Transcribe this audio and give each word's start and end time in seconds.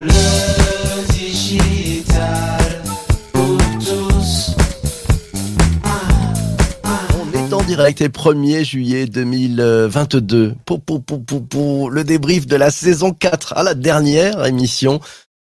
On 0.00 0.06
est 7.34 7.52
en 7.52 7.62
direct 7.64 8.00
et 8.00 8.08
1er 8.08 8.62
juillet 8.64 9.06
2022 9.06 10.54
pour, 10.64 10.80
pour, 10.82 11.02
pour, 11.02 11.24
pour, 11.24 11.44
pour 11.48 11.90
le 11.90 12.04
débrief 12.04 12.46
de 12.46 12.54
la 12.54 12.70
saison 12.70 13.10
4 13.12 13.54
à 13.56 13.64
la 13.64 13.74
dernière 13.74 14.46
émission 14.46 15.00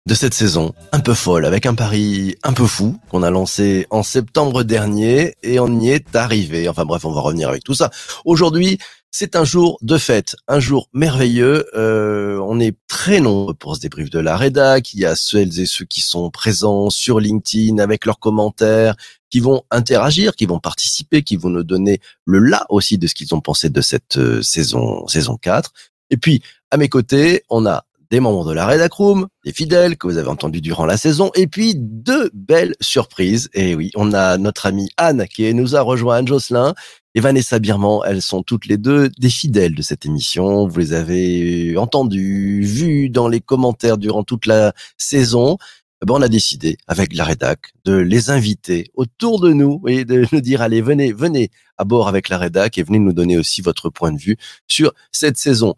de 0.08 0.14
cette 0.14 0.36
saison 0.36 0.76
un 0.92 1.00
peu 1.00 1.16
folle 1.16 1.46
avec 1.46 1.66
un 1.66 1.74
pari 1.74 2.36
un 2.44 2.54
peu 2.54 2.68
fou 2.68 3.00
qu'on 3.10 3.24
a 3.24 3.32
lancé 3.32 3.88
en 3.90 4.04
septembre 4.04 4.62
dernier 4.62 5.34
et 5.42 5.60
on 5.60 5.80
y 5.80 5.90
est 5.90 6.16
arrivé. 6.16 6.70
Enfin 6.70 6.86
bref, 6.86 7.04
on 7.06 7.12
va 7.12 7.22
revenir 7.22 7.50
avec 7.50 7.64
tout 7.64 7.74
ça. 7.74 7.90
Aujourd'hui, 8.26 8.78
c'est 9.18 9.38
un 9.38 9.46
jour 9.46 9.78
de 9.82 9.98
fête, 9.98 10.36
un 10.50 10.60
jour 10.60 10.90
merveilleux. 10.92 11.66
Euh, 11.74 12.38
on 12.46 12.60
est 12.60 12.76
très 12.90 13.22
nombreux 13.22 13.54
pour 13.54 13.78
ce 13.78 13.80
débrief 13.80 14.10
de 14.10 14.20
la 14.20 14.36
rédac. 14.36 14.94
Il 14.94 15.00
y 15.00 15.06
a 15.06 15.16
celles 15.16 15.58
et 15.58 15.66
ceux 15.66 15.86
qui 15.86 16.02
sont 16.02 16.30
présents 16.30 16.90
sur 16.90 17.22
LinkedIn 17.22 17.78
avec 17.78 18.06
leurs 18.06 18.20
commentaires, 18.20 18.98
qui 19.30 19.40
vont 19.40 19.64
interagir, 19.72 20.36
qui 20.36 20.46
vont 20.46 20.60
participer, 20.60 21.24
qui 21.24 21.38
vont 21.38 21.50
nous 21.50 21.64
donner 21.64 22.02
le 22.26 22.40
là 22.40 22.66
aussi 22.68 22.98
de 22.98 23.08
ce 23.08 23.16
qu'ils 23.16 23.34
ont 23.34 23.40
pensé 23.40 23.70
de 23.70 23.80
cette 23.80 24.18
euh, 24.18 24.42
saison 24.42 25.08
saison 25.08 25.38
4. 25.38 25.72
Et 26.10 26.18
puis 26.18 26.44
à 26.70 26.76
mes 26.76 26.90
côtés, 26.90 27.46
on 27.50 27.66
a 27.66 27.85
des 28.10 28.20
membres 28.20 28.46
de 28.46 28.54
la 28.54 28.68
Redac 28.68 28.94
Room, 28.94 29.28
des 29.46 29.54
fidèles 29.54 29.98
que 29.98 30.08
vous 30.08 30.18
avez 30.18 30.28
entendus 30.28 30.62
durant 30.62 30.86
la 30.86 30.98
saison, 30.98 31.32
et 31.36 31.48
puis 31.48 31.74
deux 31.76 32.30
belles 32.34 32.76
surprises. 32.82 33.50
Et 33.54 33.76
oui, 33.76 33.92
on 33.96 34.14
a 34.14 34.38
notre 34.38 34.66
amie 34.66 34.90
Anne 34.98 35.26
qui 35.28 35.54
nous 35.54 35.76
a 35.76 35.82
rejoint, 35.82 36.26
Jocelyn, 36.26 36.74
et 37.16 37.22
Vanessa 37.22 37.60
Birman. 37.60 38.02
Elles 38.06 38.22
sont 38.22 38.44
toutes 38.44 38.66
les 38.66 38.78
deux 38.78 39.10
des 39.18 39.30
fidèles 39.30 39.76
de 39.76 39.82
cette 39.82 40.06
émission. 40.06 40.68
Vous 40.68 40.80
les 40.80 40.94
avez 40.94 41.78
entendues, 41.78 42.62
vues 42.62 43.10
dans 43.10 43.28
les 43.28 43.42
commentaires 43.42 43.98
durant 43.98 44.24
toute 44.24 44.46
la 44.46 44.74
saison. 44.98 45.58
Eh 46.04 46.06
ben, 46.06 46.16
on 46.16 46.22
a 46.22 46.28
décidé, 46.28 46.78
avec 46.88 47.16
la 47.16 47.24
rédac, 47.24 47.72
de 47.86 47.96
les 47.96 48.30
inviter 48.30 48.92
autour 48.96 49.40
de 49.40 49.54
nous 49.54 49.82
et 49.88 50.04
de 50.04 50.26
nous 50.32 50.42
dire, 50.42 50.62
allez, 50.62 50.82
venez, 50.82 51.14
venez 51.14 51.50
à 51.78 51.86
bord 51.86 52.10
avec 52.10 52.28
la 52.30 52.38
rédac 52.38 52.78
et 52.78 52.84
venez 52.84 53.00
nous 53.00 53.14
donner 53.14 53.38
aussi 53.38 53.62
votre 53.62 53.90
point 53.90 54.12
de 54.12 54.20
vue 54.20 54.38
sur 54.68 54.94
cette 55.12 55.38
saison. 55.38 55.76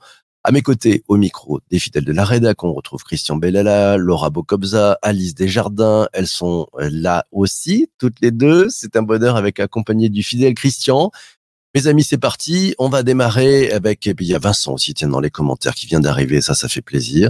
À 0.48 0.54
mes 0.54 0.62
côtés, 0.62 1.04
au 1.10 1.18
micro 1.18 1.60
des 1.70 1.78
fidèles 1.78 2.06
de 2.06 2.14
la 2.14 2.24
rédac, 2.24 2.64
on 2.64 2.72
retrouve 2.72 3.04
Christian 3.04 3.36
Bellala, 3.36 3.98
Laura 3.98 4.30
Bocobza, 4.30 4.98
Alice 5.02 5.36
Desjardins. 5.36 6.08
Elles 6.14 6.30
sont 6.30 6.68
là 6.78 7.26
aussi, 7.34 7.90
toutes 7.98 8.22
les 8.22 8.32
deux. 8.32 8.70
C'est 8.70 8.96
un 8.96 9.02
bonheur 9.02 9.36
avec 9.36 9.60
accompagné 9.60 10.08
du 10.08 10.24
fidèle 10.24 10.54
Christian. 10.54 11.12
Mes 11.76 11.88
amis, 11.88 12.06
c'est 12.06 12.18
parti. 12.18 12.76
On 12.80 12.88
va 12.88 13.04
démarrer 13.04 13.74
avec, 13.74 14.08
et 14.08 14.16
puis 14.16 14.26
il 14.26 14.30
y 14.30 14.36
a 14.36 14.40
Vincent 14.40 14.74
aussi, 14.74 14.94
tiens, 14.94 15.10
dans 15.10 15.20
les 15.20 15.30
commentaires, 15.30 15.76
qui 15.76 15.86
vient 15.86 16.00
d'arriver. 16.00 16.40
Ça, 16.40 16.56
ça 16.56 16.70
fait 16.70 16.82
plaisir. 16.82 17.30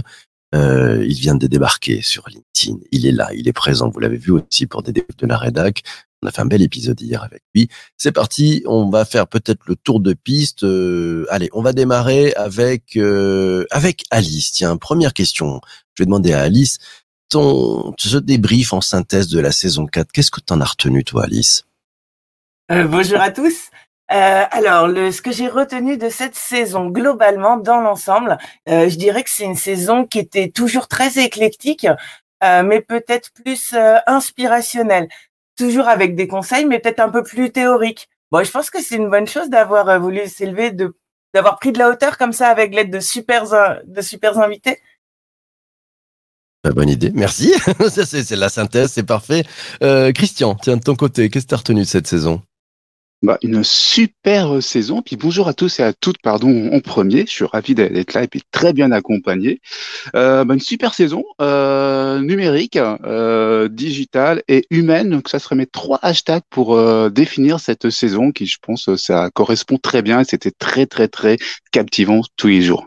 Euh, 0.54 1.04
il 1.06 1.18
vient 1.18 1.34
de 1.34 1.46
débarquer 1.46 2.00
sur 2.00 2.26
LinkedIn. 2.28 2.78
Il 2.90 3.06
est 3.06 3.12
là, 3.12 3.30
il 3.34 3.48
est 3.48 3.52
présent. 3.52 3.90
Vous 3.90 4.00
l'avez 4.00 4.16
vu 4.16 4.32
aussi 4.32 4.66
pour 4.66 4.82
des 4.82 4.92
de 4.92 5.26
la 5.26 5.36
rédac. 5.36 5.82
On 6.22 6.26
a 6.26 6.32
fait 6.32 6.40
un 6.40 6.46
bel 6.46 6.62
épisode 6.62 7.00
hier 7.00 7.22
avec 7.22 7.42
lui. 7.54 7.68
C'est 7.96 8.12
parti, 8.12 8.62
on 8.66 8.90
va 8.90 9.04
faire 9.04 9.28
peut-être 9.28 9.60
le 9.66 9.76
tour 9.76 10.00
de 10.00 10.14
piste. 10.14 10.64
Euh, 10.64 11.26
allez, 11.30 11.48
on 11.52 11.62
va 11.62 11.72
démarrer 11.72 12.32
avec 12.34 12.96
euh, 12.96 13.66
avec 13.70 14.04
Alice. 14.10 14.52
Tiens, 14.52 14.76
première 14.76 15.12
question. 15.12 15.60
Je 15.94 16.02
vais 16.02 16.06
demander 16.06 16.32
à 16.32 16.40
Alice 16.40 16.78
ton 17.28 17.94
ce 17.98 18.16
débrief 18.16 18.72
en 18.72 18.80
synthèse 18.80 19.28
de 19.28 19.38
la 19.38 19.52
saison 19.52 19.86
4. 19.86 20.10
Qu'est-ce 20.12 20.30
que 20.30 20.40
tu 20.40 20.52
en 20.52 20.60
as 20.60 20.64
retenu 20.64 21.04
toi, 21.04 21.24
Alice? 21.24 21.64
Euh, 22.70 22.86
bonjour 22.86 23.20
à 23.20 23.30
tous. 23.30 23.70
Euh, 24.10 24.44
alors, 24.50 24.88
le, 24.88 25.12
ce 25.12 25.20
que 25.22 25.32
j'ai 25.32 25.48
retenu 25.48 25.96
de 25.98 26.08
cette 26.08 26.34
saison, 26.34 26.88
globalement, 26.88 27.56
dans 27.58 27.80
l'ensemble, 27.80 28.38
euh, 28.68 28.88
je 28.88 28.96
dirais 28.96 29.22
que 29.22 29.30
c'est 29.30 29.44
une 29.44 29.54
saison 29.56 30.06
qui 30.06 30.18
était 30.18 30.48
toujours 30.50 30.88
très 30.88 31.18
éclectique, 31.18 31.86
euh, 32.42 32.62
mais 32.62 32.80
peut-être 32.80 33.30
plus 33.32 33.72
euh, 33.74 33.96
inspirationnelle. 34.06 35.08
Toujours 35.56 35.88
avec 35.88 36.14
des 36.14 36.28
conseils, 36.28 36.64
mais 36.64 36.78
peut-être 36.78 37.00
un 37.00 37.10
peu 37.10 37.22
plus 37.22 37.50
théoriques. 37.52 38.08
Bon, 38.30 38.42
je 38.44 38.50
pense 38.50 38.70
que 38.70 38.80
c'est 38.82 38.96
une 38.96 39.10
bonne 39.10 39.26
chose 39.26 39.50
d'avoir 39.50 39.88
euh, 39.88 39.98
voulu 39.98 40.26
s'élever, 40.26 40.70
de 40.70 40.96
d'avoir 41.34 41.58
pris 41.58 41.72
de 41.72 41.78
la 41.78 41.90
hauteur 41.90 42.16
comme 42.16 42.32
ça 42.32 42.48
avec 42.48 42.74
l'aide 42.74 42.90
de 42.90 43.00
super 43.00 43.52
in- 43.52 43.78
de 43.86 44.00
super 44.00 44.38
invités. 44.38 44.80
Bah, 46.64 46.70
Bonne 46.72 46.88
idée, 46.88 47.10
merci. 47.14 47.52
C'est 47.90 48.30
la 48.36 48.48
synthèse, 48.48 48.92
c'est 48.92 49.02
parfait. 49.04 49.44
Euh, 49.82 50.12
Christian, 50.12 50.54
tiens 50.54 50.76
de 50.76 50.82
ton 50.82 50.96
côté, 50.96 51.28
qu'est-ce 51.30 51.44
que 51.44 51.48
tu 51.50 51.54
as 51.54 51.58
retenu 51.58 51.80
de 51.82 51.86
cette 51.86 52.06
saison? 52.06 52.42
Bah, 53.20 53.36
une 53.42 53.64
super 53.64 54.62
saison. 54.62 55.02
Puis 55.02 55.16
bonjour 55.16 55.48
à 55.48 55.54
tous 55.54 55.80
et 55.80 55.82
à 55.82 55.92
toutes, 55.92 56.22
pardon, 56.22 56.70
en 56.72 56.78
premier. 56.78 57.26
Je 57.26 57.32
suis 57.32 57.44
ravi 57.44 57.74
d'être 57.74 58.14
là 58.14 58.22
et 58.22 58.28
puis 58.28 58.42
très 58.52 58.72
bien 58.72 58.92
accompagné. 58.92 59.60
Euh, 60.14 60.44
bah, 60.44 60.54
une 60.54 60.60
super 60.60 60.94
saison 60.94 61.24
euh, 61.40 62.20
numérique, 62.20 62.76
euh, 62.76 63.68
digitale 63.68 64.42
et 64.46 64.66
humaine. 64.70 65.10
Donc 65.10 65.28
ça 65.28 65.40
serait 65.40 65.56
mes 65.56 65.66
trois 65.66 65.98
hashtags 66.02 66.44
pour 66.48 66.74
euh, 66.74 67.10
définir 67.10 67.58
cette 67.58 67.90
saison 67.90 68.30
qui, 68.30 68.46
je 68.46 68.58
pense, 68.62 68.94
ça 68.94 69.30
correspond 69.34 69.78
très 69.78 70.02
bien 70.02 70.20
et 70.20 70.24
c'était 70.24 70.52
très 70.52 70.86
très 70.86 71.08
très 71.08 71.38
captivant 71.72 72.20
tous 72.36 72.46
les 72.46 72.62
jours. 72.62 72.86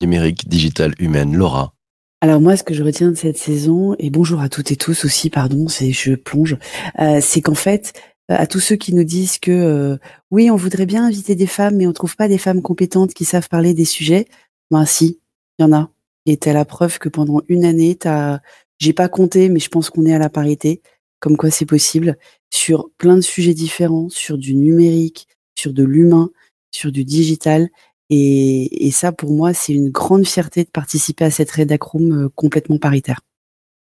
Numérique, 0.00 0.48
digital, 0.48 0.94
humaine. 1.00 1.36
Laura. 1.36 1.74
Alors 2.22 2.40
moi, 2.40 2.56
ce 2.56 2.62
que 2.62 2.74
je 2.74 2.82
retiens 2.82 3.10
de 3.10 3.16
cette 3.16 3.38
saison, 3.38 3.96
et 3.98 4.10
bonjour 4.10 4.40
à 4.40 4.50
toutes 4.50 4.70
et 4.70 4.76
tous 4.76 5.06
aussi, 5.06 5.30
pardon, 5.30 5.68
c'est 5.68 5.90
je 5.90 6.14
plonge, 6.14 6.56
euh, 7.00 7.18
c'est 7.22 7.40
qu'en 7.40 7.54
fait, 7.54 7.94
euh, 7.94 8.19
à 8.36 8.46
tous 8.46 8.60
ceux 8.60 8.76
qui 8.76 8.94
nous 8.94 9.04
disent 9.04 9.38
que 9.38 9.50
euh, 9.50 9.96
oui, 10.30 10.50
on 10.50 10.56
voudrait 10.56 10.86
bien 10.86 11.04
inviter 11.04 11.34
des 11.34 11.46
femmes, 11.46 11.76
mais 11.76 11.86
on 11.86 11.92
trouve 11.92 12.16
pas 12.16 12.28
des 12.28 12.38
femmes 12.38 12.62
compétentes 12.62 13.12
qui 13.12 13.24
savent 13.24 13.48
parler 13.48 13.74
des 13.74 13.84
sujets, 13.84 14.26
ben 14.70 14.86
si, 14.86 15.20
il 15.58 15.62
y 15.62 15.64
en 15.64 15.72
a. 15.72 15.90
Et 16.26 16.36
t'as 16.36 16.52
la 16.52 16.64
preuve 16.64 16.98
que 16.98 17.08
pendant 17.08 17.42
une 17.48 17.64
année, 17.64 17.96
t'as, 17.96 18.40
j'ai 18.78 18.92
pas 18.92 19.08
compté, 19.08 19.48
mais 19.48 19.58
je 19.58 19.68
pense 19.68 19.90
qu'on 19.90 20.06
est 20.06 20.14
à 20.14 20.18
la 20.18 20.30
parité, 20.30 20.80
comme 21.18 21.36
quoi 21.36 21.50
c'est 21.50 21.66
possible, 21.66 22.16
sur 22.52 22.90
plein 22.98 23.16
de 23.16 23.20
sujets 23.20 23.54
différents, 23.54 24.08
sur 24.08 24.38
du 24.38 24.54
numérique, 24.54 25.26
sur 25.58 25.72
de 25.72 25.82
l'humain, 25.82 26.30
sur 26.70 26.92
du 26.92 27.04
digital. 27.04 27.68
Et, 28.10 28.86
et 28.86 28.90
ça, 28.90 29.12
pour 29.12 29.32
moi, 29.32 29.54
c'est 29.54 29.72
une 29.72 29.90
grande 29.90 30.26
fierté 30.26 30.64
de 30.64 30.70
participer 30.70 31.24
à 31.24 31.30
cette 31.30 31.50
rédac 31.50 31.82
room 31.82 32.26
euh, 32.26 32.28
complètement 32.34 32.78
paritaire. 32.78 33.20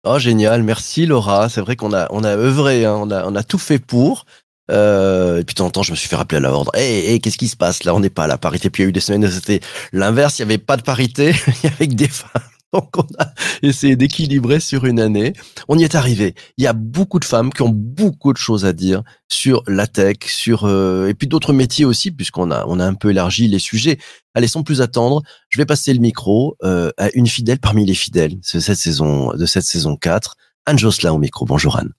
Oh 0.05 0.19
génial, 0.19 0.63
merci 0.63 1.07
Laura. 1.07 1.49
C'est 1.49 1.61
vrai 1.61 1.77
qu'on 1.77 1.93
a 1.93 2.07
on 2.11 2.23
a 2.25 2.37
œuvré, 2.37 2.85
hein, 2.85 2.97
on 3.01 3.11
a 3.11 3.27
on 3.27 3.35
a 3.35 3.43
tout 3.43 3.59
fait 3.59 3.79
pour. 3.79 4.25
Euh, 4.71 5.39
et 5.39 5.45
puis 5.45 5.55
de 5.55 5.59
temps 5.59 5.67
en 5.67 5.71
temps, 5.71 5.83
je 5.83 5.93
me 5.93 5.97
suis 5.97 6.09
fait 6.09 6.17
rappeler 6.17 6.39
à 6.39 6.41
l'ordre. 6.41 6.73
Hé, 6.75 7.13
hey, 7.13 7.21
qu'est-ce 7.21 7.39
qui 7.39 7.49
se 7.49 7.57
passe? 7.57 7.85
Là 7.85 7.95
On 7.95 8.01
n'est 8.01 8.11
pas 8.11 8.25
à 8.25 8.27
la 8.27 8.39
parité. 8.39 8.71
Puis 8.71 8.83
il 8.83 8.87
y 8.87 8.89
a 8.89 8.91
eu 8.91 8.93
des 8.93 9.01
semaines 9.01 9.25
où 9.25 9.31
c'était 9.31 9.61
l'inverse. 9.93 10.39
Il 10.39 10.43
y 10.43 10.45
avait 10.45 10.59
pas 10.59 10.77
de 10.77 10.83
parité. 10.83 11.35
Il 11.63 11.71
y 11.71 11.73
avait 11.73 11.89
que 11.89 11.95
des 11.95 12.09
femmes. 12.09 12.43
Donc 12.77 12.91
on 12.99 13.07
a 13.19 13.33
essayé 13.63 13.97
d'équilibrer 13.97 14.61
sur 14.61 14.85
une 14.85 15.01
année. 15.01 15.33
On 15.69 15.79
y 15.79 15.85
est 15.85 15.95
arrivé. 15.95 16.35
Il 16.59 16.65
y 16.65 16.67
a 16.67 16.75
beaucoup 16.75 17.19
de 17.19 17.25
femmes 17.25 17.53
qui 17.53 17.63
ont 17.63 17.71
beaucoup 17.73 18.33
de 18.33 18.39
choses 18.39 18.65
à 18.67 18.73
dire 18.73 19.03
sur 19.29 19.63
la 19.67 19.87
tech, 19.87 20.19
sur 20.27 20.65
euh, 20.65 21.09
et 21.09 21.15
puis 21.15 21.27
d'autres 21.27 21.53
métiers 21.53 21.85
aussi, 21.85 22.11
puisqu'on 22.11 22.51
a 22.51 22.67
on 22.67 22.79
a 22.79 22.85
un 22.85 22.95
peu 22.95 23.11
élargi 23.11 23.49
les 23.49 23.59
sujets. 23.59 23.99
Allez, 24.35 24.49
sans 24.49 24.63
plus 24.63 24.83
attendre, 24.83 25.23
je 25.49 25.59
vais 25.59 25.65
passer 25.67 25.95
le 25.95 26.01
micro 26.01 26.57
euh, 26.63 26.91
à 26.99 27.09
une 27.15 27.27
fidèle 27.27 27.59
parmi 27.59 27.87
les 27.87 27.95
fidèles 27.95 28.39
de 28.39 28.61
cette 28.61 28.77
saison 28.77 29.33
de 29.33 29.47
cette 29.47 29.65
saison 29.65 29.97
4, 29.97 30.37
Anne 30.67 30.79
Jocelyn 30.79 31.13
au 31.13 31.19
micro. 31.19 31.47
Bonjour 31.47 31.79
Anne. 31.79 31.93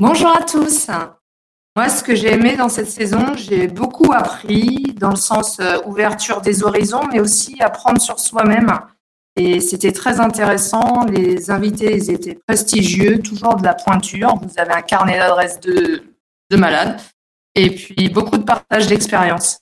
Bonjour 0.00 0.28
à 0.28 0.42
tous. 0.42 0.88
Moi, 1.76 1.88
ce 1.88 2.02
que 2.02 2.16
j'ai 2.16 2.32
aimé 2.32 2.56
dans 2.56 2.68
cette 2.68 2.90
saison, 2.90 3.34
j'ai 3.36 3.68
beaucoup 3.68 4.12
appris 4.12 4.94
dans 4.98 5.10
le 5.10 5.16
sens 5.16 5.60
euh, 5.60 5.78
ouverture 5.86 6.40
des 6.40 6.64
horizons, 6.64 7.02
mais 7.12 7.20
aussi 7.20 7.56
apprendre 7.60 8.00
sur 8.00 8.18
soi-même. 8.18 8.80
Et 9.38 9.60
c'était 9.60 9.92
très 9.92 10.18
intéressant. 10.18 11.04
Les 11.04 11.50
invités, 11.50 11.96
ils 11.96 12.10
étaient 12.10 12.34
prestigieux, 12.34 13.20
toujours 13.20 13.54
de 13.54 13.62
la 13.62 13.74
pointure. 13.74 14.34
Vous 14.42 14.60
avez 14.60 14.72
un 14.72 14.82
carnet 14.82 15.16
d'adresses 15.16 15.60
de, 15.60 16.02
de 16.50 16.56
malade. 16.56 17.00
Et 17.54 17.70
puis, 17.70 18.08
beaucoup 18.08 18.36
de 18.36 18.42
partage 18.42 18.88
d'expérience. 18.88 19.60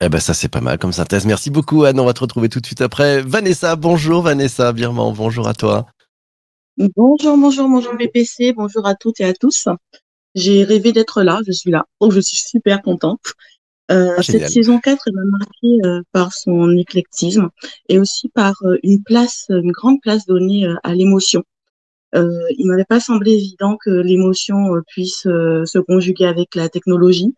Eh 0.00 0.08
ben 0.08 0.20
ça 0.20 0.32
c'est 0.32 0.48
pas 0.48 0.60
mal 0.60 0.78
comme 0.78 0.92
synthèse. 0.92 1.26
Merci 1.26 1.50
beaucoup 1.50 1.82
Anne. 1.82 1.98
On 1.98 2.04
va 2.04 2.12
te 2.12 2.20
retrouver 2.20 2.48
tout 2.48 2.60
de 2.60 2.66
suite 2.66 2.80
après. 2.80 3.20
Vanessa, 3.20 3.74
bonjour 3.74 4.22
Vanessa 4.22 4.72
Birman, 4.72 5.12
bonjour 5.12 5.48
à 5.48 5.54
toi. 5.54 5.86
Bonjour, 6.76 7.36
bonjour, 7.36 7.68
bonjour 7.68 7.94
BPC, 7.94 8.52
bonjour 8.52 8.86
à 8.86 8.94
toutes 8.94 9.18
et 9.20 9.24
à 9.24 9.32
tous. 9.32 9.66
J'ai 10.36 10.62
rêvé 10.62 10.92
d'être 10.92 11.22
là, 11.22 11.40
je 11.44 11.50
suis 11.50 11.72
là, 11.72 11.84
donc 12.00 12.12
je 12.12 12.20
suis 12.20 12.36
super 12.36 12.80
contente. 12.80 13.18
Euh, 13.90 14.14
Ah, 14.18 14.22
cette 14.22 14.48
saison 14.50 14.78
4 14.78 15.02
elle 15.06 15.14
m'a 15.14 15.38
marquée 15.38 15.78
euh, 15.84 16.02
par 16.12 16.32
son 16.34 16.76
éclectisme 16.76 17.48
et 17.88 17.98
aussi 17.98 18.28
par 18.28 18.54
euh, 18.64 18.76
une 18.82 19.02
place, 19.02 19.46
une 19.48 19.72
grande 19.72 20.00
place 20.02 20.26
donnée 20.26 20.66
à 20.82 20.94
l'émotion. 20.94 21.42
Euh, 22.14 22.30
il 22.58 22.66
m'avait 22.66 22.84
pas 22.84 23.00
semblé 23.00 23.32
évident 23.32 23.76
que 23.82 23.90
l'émotion 23.90 24.72
puisse 24.88 25.22
se 25.22 25.78
conjuguer 25.78 26.26
avec 26.26 26.54
la 26.54 26.68
technologie 26.68 27.34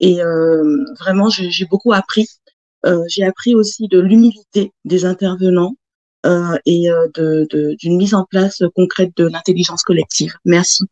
et 0.00 0.18
vraiment 1.00 1.28
j'ai 1.28 1.66
beaucoup 1.66 1.92
appris. 1.92 2.26
J'ai 3.08 3.24
appris 3.24 3.54
aussi 3.54 3.88
de 3.88 3.98
l'humilité 4.00 4.72
des 4.84 5.04
intervenants 5.04 5.74
et 6.66 6.90
euh, 6.90 7.08
de, 7.14 7.46
de- 7.50 7.74
d'une 7.78 7.96
mise 7.96 8.14
en 8.14 8.24
place 8.24 8.62
concrète 8.76 9.10
de 9.16 9.26
l'intelligence 9.26 9.82
collective. 9.82 10.34
Merci. 10.44 10.84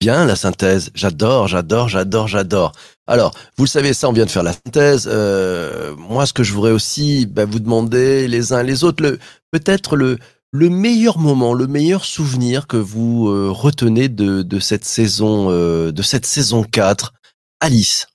Bien 0.00 0.26
la 0.26 0.36
synthèse. 0.36 0.90
J'adore, 0.94 1.48
j'adore, 1.48 1.88
j'adore, 1.88 2.28
j'adore. 2.28 2.72
Alors, 3.06 3.32
vous 3.56 3.64
le 3.64 3.68
savez, 3.68 3.92
ça, 3.92 4.08
on 4.08 4.12
vient 4.12 4.24
de 4.24 4.30
faire 4.30 4.42
la 4.42 4.52
synthèse. 4.52 5.08
Euh, 5.10 5.94
moi, 5.96 6.26
ce 6.26 6.32
que 6.32 6.42
je 6.42 6.52
voudrais 6.52 6.72
aussi 6.72 7.26
bah, 7.26 7.44
vous 7.44 7.60
demander 7.60 8.26
les 8.26 8.52
uns 8.52 8.64
les 8.64 8.82
autres, 8.82 9.02
le, 9.02 9.18
peut-être 9.52 9.94
le, 9.96 10.18
le 10.50 10.70
meilleur 10.70 11.18
moment, 11.18 11.54
le 11.54 11.68
meilleur 11.68 12.04
souvenir 12.04 12.66
que 12.66 12.76
vous 12.76 13.28
euh, 13.28 13.48
retenez 13.50 14.08
de, 14.08 14.42
de 14.42 14.58
cette 14.58 14.84
saison, 14.84 15.50
euh, 15.50 15.92
de 15.92 16.02
cette 16.02 16.26
saison 16.26 16.64
4. 16.64 17.12
Alice. 17.60 18.08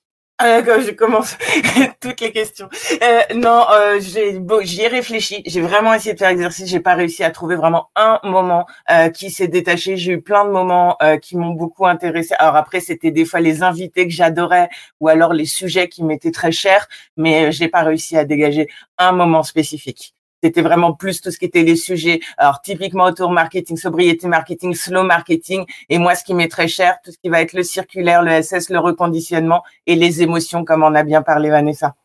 Ah, 0.43 0.59
je 0.63 0.89
commence 0.89 1.37
toutes 2.01 2.19
les 2.19 2.31
questions. 2.31 2.67
Euh, 3.03 3.21
non, 3.35 3.63
euh, 3.71 3.99
j'ai 3.99 4.39
bon, 4.39 4.65
j'y 4.65 4.81
ai 4.81 4.87
réfléchi. 4.87 5.43
J'ai 5.45 5.61
vraiment 5.61 5.93
essayé 5.93 6.13
de 6.13 6.17
faire 6.17 6.29
exercice. 6.29 6.67
J'ai 6.67 6.79
pas 6.79 6.95
réussi 6.95 7.23
à 7.23 7.29
trouver 7.29 7.55
vraiment 7.55 7.91
un 7.95 8.19
moment 8.23 8.65
euh, 8.89 9.09
qui 9.09 9.29
s'est 9.29 9.47
détaché. 9.47 9.97
J'ai 9.97 10.13
eu 10.13 10.21
plein 10.21 10.43
de 10.45 10.49
moments 10.49 10.97
euh, 11.03 11.17
qui 11.17 11.37
m'ont 11.37 11.53
beaucoup 11.53 11.85
intéressé. 11.85 12.33
Alors 12.39 12.55
après, 12.55 12.79
c'était 12.79 13.11
des 13.11 13.23
fois 13.23 13.39
les 13.39 13.61
invités 13.61 14.07
que 14.07 14.13
j'adorais 14.13 14.69
ou 14.99 15.09
alors 15.09 15.33
les 15.33 15.45
sujets 15.45 15.87
qui 15.89 16.03
m'étaient 16.03 16.31
très 16.31 16.51
chers, 16.51 16.87
mais 17.17 17.45
euh, 17.45 17.51
j'ai 17.51 17.67
pas 17.67 17.83
réussi 17.83 18.17
à 18.17 18.25
dégager 18.25 18.67
un 18.97 19.11
moment 19.11 19.43
spécifique. 19.43 20.15
C'était 20.43 20.61
vraiment 20.61 20.93
plus 20.93 21.21
tout 21.21 21.31
ce 21.31 21.37
qui 21.37 21.45
était 21.45 21.63
les 21.63 21.75
sujets. 21.75 22.19
Alors 22.37 22.61
typiquement 22.61 23.05
autour 23.05 23.31
marketing, 23.31 23.77
sobriété 23.77 24.27
marketing, 24.27 24.73
slow 24.73 25.03
marketing. 25.03 25.65
Et 25.89 25.97
moi, 25.97 26.15
ce 26.15 26.23
qui 26.23 26.33
m'est 26.33 26.47
très 26.47 26.67
cher, 26.67 26.97
tout 27.03 27.11
ce 27.11 27.17
qui 27.17 27.29
va 27.29 27.41
être 27.41 27.53
le 27.53 27.63
circulaire, 27.63 28.23
le 28.23 28.41
SS, 28.41 28.69
le 28.69 28.79
reconditionnement 28.79 29.63
et 29.85 29.95
les 29.95 30.21
émotions, 30.21 30.65
comme 30.65 30.83
on 30.83 30.95
a 30.95 31.03
bien 31.03 31.21
parlé 31.21 31.49
Vanessa. 31.49 31.95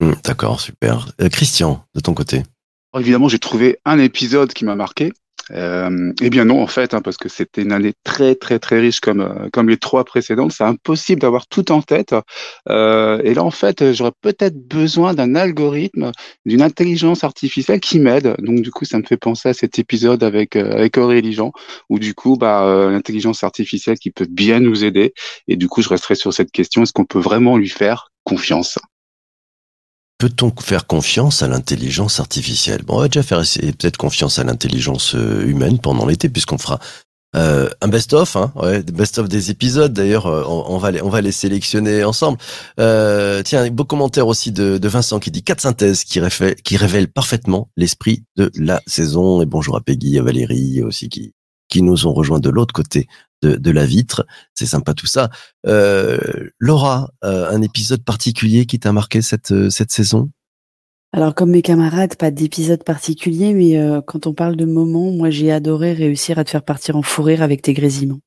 Hum, 0.00 0.14
D'accord, 0.24 0.60
super. 0.60 1.12
Euh, 1.20 1.28
Christian, 1.28 1.84
de 1.94 2.00
ton 2.00 2.14
côté. 2.14 2.42
Évidemment, 2.98 3.28
j'ai 3.28 3.38
trouvé 3.38 3.78
un 3.84 3.98
épisode 3.98 4.52
qui 4.52 4.64
m'a 4.64 4.74
marqué. 4.74 5.12
Euh, 5.52 6.12
eh 6.20 6.30
bien 6.30 6.44
non, 6.44 6.62
en 6.62 6.66
fait, 6.66 6.94
hein, 6.94 7.00
parce 7.00 7.16
que 7.16 7.28
c'était 7.28 7.62
une 7.62 7.72
année 7.72 7.92
très 8.04 8.34
très 8.34 8.58
très 8.58 8.78
riche 8.80 9.00
comme 9.00 9.20
euh, 9.20 9.48
comme 9.52 9.68
les 9.68 9.78
trois 9.78 10.04
précédentes. 10.04 10.52
C'est 10.52 10.64
impossible 10.64 11.20
d'avoir 11.20 11.46
tout 11.46 11.72
en 11.72 11.82
tête. 11.82 12.14
Euh, 12.68 13.20
et 13.24 13.34
là, 13.34 13.44
en 13.44 13.50
fait, 13.50 13.92
j'aurais 13.92 14.12
peut-être 14.20 14.56
besoin 14.68 15.14
d'un 15.14 15.34
algorithme, 15.34 16.12
d'une 16.46 16.62
intelligence 16.62 17.24
artificielle 17.24 17.80
qui 17.80 17.98
m'aide. 17.98 18.36
Donc 18.38 18.60
du 18.60 18.70
coup, 18.70 18.84
ça 18.84 18.98
me 18.98 19.04
fait 19.04 19.16
penser 19.16 19.48
à 19.48 19.54
cet 19.54 19.78
épisode 19.78 20.22
avec 20.22 20.56
euh, 20.56 20.72
avec 20.72 20.98
Aurélie 20.98 21.32
Jean, 21.32 21.52
où 21.88 21.98
du 21.98 22.14
coup, 22.14 22.36
bah, 22.36 22.88
l'intelligence 22.90 23.44
artificielle 23.44 23.98
qui 23.98 24.10
peut 24.10 24.26
bien 24.30 24.60
nous 24.60 24.84
aider. 24.84 25.14
Et 25.48 25.56
du 25.56 25.68
coup, 25.68 25.82
je 25.82 25.88
resterai 25.88 26.14
sur 26.14 26.32
cette 26.32 26.50
question 26.52 26.82
est-ce 26.82 26.92
qu'on 26.92 27.04
peut 27.04 27.18
vraiment 27.18 27.56
lui 27.56 27.68
faire 27.68 28.08
confiance? 28.24 28.78
Peut-on 30.20 30.52
faire 30.60 30.86
confiance 30.86 31.42
à 31.42 31.48
l'intelligence 31.48 32.20
artificielle? 32.20 32.82
Bon, 32.82 32.96
on 32.96 33.00
va 33.00 33.08
déjà 33.08 33.22
faire 33.22 33.40
peut-être 33.40 33.96
confiance 33.96 34.38
à 34.38 34.44
l'intelligence 34.44 35.14
euh, 35.14 35.46
humaine 35.46 35.78
pendant 35.78 36.04
l'été, 36.04 36.28
puisqu'on 36.28 36.58
fera 36.58 36.78
euh, 37.36 37.70
un 37.80 37.88
best-of, 37.88 38.36
hein, 38.36 38.52
ouais, 38.56 38.82
best-of 38.82 39.30
des 39.30 39.50
épisodes. 39.50 39.94
D'ailleurs, 39.94 40.26
euh, 40.26 40.44
on, 40.46 40.76
va 40.76 40.90
les, 40.90 41.00
on 41.00 41.08
va 41.08 41.22
les 41.22 41.32
sélectionner 41.32 42.04
ensemble. 42.04 42.36
Euh, 42.78 43.42
tiens, 43.42 43.70
beau 43.70 43.84
commentaire 43.84 44.26
aussi 44.26 44.52
de, 44.52 44.76
de 44.76 44.88
Vincent 44.88 45.20
qui 45.20 45.30
dit 45.30 45.42
quatre 45.42 45.62
synthèses 45.62 46.04
qui 46.04 46.20
qui 46.64 46.76
révèlent 46.76 47.08
parfaitement 47.08 47.70
l'esprit 47.78 48.24
de 48.36 48.50
la 48.56 48.82
saison. 48.86 49.40
Et 49.40 49.46
bonjour 49.46 49.74
à 49.74 49.80
Peggy, 49.80 50.18
à 50.18 50.22
Valérie 50.22 50.82
aussi 50.82 51.08
qui 51.08 51.32
qui 51.70 51.82
nous 51.82 52.06
ont 52.06 52.12
rejoints 52.12 52.40
de 52.40 52.50
l'autre 52.50 52.74
côté 52.74 53.06
de, 53.42 53.56
de 53.56 53.70
la 53.70 53.86
vitre. 53.86 54.26
C'est 54.54 54.66
sympa 54.66 54.92
tout 54.92 55.06
ça. 55.06 55.30
Euh, 55.66 56.18
Laura, 56.58 57.10
euh, 57.24 57.48
un 57.50 57.62
épisode 57.62 58.04
particulier 58.04 58.66
qui 58.66 58.78
t'a 58.78 58.92
marqué 58.92 59.22
cette 59.22 59.52
euh, 59.52 59.70
cette 59.70 59.92
saison? 59.92 60.30
Alors, 61.12 61.34
comme 61.34 61.50
mes 61.50 61.62
camarades, 61.62 62.14
pas 62.16 62.30
d'épisode 62.30 62.84
particulier, 62.84 63.52
mais 63.52 63.76
euh, 63.78 64.00
quand 64.00 64.26
on 64.28 64.34
parle 64.34 64.54
de 64.56 64.64
moments, 64.64 65.10
moi, 65.10 65.28
j'ai 65.30 65.50
adoré 65.50 65.92
réussir 65.92 66.38
à 66.38 66.44
te 66.44 66.50
faire 66.50 66.62
partir 66.62 66.94
en 66.96 67.02
fou 67.02 67.22
rire 67.22 67.42
avec 67.42 67.62
tes 67.62 67.72
grésillements. 67.72 68.20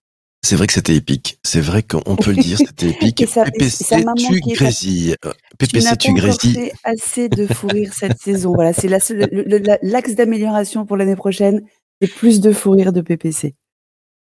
C'est 0.46 0.58
vrai 0.58 0.68
que 0.68 0.74
c'était 0.74 0.94
épique. 0.98 1.40
C'est 1.44 1.62
vrai 1.62 1.84
qu'on 1.84 2.18
peut 2.18 2.32
le 2.32 2.44
dire, 2.44 2.58
c'était 2.58 2.90
épique. 2.90 3.22
Et 3.22 3.26
ça- 3.26 3.46
ça 3.46 3.52
PPC, 3.52 4.04
m'a 4.04 4.14
tu 4.16 4.42
grésilles. 4.42 5.16
Tu 5.22 5.30
PPC, 5.58 5.96
tu 5.98 6.10
encore 6.12 6.22
grésilles. 6.22 6.54
fait 6.56 6.74
assez 6.84 7.30
de 7.30 7.48
fou 7.48 7.68
rire 7.68 7.94
cette 7.94 8.20
saison. 8.20 8.54
Voilà, 8.54 8.74
c'est 8.74 8.90
l'axe 8.90 10.16
d'amélioration 10.16 10.86
pour 10.86 10.98
l'année 10.98 11.16
prochaine. 11.16 11.62
C'est 12.04 12.14
plus 12.14 12.42
de 12.42 12.52
fou 12.52 12.72
rire 12.72 12.92
de 12.92 13.00
PPC. 13.00 13.56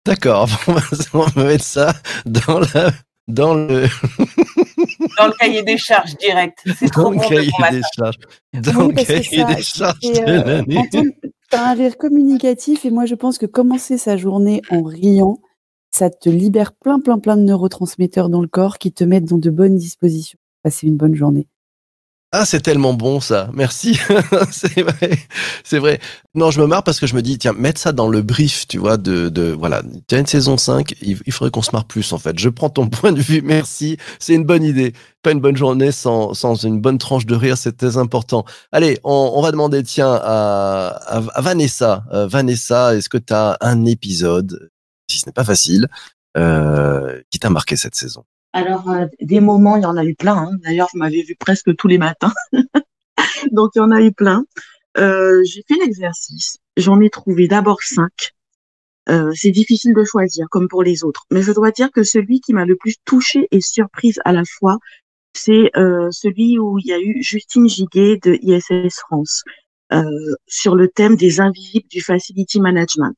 D'accord, 0.06 0.50
on 0.68 0.74
va- 0.74 0.82
on 1.14 1.20
va 1.22 1.44
mettre 1.46 1.64
ça 1.64 1.94
dans 2.26 2.60
la 2.60 2.92
dans 3.30 3.54
le 3.54 3.86
Dans 5.18 5.28
le 5.28 5.34
cahier 5.40 5.64
des 5.64 5.78
charges 5.78 6.18
direct. 6.18 6.60
C'est 6.78 6.86
dans 6.94 7.04
trop 7.04 7.12
le 7.12 7.18
bon 7.18 7.30
cahier 7.30 7.52
des 7.72 7.82
charges. 7.96 8.18
Dans 8.54 8.88
Oui, 8.88 8.94
le 8.96 9.04
cahier 9.06 9.24
ça, 9.24 9.54
des 9.54 9.62
charges 9.62 10.00
de 10.02 10.30
euh, 10.30 10.44
l'année. 10.44 10.90
T'as 11.50 11.72
un 11.72 11.74
rire 11.76 11.98
communicatif 11.98 12.84
et 12.84 12.90
moi 12.92 13.06
je 13.06 13.16
pense 13.16 13.38
que 13.38 13.46
commencer 13.46 13.98
sa 13.98 14.18
journée 14.18 14.62
en 14.70 14.84
riant, 14.84 15.38
ça 15.92 16.10
te 16.10 16.30
libère 16.30 16.74
plein 16.74 17.00
plein 17.00 17.20
plein 17.20 17.38
de 17.38 17.44
neurotransmetteurs 17.44 18.28
dans 18.30 18.42
le 18.42 18.48
corps 18.50 18.80
qui 18.80 18.92
te 18.92 19.04
mettent 19.06 19.26
dans 19.26 19.38
de 19.38 19.50
bonnes 19.50 19.78
dispositions. 19.78 20.40
Passer 20.64 20.88
une 20.88 20.98
bonne 20.98 21.16
journée. 21.16 21.48
Ah, 22.34 22.46
c'est 22.46 22.62
tellement 22.62 22.94
bon 22.94 23.20
ça. 23.20 23.50
Merci. 23.54 24.00
c'est 24.52 24.82
vrai. 24.82 25.20
C'est 25.66 25.80
vrai. 25.80 26.00
Non, 26.34 26.50
je 26.50 26.62
me 26.62 26.66
marre 26.66 26.82
parce 26.82 26.98
que 26.98 27.06
je 27.06 27.14
me 27.14 27.22
dis 27.22 27.38
tiens, 27.38 27.52
mettre 27.52 27.82
ça 27.82 27.92
dans 27.92 28.08
le 28.08 28.22
brief, 28.22 28.70
tu 28.70 28.78
vois 28.78 28.96
de 28.96 29.28
de 29.28 29.52
voilà, 29.52 29.84
tu 30.08 30.16
as 30.16 30.20
une 30.20 30.26
saison 30.26 30.56
5, 30.56 30.96
il, 31.02 31.20
il 31.26 31.34
faudrait 31.34 31.52
qu'on 31.52 31.62
se 31.62 31.72
marre 31.74 31.84
plus 31.84 32.14
en 32.14 32.20
fait. 32.20 32.40
Je 32.40 32.48
prends 32.48 32.70
ton 32.70 32.88
point 32.90 33.12
de 33.12 33.20
vue. 33.20 33.42
Merci. 33.42 33.98
C'est 34.18 34.34
une 34.34 34.46
bonne 34.46 34.64
idée. 34.64 34.94
Pas 35.24 35.32
une 35.32 35.42
bonne 35.42 35.58
journée 35.58 35.92
sans 35.92 36.34
sans 36.34 36.56
une 36.64 36.80
bonne 36.80 36.98
tranche 37.00 37.26
de 37.26 37.36
rire, 37.36 37.58
c'est 37.58 37.76
très 37.76 37.98
important. 37.98 38.46
Allez, 38.72 38.98
on, 39.04 39.42
va 39.42 39.52
demander 39.52 39.84
tiens 39.84 40.14
à 40.14 40.88
à, 41.08 41.18
à 41.18 41.42
Vanessa. 41.42 42.06
Euh, 42.14 42.28
Vanessa, 42.28 42.96
est-ce 42.96 43.10
que 43.10 43.18
tu 43.18 43.34
as 43.34 43.58
un 43.60 43.86
épisode 43.86 44.70
si 45.10 45.20
ce 45.20 45.26
n'est 45.28 45.34
pas 45.34 45.44
facile 45.44 45.90
euh, 46.38 47.22
qui 47.30 47.40
t'a 47.40 47.50
marqué 47.50 47.76
cette 47.76 47.96
saison? 47.96 48.24
Alors, 48.54 48.90
euh, 48.90 49.06
des 49.22 49.40
moments, 49.40 49.78
il 49.78 49.84
y 49.84 49.86
en 49.86 49.98
a 49.98 50.04
eu 50.04 50.16
plein. 50.16 50.36
hein. 50.36 50.52
D'ailleurs, 50.64 50.90
vous 50.92 51.00
m'avez 51.00 51.24
vu 51.24 51.36
presque 51.36 51.76
tous 51.76 51.88
les 51.88 51.98
matins. 51.98 52.34
Donc, 53.52 53.72
il 53.76 53.80
y 53.80 53.82
en 53.82 53.92
a 53.92 54.02
eu 54.02 54.12
plein. 54.12 54.46
Euh, 54.98 55.42
j'ai 55.46 55.64
fait 55.68 55.76
l'exercice. 55.76 56.58
J'en 56.78 57.00
ai 57.00 57.10
trouvé 57.10 57.48
d'abord 57.48 57.82
cinq. 57.82 58.34
Euh, 59.10 59.32
c'est 59.36 59.52
difficile 59.52 59.94
de 59.94 60.04
choisir, 60.04 60.48
comme 60.50 60.68
pour 60.68 60.84
les 60.84 61.04
autres. 61.04 61.26
Mais 61.32 61.42
je 61.42 61.52
dois 61.52 61.72
dire 61.72 61.92
que 61.92 62.04
celui 62.04 62.42
qui 62.42 62.54
m'a 62.54 62.66
le 62.66 62.76
plus 62.76 62.96
touchée 63.06 63.48
et 63.52 63.62
surprise 63.62 64.20
à 64.26 64.34
la 64.34 64.44
fois, 64.46 64.78
c'est 65.34 65.72
celui 66.12 66.60
où 66.60 66.78
il 66.78 66.88
y 66.88 66.94
a 66.94 67.00
eu 67.00 67.24
Justine 67.24 67.68
Giguet 67.68 68.20
de 68.22 68.38
ISS 68.42 69.00
France 69.00 69.44
sur 70.46 70.76
le 70.76 70.90
thème 70.90 71.16
des 71.16 71.40
invisibles 71.40 71.88
du 71.90 72.02
facility 72.02 72.60
management. 72.60 73.16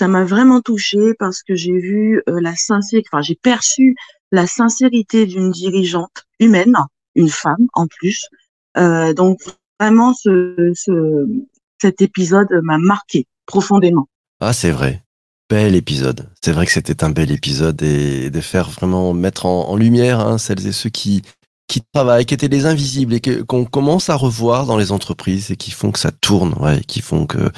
Ça 0.00 0.08
m'a 0.08 0.24
vraiment 0.24 0.62
touchée 0.62 1.12
parce 1.18 1.42
que 1.42 1.54
j'ai 1.54 1.78
vu 1.78 2.22
euh, 2.26 2.40
la 2.40 2.56
sincérité, 2.56 3.06
enfin 3.12 3.20
j'ai 3.20 3.34
perçu 3.34 3.96
la 4.32 4.46
sincérité 4.46 5.26
d'une 5.26 5.50
dirigeante 5.50 6.24
humaine, 6.38 6.74
une 7.14 7.28
femme 7.28 7.66
en 7.74 7.86
plus. 7.86 8.24
Euh, 8.78 9.12
donc 9.12 9.40
vraiment, 9.78 10.14
ce, 10.14 10.72
ce, 10.74 11.26
cet 11.82 12.00
épisode 12.00 12.48
m'a 12.62 12.78
marqué 12.78 13.26
profondément. 13.44 14.08
Ah, 14.40 14.54
c'est 14.54 14.70
vrai. 14.70 15.02
Bel 15.50 15.74
épisode. 15.74 16.30
C'est 16.42 16.52
vrai 16.52 16.64
que 16.64 16.72
c'était 16.72 17.04
un 17.04 17.10
bel 17.10 17.30
épisode 17.30 17.82
et 17.82 18.30
de 18.30 18.40
faire 18.40 18.70
vraiment 18.70 19.12
mettre 19.12 19.44
en, 19.44 19.76
lumière 19.76 20.20
hein, 20.20 20.38
celles 20.38 20.66
et 20.66 20.72
ceux 20.72 20.88
qui 20.88 21.20
qui 21.68 21.82
travaillent, 21.92 22.24
qui 22.24 22.32
étaient 22.32 22.48
les 22.48 22.64
invisibles 22.64 23.12
et 23.12 23.20
que 23.20 23.42
qu'on 23.42 23.66
commence 23.66 24.08
à 24.08 24.14
revoir 24.14 24.64
dans 24.64 24.78
les 24.78 24.92
entreprises 24.92 25.50
et 25.50 25.56
qui 25.56 25.72
font 25.72 25.92
que 25.92 25.98
ça 25.98 26.10
tourne, 26.10 26.54
ouais, 26.58 26.80
qui 26.84 27.02
font 27.02 27.26
que 27.26 27.52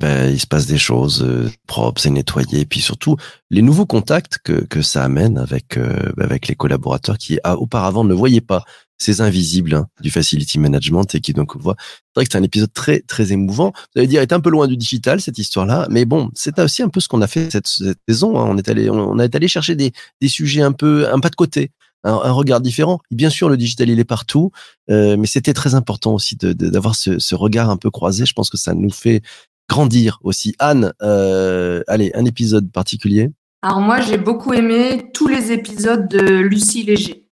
ben, 0.00 0.30
il 0.32 0.40
se 0.40 0.46
passe 0.46 0.66
des 0.66 0.78
choses 0.78 1.22
euh, 1.22 1.50
propres, 1.66 2.00
c'est 2.00 2.10
nettoyé, 2.10 2.60
et 2.60 2.66
puis 2.66 2.80
surtout 2.80 3.16
les 3.50 3.62
nouveaux 3.62 3.86
contacts 3.86 4.38
que 4.42 4.64
que 4.64 4.82
ça 4.82 5.04
amène 5.04 5.38
avec 5.38 5.76
euh, 5.76 6.12
avec 6.18 6.48
les 6.48 6.56
collaborateurs 6.56 7.18
qui 7.18 7.38
ah, 7.44 7.56
auparavant 7.56 8.02
ne 8.04 8.12
voyaient 8.14 8.40
pas 8.40 8.64
ces 8.98 9.20
invisibles 9.20 9.74
hein, 9.74 9.86
du 10.00 10.10
facility 10.10 10.58
management 10.58 11.14
et 11.14 11.20
qui 11.20 11.32
donc 11.34 11.56
voient. 11.56 11.76
C'est 11.78 12.12
vrai 12.16 12.24
que 12.26 12.32
c'est 12.32 12.38
un 12.38 12.42
épisode 12.42 12.72
très 12.72 13.00
très 13.00 13.30
émouvant. 13.32 13.72
Vous 13.94 14.00
allez 14.00 14.08
dire, 14.08 14.22
est 14.22 14.32
un 14.32 14.40
peu 14.40 14.50
loin 14.50 14.66
du 14.66 14.76
digital 14.76 15.20
cette 15.20 15.38
histoire-là, 15.38 15.86
mais 15.90 16.04
bon, 16.04 16.30
c'est 16.34 16.58
aussi 16.58 16.82
un 16.82 16.88
peu 16.88 16.98
ce 17.00 17.06
qu'on 17.08 17.20
a 17.22 17.26
fait 17.28 17.50
cette, 17.52 17.68
cette 17.68 17.98
saison. 18.08 18.38
hein. 18.40 18.46
On 18.48 18.56
est 18.58 18.68
allé 18.68 18.90
on 18.90 19.18
est 19.20 19.34
allé 19.34 19.48
chercher 19.48 19.76
des 19.76 19.92
des 20.20 20.28
sujets 20.28 20.62
un 20.62 20.72
peu 20.72 21.08
un 21.12 21.20
pas 21.20 21.30
de 21.30 21.36
côté. 21.36 21.70
Un, 22.04 22.30
regard 22.30 22.60
différent. 22.60 23.00
Bien 23.10 23.30
sûr, 23.30 23.48
le 23.48 23.56
digital 23.56 23.88
il 23.90 23.98
est 23.98 24.04
partout, 24.04 24.52
euh, 24.90 25.16
mais 25.18 25.26
c'était 25.26 25.52
très 25.54 25.74
important 25.74 26.14
aussi 26.14 26.36
de- 26.36 26.52
de- 26.52 26.68
d'avoir 26.70 26.94
ce, 26.94 27.18
ce 27.18 27.34
regard 27.34 27.68
un 27.68 27.76
peu 27.76 27.90
croisé. 27.90 28.24
Je 28.26 28.32
pense 28.32 28.48
que 28.48 28.56
ça 28.56 28.74
nous 28.74 28.90
fait 28.92 29.22
grandir 29.68 30.18
aussi. 30.22 30.54
Anne, 30.58 30.92
euh, 31.02 31.82
allez, 31.88 32.10
un 32.14 32.24
épisode 32.24 32.70
particulier. 32.70 33.30
Alors 33.62 33.80
moi, 33.80 34.00
j'ai 34.00 34.18
beaucoup 34.18 34.52
aimé 34.52 35.10
tous 35.12 35.28
les 35.28 35.52
épisodes 35.52 36.08
de 36.08 36.20
Lucie 36.20 36.84
Léger. 36.84 37.26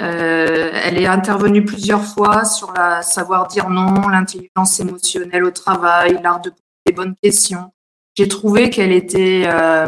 Euh, 0.00 0.70
elle 0.84 0.98
est 0.98 1.06
intervenue 1.06 1.64
plusieurs 1.64 2.04
fois 2.04 2.44
sur 2.44 2.72
la 2.72 3.02
savoir 3.02 3.48
dire 3.48 3.68
non, 3.68 4.08
l'intelligence 4.08 4.78
émotionnelle 4.78 5.44
au 5.44 5.50
travail, 5.50 6.20
l'art 6.22 6.40
de 6.40 6.50
poser 6.50 6.62
les 6.86 6.92
bonnes 6.92 7.14
questions. 7.20 7.72
J'ai 8.16 8.28
trouvé 8.28 8.70
qu'elle 8.70 8.92
était 8.92 9.44
euh, 9.46 9.86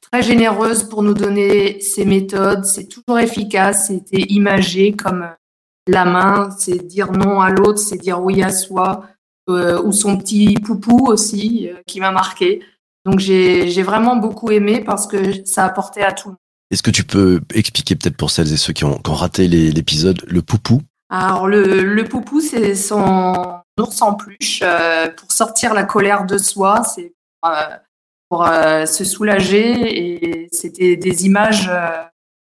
très 0.00 0.22
généreuse 0.22 0.84
pour 0.84 1.02
nous 1.02 1.14
donner 1.14 1.80
ses 1.80 2.04
méthodes. 2.04 2.64
C'est 2.64 2.86
toujours 2.86 3.18
efficace, 3.18 3.88
c'était 3.88 4.22
imagé 4.22 4.92
comme 4.92 5.28
la 5.88 6.04
main, 6.04 6.50
c'est 6.56 6.86
dire 6.86 7.10
non 7.10 7.40
à 7.40 7.50
l'autre, 7.50 7.78
c'est 7.78 7.96
dire 7.96 8.22
oui 8.22 8.42
à 8.42 8.52
soi, 8.52 9.06
ou 9.84 9.92
son 9.92 10.16
petit 10.18 10.54
poupou 10.54 11.06
aussi, 11.06 11.68
euh, 11.68 11.76
qui 11.86 12.00
m'a 12.00 12.10
marqué. 12.12 12.60
Donc 13.04 13.18
j'ai 13.18 13.68
j'ai 13.70 13.82
vraiment 13.82 14.16
beaucoup 14.16 14.50
aimé 14.50 14.82
parce 14.84 15.06
que 15.06 15.44
ça 15.46 15.64
apportait 15.64 16.02
à 16.02 16.12
tout 16.12 16.28
le 16.28 16.32
monde. 16.32 16.38
Est-ce 16.70 16.82
que 16.82 16.90
tu 16.90 17.02
peux 17.04 17.40
expliquer 17.54 17.96
peut-être 17.96 18.16
pour 18.16 18.30
celles 18.30 18.52
et 18.52 18.56
ceux 18.56 18.72
qui 18.72 18.84
ont, 18.84 18.98
qui 18.98 19.10
ont 19.10 19.14
raté 19.14 19.48
les- 19.48 19.72
l'épisode 19.72 20.22
le 20.28 20.40
poupou? 20.42 20.82
Alors, 21.12 21.48
le, 21.48 21.82
le 21.82 22.04
poupou, 22.04 22.40
c'est 22.40 22.76
son 22.76 23.58
ours 23.80 24.02
en 24.02 24.14
peluche 24.14 24.60
euh, 24.62 25.08
pour 25.10 25.32
sortir 25.32 25.74
la 25.74 25.82
colère 25.82 26.24
de 26.26 26.38
soi, 26.38 26.84
c'est 26.84 27.12
pour, 27.40 27.50
euh, 27.50 27.76
pour, 28.28 28.46
euh, 28.46 28.86
se 28.86 29.02
soulager. 29.04 29.72
Et 29.98 30.48
c'était 30.52 30.94
des 30.96 31.26
images 31.26 31.68
euh, 31.68 32.04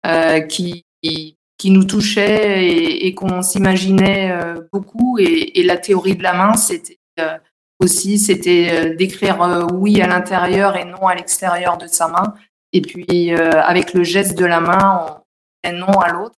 euh, 0.06 0.40
qui, 0.40 0.84
qui, 1.02 1.38
qui 1.62 1.70
nous 1.70 1.84
touchaient 1.84 2.66
et, 3.06 3.14
qu'on 3.14 3.40
s'imaginait 3.40 4.32
euh, 4.32 4.56
beaucoup. 4.72 5.16
Et, 5.20 5.62
la 5.62 5.76
théorie 5.76 6.16
de 6.16 6.22
la 6.24 6.34
main, 6.34 6.56
c'était 6.56 6.98
euh, 7.20 7.38
aussi 7.78 8.18
c'était 8.18 8.68
euh, 8.72 8.96
d'écrire 8.96 9.68
oui 9.72 10.02
à 10.02 10.08
l'intérieur 10.08 10.76
et 10.76 10.84
non 10.84 11.06
à 11.06 11.14
l'extérieur 11.14 11.78
de 11.78 11.86
sa 11.86 12.08
main. 12.08 12.34
Et 12.72 12.80
puis, 12.80 13.30
avec 13.32 13.94
le 13.94 14.02
geste 14.02 14.36
de 14.36 14.44
la 14.44 14.58
main, 14.58 15.06
on 15.06 15.68
disait 15.68 15.78
non 15.78 16.00
à 16.00 16.10
l'autre. 16.10 16.34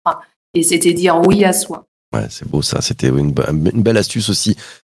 Et 0.54 0.64
c'était 0.64 0.92
dire 0.92 1.20
oui 1.20 1.44
à 1.44 1.52
soi. 1.52 1.86
Ouais, 2.12 2.26
c'est 2.28 2.48
beau 2.48 2.62
ça. 2.62 2.80
C'était 2.80 3.08
une, 3.08 3.32
be- 3.32 3.48
une 3.48 3.82
belle 3.82 3.98
astuce 3.98 4.28
aussi. 4.28 4.56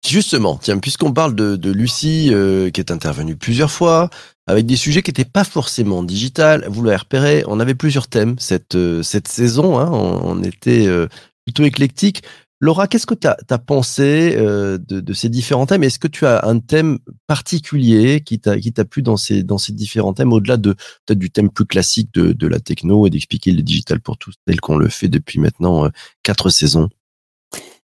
Justement, 0.07 0.57
tiens, 0.63 0.79
puisqu'on 0.79 1.13
parle 1.13 1.35
de, 1.35 1.73
Lucie, 1.73 2.33
qui 2.73 2.81
est 2.81 2.93
intervenue 2.93 3.35
plusieurs 3.35 3.73
fois, 3.73 4.09
avec 4.47 4.67
des 4.67 4.77
sujets 4.77 5.03
qui 5.03 5.11
n'étaient 5.11 5.25
pas 5.25 5.45
forcément 5.45 6.03
digital, 6.03 6.67
vous 6.69 6.83
l'avez 6.83 6.97
repéré, 6.97 7.45
on 7.47 7.61
avait 7.61 7.75
plusieurs 7.75 8.09
thèmes 8.09 8.37
cette, 8.39 8.75
euh, 8.75 9.03
cette 9.03 9.29
saison, 9.29 9.79
hein, 9.79 9.89
on, 9.91 10.43
était 10.43 10.87
euh, 10.87 11.07
plutôt 11.47 11.65
éclectique. 11.65 12.23
Laura, 12.61 12.87
qu'est-ce 12.87 13.07
que 13.07 13.15
tu 13.15 13.27
as, 13.27 13.59
pensé 13.59 14.35
euh, 14.37 14.79
de, 14.79 15.13
ces 15.13 15.29
différents 15.29 15.67
thèmes? 15.67 15.83
Est-ce 15.83 15.99
que 15.99 16.07
tu 16.07 16.27
as 16.27 16.47
un 16.47 16.61
thème 16.61 16.99
particulier 17.27 18.21
qui 18.21 18.39
t'a 18.39 18.85
plu 18.85 19.03
dans 19.03 19.17
ces, 19.17 19.43
dans 19.43 19.59
ces 19.59 19.73
différents 19.73 20.15
thèmes, 20.15 20.33
au-delà 20.33 20.57
de 20.59 20.75
peut-être 21.05 21.19
du 21.19 21.31
thème 21.31 21.51
plus 21.51 21.67
classique 21.67 22.15
de, 22.15 22.47
la 22.47 22.61
techno 22.61 23.07
et 23.07 23.11
d'expliquer 23.11 23.51
le 23.51 23.63
digital 23.63 24.01
pour 24.01 24.17
tous, 24.17 24.35
tel 24.47 24.61
qu'on 24.61 24.77
le 24.77 24.89
fait 24.89 25.09
depuis 25.09 25.41
maintenant 25.41 25.89
quatre 26.23 26.51
saisons? 26.51 26.89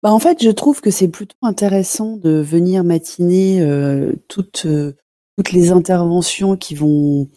Bah, 0.03 0.13
en 0.13 0.19
fait, 0.19 0.43
je 0.43 0.51
trouve 0.51 0.81
que 0.81 0.91
c'est 0.91 1.09
plutôt 1.09 1.37
intéressant 1.43 2.17
de 2.17 2.41
venir 2.41 2.83
matiner 2.83 3.61
euh, 3.61 4.15
toutes, 4.27 4.67
euh, 4.67 4.95
toutes 5.37 5.53
les 5.53 5.71
interventions 5.71 6.57
qui 6.57 6.75
vont 6.75 7.29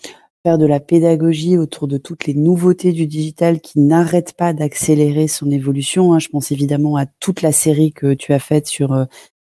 faire 0.44 0.58
de 0.58 0.66
la 0.66 0.80
pédagogie 0.80 1.58
autour 1.58 1.88
de 1.88 1.98
toutes 1.98 2.26
les 2.26 2.34
nouveautés 2.36 2.92
du 2.92 3.08
digital 3.08 3.62
qui 3.62 3.80
n'arrêtent 3.80 4.34
pas 4.34 4.54
d'accélérer 4.54 5.28
son 5.28 5.50
évolution. 5.50 6.14
hein. 6.14 6.20
Je 6.20 6.30
pense 6.30 6.52
évidemment 6.52 6.98
à 6.98 7.06
toute 7.06 7.42
la 7.42 7.52
série 7.52 7.92
que 7.94 8.14
tu 8.14 8.34
as 8.34 8.40
faite 8.40 8.68
sur, 8.68 8.94
euh, 8.94 9.06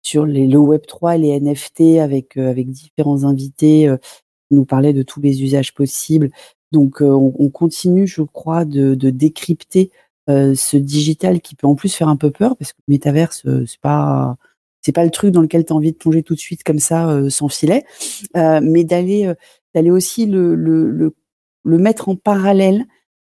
sur 0.02 0.25
le 0.25 0.57
Web 0.57 0.83
3 0.87 1.16
et 1.16 1.18
les 1.18 1.40
NFT 1.40 1.99
avec, 2.00 2.37
euh, 2.38 2.49
avec 2.50 2.71
différents 2.71 3.25
invités 3.25 3.88
euh, 3.88 3.97
qui 3.99 4.54
nous 4.54 4.64
parlaient 4.64 4.95
de 4.95 5.02
tous 5.02 5.21
les 5.21 5.42
usages 5.42 5.75
possibles. 5.75 6.30
Donc, 6.73 7.00
on, 7.00 7.35
on 7.38 7.50
continue, 7.50 8.07
je 8.07 8.23
crois, 8.23 8.64
de, 8.64 8.95
de 8.95 9.11
décrypter 9.11 9.90
ce 10.28 10.76
digital 10.76 11.40
qui 11.40 11.54
peut 11.54 11.66
en 11.66 11.75
plus 11.75 11.95
faire 11.95 12.09
un 12.09 12.16
peu 12.16 12.30
peur 12.30 12.54
parce 12.59 12.75
que 12.75 12.78
le 12.87 12.92
métaverse 12.92 13.47
c'est 13.66 13.80
pas 13.80 14.37
c'est 14.80 14.92
pas 14.92 15.04
le 15.04 15.11
truc 15.11 15.32
dans 15.32 15.42
lequel 15.42 15.64
tu 15.64 15.73
as 15.73 15.76
envie 15.76 15.92
de 15.92 15.97
plonger 15.97 16.23
tout 16.23 16.35
de 16.35 16.40
suite 16.40 16.62
comme 16.62 16.78
ça 16.78 17.08
euh, 17.11 17.30
sans 17.30 17.49
filet 17.49 17.85
euh, 18.37 18.61
mais 18.62 18.85
d'aller 18.85 19.26
euh, 19.26 19.35
d'aller 19.75 19.90
aussi 19.90 20.26
le, 20.26 20.54
le, 20.54 21.14
le, 21.64 21.78
mettre 21.78 22.08
en 22.08 22.16
parallèle 22.16 22.85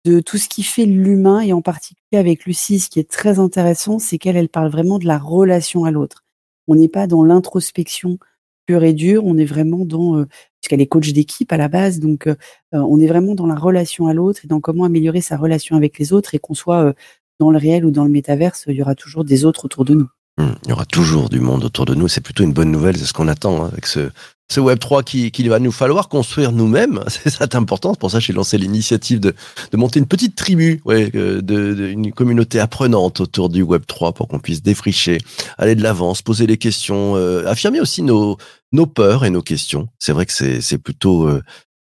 de 0.04 0.20
tout 0.20 0.38
ce 0.38 0.48
qui 0.48 0.62
fait 0.62 0.84
l'humain 0.84 1.40
et 1.40 1.52
en 1.52 1.62
particulier 1.62 2.18
avec 2.18 2.44
Lucie 2.44 2.78
ce 2.78 2.88
qui 2.88 3.00
est 3.00 3.10
très 3.10 3.38
intéressant 3.38 3.98
c'est 3.98 4.18
qu'elle 4.18 4.36
elle 4.36 4.48
parle 4.48 4.70
vraiment 4.70 4.98
de 4.98 5.06
la 5.06 5.18
relation 5.18 5.84
à 5.84 5.90
l'autre 5.90 6.24
on 6.68 6.74
n'est 6.74 6.88
pas 6.88 7.06
dans 7.06 7.24
l'introspection 7.24 8.18
pure 8.66 8.84
et 8.84 8.92
dure 8.92 9.24
on 9.24 9.38
est 9.38 9.44
vraiment 9.44 9.84
dans 9.84 10.18
euh, 10.18 10.26
puisqu'elle 10.60 10.80
est 10.80 10.86
coach 10.86 11.12
d'équipe 11.12 11.52
à 11.52 11.56
la 11.56 11.68
base 11.68 12.00
donc 12.00 12.28
on 12.72 13.00
est 13.00 13.06
vraiment 13.06 13.34
dans 13.34 13.46
la 13.46 13.54
relation 13.54 14.08
à 14.08 14.14
l'autre 14.14 14.44
et 14.44 14.48
dans 14.48 14.60
comment 14.60 14.84
améliorer 14.84 15.20
sa 15.20 15.36
relation 15.36 15.76
avec 15.76 15.98
les 15.98 16.12
autres 16.12 16.34
et 16.34 16.38
qu'on 16.38 16.54
soit 16.54 16.92
dans 17.38 17.50
le 17.50 17.58
réel 17.58 17.84
ou 17.84 17.90
dans 17.90 18.04
le 18.04 18.10
métaverse, 18.10 18.64
il 18.68 18.76
y 18.76 18.82
aura 18.82 18.94
toujours 18.94 19.24
des 19.24 19.44
autres 19.44 19.66
autour 19.66 19.84
de 19.84 19.94
nous. 19.94 20.08
Hum, 20.38 20.54
Il 20.64 20.70
y 20.70 20.72
aura 20.72 20.84
toujours 20.84 21.28
du 21.30 21.40
monde 21.40 21.64
autour 21.64 21.86
de 21.86 21.94
nous. 21.94 22.08
C'est 22.08 22.20
plutôt 22.20 22.44
une 22.44 22.52
bonne 22.52 22.70
nouvelle, 22.70 22.96
c'est 22.98 23.06
ce 23.06 23.12
qu'on 23.14 23.28
attend 23.28 23.64
hein, 23.64 23.68
avec 23.72 23.86
ce, 23.86 24.10
ce 24.52 24.60
Web 24.60 24.78
3 24.78 25.02
qui- 25.02 25.30
qu'il 25.30 25.48
va 25.48 25.58
nous 25.58 25.72
falloir 25.72 26.08
construire 26.10 26.52
nous-mêmes. 26.52 27.02
C'est 27.08 27.30
ça 27.30 27.46
important. 27.54 27.94
Pour 27.94 28.10
ça 28.10 28.20
j'ai 28.20 28.32
lancé 28.34 28.58
l'initiative 28.58 29.18
de, 29.18 29.34
de 29.72 29.76
monter 29.78 29.98
une 29.98 30.06
petite 30.06 30.36
tribu, 30.36 30.82
ouais, 30.84 31.10
de, 31.10 31.88
une 31.88 32.12
communauté 32.12 32.60
apprenante 32.60 33.20
autour 33.20 33.48
du 33.48 33.62
Web 33.62 33.84
3 33.86 34.12
pour 34.12 34.28
qu'on 34.28 34.38
puisse 34.38 34.62
défricher, 34.62 35.18
aller 35.56 35.74
de 35.74 35.82
l'avant, 35.82 36.12
se 36.14 36.22
poser 36.22 36.46
les 36.46 36.58
questions, 36.58 37.16
euh, 37.16 37.46
affirmer 37.48 37.80
aussi 37.80 38.02
nos, 38.02 38.36
nos 38.72 38.86
peurs 38.86 39.24
et 39.24 39.30
nos 39.30 39.42
questions. 39.42 39.88
C'est 39.98 40.12
vrai 40.12 40.26
que 40.26 40.32
c'est 40.32 40.60
c'est 40.60 40.78
plutôt 40.78 41.26
euh, 41.28 41.42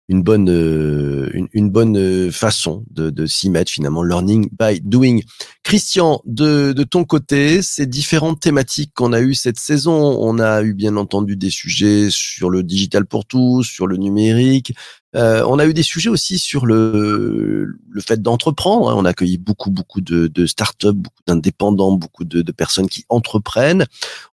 une 0.09 0.23
bonne 0.23 0.49
euh, 0.49 1.29
une, 1.33 1.47
une 1.53 1.69
bonne 1.69 1.97
euh, 1.97 2.31
façon 2.31 2.83
de, 2.89 3.09
de 3.09 3.25
s'y 3.25 3.49
mettre 3.49 3.71
finalement 3.71 4.03
learning 4.03 4.49
by 4.59 4.81
doing. 4.81 5.21
Christian, 5.63 6.21
de, 6.25 6.73
de 6.73 6.83
ton 6.83 7.05
côté, 7.05 7.61
ces 7.61 7.85
différentes 7.85 8.39
thématiques 8.41 8.91
qu'on 8.93 9.13
a 9.13 9.21
eues 9.21 9.35
cette 9.35 9.59
saison, 9.59 10.17
on 10.19 10.39
a 10.39 10.63
eu 10.63 10.73
bien 10.73 10.97
entendu 10.97 11.35
des 11.37 11.49
sujets 11.49 12.09
sur 12.09 12.49
le 12.49 12.63
digital 12.63 13.05
pour 13.05 13.25
tous, 13.25 13.63
sur 13.63 13.87
le 13.87 13.97
numérique. 13.97 14.73
Euh, 15.15 15.43
on 15.47 15.59
a 15.59 15.65
eu 15.65 15.73
des 15.73 15.83
sujets 15.83 16.09
aussi 16.09 16.39
sur 16.39 16.65
le, 16.65 17.67
le 17.89 18.01
fait 18.01 18.21
d'entreprendre. 18.21 18.89
hein. 18.89 18.95
On 18.97 19.05
a 19.05 19.09
accueilli 19.09 19.37
beaucoup, 19.37 19.69
beaucoup 19.69 20.01
de, 20.01 20.27
de 20.27 20.45
startups, 20.45 20.93
beaucoup 20.93 21.21
d'indépendants, 21.27 21.91
beaucoup 21.91 22.23
de, 22.23 22.41
de 22.41 22.51
personnes 22.51 22.87
qui 22.87 23.05
entreprennent. 23.09 23.85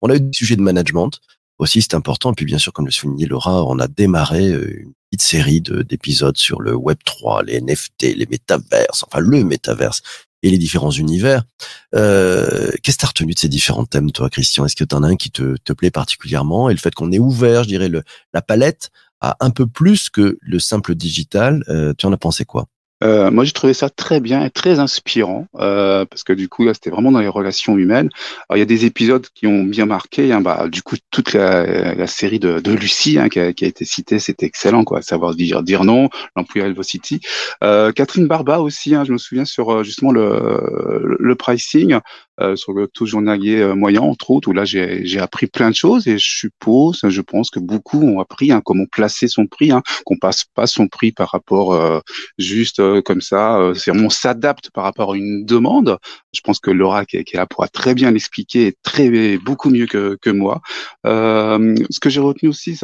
On 0.02 0.10
a 0.10 0.16
eu 0.16 0.20
des 0.20 0.36
sujets 0.36 0.56
de 0.56 0.62
management 0.62 1.20
aussi, 1.58 1.82
c'est 1.82 1.94
important. 1.94 2.32
Et 2.32 2.34
puis 2.34 2.44
bien 2.46 2.58
sûr, 2.58 2.72
comme 2.72 2.86
le 2.86 2.92
soulignait 2.92 3.26
Laura, 3.26 3.64
on 3.64 3.78
a 3.78 3.88
démarré 3.88 4.48
euh, 4.48 4.80
une 4.82 4.92
petite 5.10 5.22
série 5.26 5.60
de- 5.60 5.82
d'épisodes 5.82 6.36
sur 6.36 6.60
le 6.60 6.74
Web 6.74 6.98
3, 7.04 7.42
les 7.42 7.60
NFT, 7.60 8.14
les 8.16 8.26
métaverses, 8.26 9.04
enfin 9.06 9.20
le 9.20 9.42
métaverse 9.44 10.02
et 10.42 10.50
les 10.50 10.58
différents 10.58 10.90
univers. 10.92 11.42
Euh, 11.94 12.70
Qu'est-ce 12.82 12.96
que 12.96 13.00
tu 13.00 13.06
as 13.06 13.08
retenu 13.08 13.34
de 13.34 13.38
ces 13.38 13.48
différents 13.48 13.86
thèmes, 13.86 14.12
toi, 14.12 14.30
Christian? 14.30 14.64
Est-ce 14.66 14.76
que 14.76 14.84
tu 14.84 14.94
en 14.94 15.02
as 15.02 15.08
un 15.08 15.16
qui 15.16 15.30
te, 15.30 15.56
te 15.64 15.72
plaît 15.72 15.90
particulièrement? 15.90 16.70
Et 16.70 16.72
le 16.74 16.78
fait 16.78 16.94
qu'on 16.94 17.10
ait 17.12 17.18
ouvert, 17.18 17.64
je 17.64 17.68
dirais, 17.68 17.88
le, 17.88 18.02
la 18.32 18.42
palette 18.42 18.90
à 19.20 19.36
un 19.40 19.50
peu 19.50 19.66
plus 19.66 20.10
que 20.10 20.38
le 20.40 20.58
simple 20.60 20.94
digital, 20.94 21.64
euh, 21.68 21.92
tu 21.98 22.06
en 22.06 22.12
as 22.12 22.16
pensé 22.18 22.44
quoi? 22.44 22.66
Euh, 23.04 23.30
moi, 23.30 23.44
j'ai 23.44 23.52
trouvé 23.52 23.74
ça 23.74 23.90
très 23.90 24.20
bien 24.20 24.44
et 24.44 24.50
très 24.50 24.80
inspirant 24.80 25.46
euh, 25.56 26.04
parce 26.04 26.24
que 26.24 26.32
du 26.32 26.48
coup, 26.48 26.64
là, 26.64 26.74
c'était 26.74 26.90
vraiment 26.90 27.12
dans 27.12 27.20
les 27.20 27.28
relations 27.28 27.78
humaines. 27.78 28.08
Alors, 28.48 28.56
il 28.56 28.60
y 28.60 28.62
a 28.62 28.66
des 28.66 28.84
épisodes 28.86 29.26
qui 29.34 29.46
ont 29.46 29.64
bien 29.64 29.86
marqué. 29.86 30.32
Hein, 30.32 30.40
bah, 30.40 30.66
du 30.68 30.82
coup, 30.82 30.96
toute 31.10 31.32
la, 31.32 31.94
la 31.94 32.06
série 32.06 32.38
de, 32.38 32.58
de 32.60 32.72
Lucie 32.72 33.18
hein, 33.18 33.28
qui, 33.28 33.38
a, 33.40 33.52
qui 33.52 33.64
a 33.64 33.68
été 33.68 33.84
citée, 33.84 34.18
c'était 34.18 34.46
excellent, 34.46 34.84
quoi. 34.84 35.02
Savoir 35.02 35.34
dire 35.34 35.62
dire 35.62 35.84
non, 35.84 36.08
l'employé 36.36 36.68
Velocity. 36.68 37.20
Euh, 37.62 37.92
Catherine 37.92 38.26
Barba 38.26 38.58
aussi. 38.60 38.94
Hein, 38.94 39.04
je 39.04 39.12
me 39.12 39.18
souviens 39.18 39.44
sur 39.44 39.72
euh, 39.72 39.82
justement 39.84 40.12
le, 40.12 41.16
le 41.18 41.34
pricing. 41.36 42.00
Euh, 42.40 42.54
sur 42.54 42.72
le 42.72 42.86
taux 42.86 43.04
journalier 43.04 43.56
euh, 43.56 43.74
moyen, 43.74 44.00
entre 44.02 44.30
autres, 44.30 44.46
où 44.46 44.52
là 44.52 44.64
j'ai 44.64 45.04
j'ai 45.04 45.18
appris 45.18 45.48
plein 45.48 45.70
de 45.70 45.74
choses 45.74 46.06
et 46.06 46.18
je 46.18 46.30
suppose, 46.38 47.00
je 47.02 47.20
pense 47.20 47.50
que 47.50 47.58
beaucoup 47.58 48.00
ont 48.00 48.20
appris 48.20 48.52
hein, 48.52 48.62
comment 48.64 48.84
placer 48.86 49.26
son 49.26 49.48
prix, 49.48 49.72
hein, 49.72 49.82
qu'on 50.04 50.18
passe 50.18 50.44
pas 50.54 50.68
son 50.68 50.86
prix 50.86 51.10
par 51.10 51.30
rapport 51.30 51.74
euh, 51.74 51.98
juste 52.38 52.78
euh, 52.88 53.02
comme 53.02 53.20
ça, 53.20 53.58
euh, 53.58 53.74
on 53.88 54.10
s'adapte 54.10 54.70
par 54.70 54.84
rapport 54.84 55.12
à 55.12 55.16
une 55.16 55.44
demande. 55.44 55.98
Je 56.32 56.40
pense 56.40 56.60
que 56.60 56.70
Laura 56.70 57.04
qui 57.04 57.16
est, 57.16 57.34
là 57.34 57.46
pourra 57.46 57.68
très 57.68 57.94
bien 57.94 58.10
l'expliquer, 58.10 58.74
très 58.82 59.38
beaucoup 59.38 59.70
mieux 59.70 59.86
que, 59.86 60.30
moi. 60.30 60.60
Euh, 61.06 61.74
ce 61.90 62.00
que 62.00 62.10
j'ai 62.10 62.20
retenu 62.20 62.48
aussi, 62.48 62.78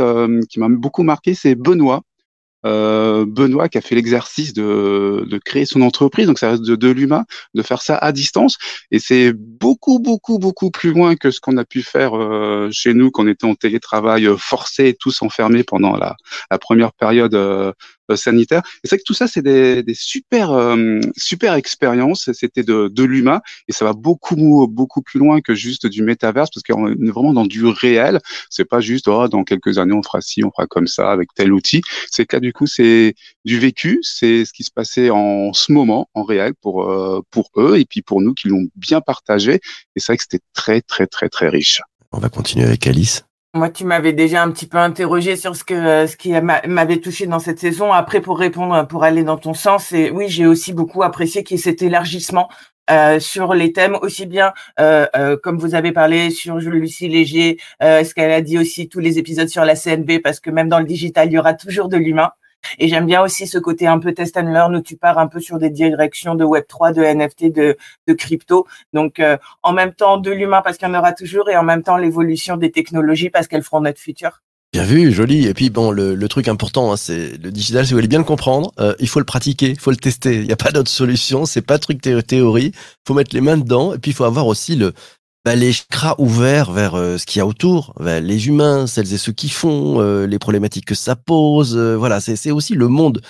qui 0.49 0.61
m'a 0.61 0.69
beaucoup 0.69 1.03
marqué, 1.03 1.35
c'est 1.35 1.55
Benoît. 1.55 2.03
Benoît 2.65 3.69
qui 3.69 3.77
a 3.77 3.83
fait 3.83 3.95
l'exercice 3.95 4.55
de, 4.55 5.39
créer 5.45 5.67
son 5.67 5.83
entreprise, 5.83 6.27
donc 6.27 6.39
ça 6.39 6.53
reste 6.53 6.63
de, 6.63 6.89
l'humain, 6.89 7.25
de 7.53 7.63
faire 7.63 7.83
ça 7.83 7.97
à 7.99 8.11
distance, 8.11 8.57
et 8.91 8.99
c'est 8.99 9.35
beaucoup 9.35 9.99
beaucoup 9.99 10.39
beaucoup 10.39 10.71
plus 10.71 10.93
loin 10.95 11.15
que 11.15 11.31
ce 11.31 11.41
qu'on 11.41 11.59
a 11.59 11.67
pu 11.67 11.83
faire 11.83 12.13
chez 12.73 12.95
nous 12.95 13.11
quand 13.11 13.25
on 13.25 13.29
était 13.29 13.47
en 13.47 13.55
télétravail 13.55 14.27
forcé, 14.39 14.97
tous 14.99 15.21
enfermés 15.21 15.63
pendant 15.63 15.97
la, 15.99 16.17
première 16.59 16.95
période 16.95 17.35
sanitaire. 18.17 18.63
Et 18.83 18.89
c'est 18.89 18.97
vrai 18.97 18.99
que 18.99 19.05
tout 19.05 19.15
ça, 19.15 19.27
c'est 19.27 19.43
des, 19.43 19.83
des 19.83 19.95
super 19.95 20.53
euh, 20.53 21.01
super 21.17 21.55
expériences. 21.55 22.31
C'était 22.33 22.63
de, 22.63 22.89
de 22.89 23.05
l'humain 23.05 23.41
et 23.69 23.73
ça 23.73 23.85
va 23.85 23.93
beaucoup 23.93 24.67
beaucoup 24.69 25.03
plus 25.03 25.19
loin 25.19 25.41
que 25.41 25.55
juste 25.55 25.87
du 25.87 26.03
métaverse 26.03 26.51
parce 26.53 26.63
qu'on 26.63 26.89
est 26.93 27.11
vraiment 27.11 27.33
dans 27.33 27.47
du 27.47 27.67
réel. 27.67 28.21
C'est 28.51 28.65
pas 28.65 28.81
juste 28.81 29.09
oh, 29.09 29.29
dans 29.29 29.45
quelques 29.45 29.79
années 29.79 29.95
on 29.95 30.03
fera 30.03 30.21
ci, 30.21 30.45
on 30.45 30.51
fera 30.51 30.67
comme 30.67 30.87
ça 30.87 31.11
avec 31.11 31.29
tel 31.35 31.53
outil. 31.53 31.83
C'est 32.11 32.27
que 32.27 32.37
là 32.37 32.41
du 32.41 32.53
coup 32.53 32.67
c'est 32.67 33.15
du 33.45 33.59
vécu, 33.59 33.99
c'est 34.03 34.45
ce 34.45 34.53
qui 34.53 34.65
se 34.65 34.71
passait 34.71 35.11
en 35.11 35.53
ce 35.53 35.73
moment 35.73 36.09
en 36.15 36.25
réel 36.25 36.53
pour 36.61 36.91
euh, 36.91 37.21
pour 37.31 37.51
eux 37.57 37.79
et 37.79 37.85
puis 37.85 38.03
pour 38.03 38.21
nous 38.21 38.35
qui 38.35 38.49
l'ont 38.49 38.67
bien 38.77 39.01
partagé. 39.01 39.55
Et 39.97 40.01
c'est 40.01 40.13
vrai 40.13 40.17
que 40.17 40.25
c'était 40.25 40.45
très 40.53 40.81
très 40.81 41.07
très 41.07 41.29
très 41.29 41.49
riche. 41.49 41.81
On 42.13 42.19
va 42.19 42.29
continuer 42.29 42.65
avec 42.65 42.87
Alice. 42.87 43.25
Moi, 43.55 43.71
tu 43.71 43.85
m'avais 43.85 44.13
déjà 44.13 44.43
un 44.43 44.51
petit 44.51 44.67
peu 44.67 44.79
interrogé 44.79 45.37
sur 45.37 45.55
ce 45.55 45.63
que 45.63 46.07
ce 46.09 46.17
qui 46.17 46.33
m'a- 46.33 46.61
m'avait 46.67 46.97
touché 47.01 47.27
dans 47.27 47.39
cette 47.39 47.61
saison. 47.61 47.93
Après, 47.93 48.21
pour 48.21 48.37
répondre, 48.39 48.85
pour 48.89 49.05
aller 49.05 49.23
dans 49.23 49.37
ton 49.39 49.55
sens, 49.55 49.93
et 49.93 50.11
oui, 50.11 50.27
j'ai 50.29 50.45
aussi 50.47 50.73
beaucoup 50.73 51.05
apprécié 51.05 51.45
qu'il 51.45 51.57
y 51.57 51.61
ait 51.61 51.63
cet 51.63 51.81
élargissement 51.81 52.49
euh, 52.91 53.21
sur 53.21 53.55
les 53.55 53.73
thèmes, 53.73 53.97
aussi 54.03 54.27
bien 54.27 54.53
euh, 54.81 55.07
euh, 55.17 55.37
comme 55.41 55.59
vous 55.59 55.75
avez 55.77 55.93
parlé 55.93 56.31
sur 56.31 56.57
Lucie 56.57 57.09
Léger, 57.09 57.59
euh, 57.83 58.03
ce 58.03 58.13
qu'elle 58.13 58.33
a 58.33 58.41
dit 58.41 58.59
aussi 58.59 58.89
tous 58.89 58.99
les 59.01 59.19
épisodes 59.19 59.49
sur 59.49 59.65
la 59.65 59.77
CNV, 59.77 60.19
parce 60.19 60.41
que 60.41 60.51
même 60.51 60.69
dans 60.69 60.81
le 60.81 60.85
digital, 60.85 61.29
il 61.29 61.35
y 61.35 61.39
aura 61.39 61.55
toujours 61.55 61.89
de 61.89 61.97
l'humain. 61.97 62.31
Et 62.79 62.89
j'aime 62.89 63.07
bien 63.07 63.23
aussi 63.23 63.47
ce 63.47 63.59
côté 63.59 63.87
un 63.87 63.99
peu 63.99 64.13
test 64.13 64.37
and 64.37 64.53
learn 64.53 64.75
où 64.77 64.81
tu 64.81 64.97
pars 64.97 65.19
un 65.19 65.27
peu 65.27 65.41
sur 65.41 65.59
des 65.59 65.71
directions 65.71 66.35
de 66.35 66.45
Web 66.45 66.65
3, 66.69 66.93
de 66.93 67.03
NFT, 67.03 67.53
de, 67.53 67.77
crypto. 68.15 68.67
Donc 68.93 69.21
euh, 69.21 69.37
en 69.63 69.73
même 69.73 69.93
temps 69.93 70.19
de 70.19 70.31
l'humain 70.31 70.63
parce 70.63 70.79
qu'il 70.79 70.89
y 70.89 70.91
en 70.91 70.99
aura 70.99 71.13
toujours 71.13 71.49
et 71.51 71.57
en 71.57 71.63
même 71.65 71.83
temps 71.83 71.97
l'évolution 71.97 72.57
des 72.57 72.71
technologies 72.71 73.31
parce 73.31 73.49
qu'elles 73.49 73.63
feront 73.63 73.81
notre 73.81 74.01
futur. 74.01 74.41
Bien 74.75 74.83
vu, 74.83 75.13
joli. 75.13 75.47
Et 75.47 75.55
puis 75.55 75.71
bon, 75.71 75.93
le, 75.93 76.17
le 76.17 76.29
truc 76.29 76.49
important, 76.49 76.93
hein, 76.93 76.97
c'est 76.97 77.41
le 77.41 77.53
digital. 77.53 77.87
Si 77.87 77.93
vous 77.93 77.99
voulez 77.99 78.09
bien 78.09 78.19
le 78.19 78.25
comprendre, 78.25 78.73
euh, 78.81 78.93
il 78.99 79.09
faut 79.09 79.21
le 79.21 79.25
pratiquer, 79.25 79.69
il 79.69 79.79
faut 79.79 79.93
le 79.93 79.97
tester. 79.97 80.35
Il 80.35 80.47
n'y 80.47 80.53
a 80.53 80.57
pas 80.57 80.73
d'autre 80.73 80.91
solution. 80.91 81.47
C'est 81.47 81.63
pas 81.63 81.79
truc 81.79 82.03
thé 82.03 82.21
théorie. 82.25 82.73
faut 83.07 83.15
mettre 83.15 83.35
les 83.37 83.41
mains 83.41 83.57
dedans. 83.57 83.95
Et 83.95 83.99
puis 83.99 84.11
il 84.11 84.15
faut 84.15 84.25
avoir 84.25 84.49
aussi 84.49 84.75
le 84.75 84.93
bah, 85.45 85.55
les 85.55 85.73
chakras 85.73 86.15
ouverts 86.19 86.73
vers 86.73 86.95
euh, 86.95 87.19
ce 87.19 87.27
qu'il 87.27 87.39
y 87.39 87.43
a 87.43 87.47
autour, 87.47 87.95
vers 88.01 88.21
les 88.21 88.47
humains, 88.47 88.87
celles 88.87 89.13
et 89.13 89.19
ceux 89.19 89.33
qui 89.33 89.49
font, 89.49 90.01
euh, 90.01 90.27
les 90.27 90.39
problématiques 90.39 90.87
que 90.87 90.95
ça 90.95 91.17
pose. 91.17 91.77
voilà, 91.77 92.21
c'est 92.21 92.51
aussi 92.51 92.75
le 92.75 92.89
monde 92.89 93.21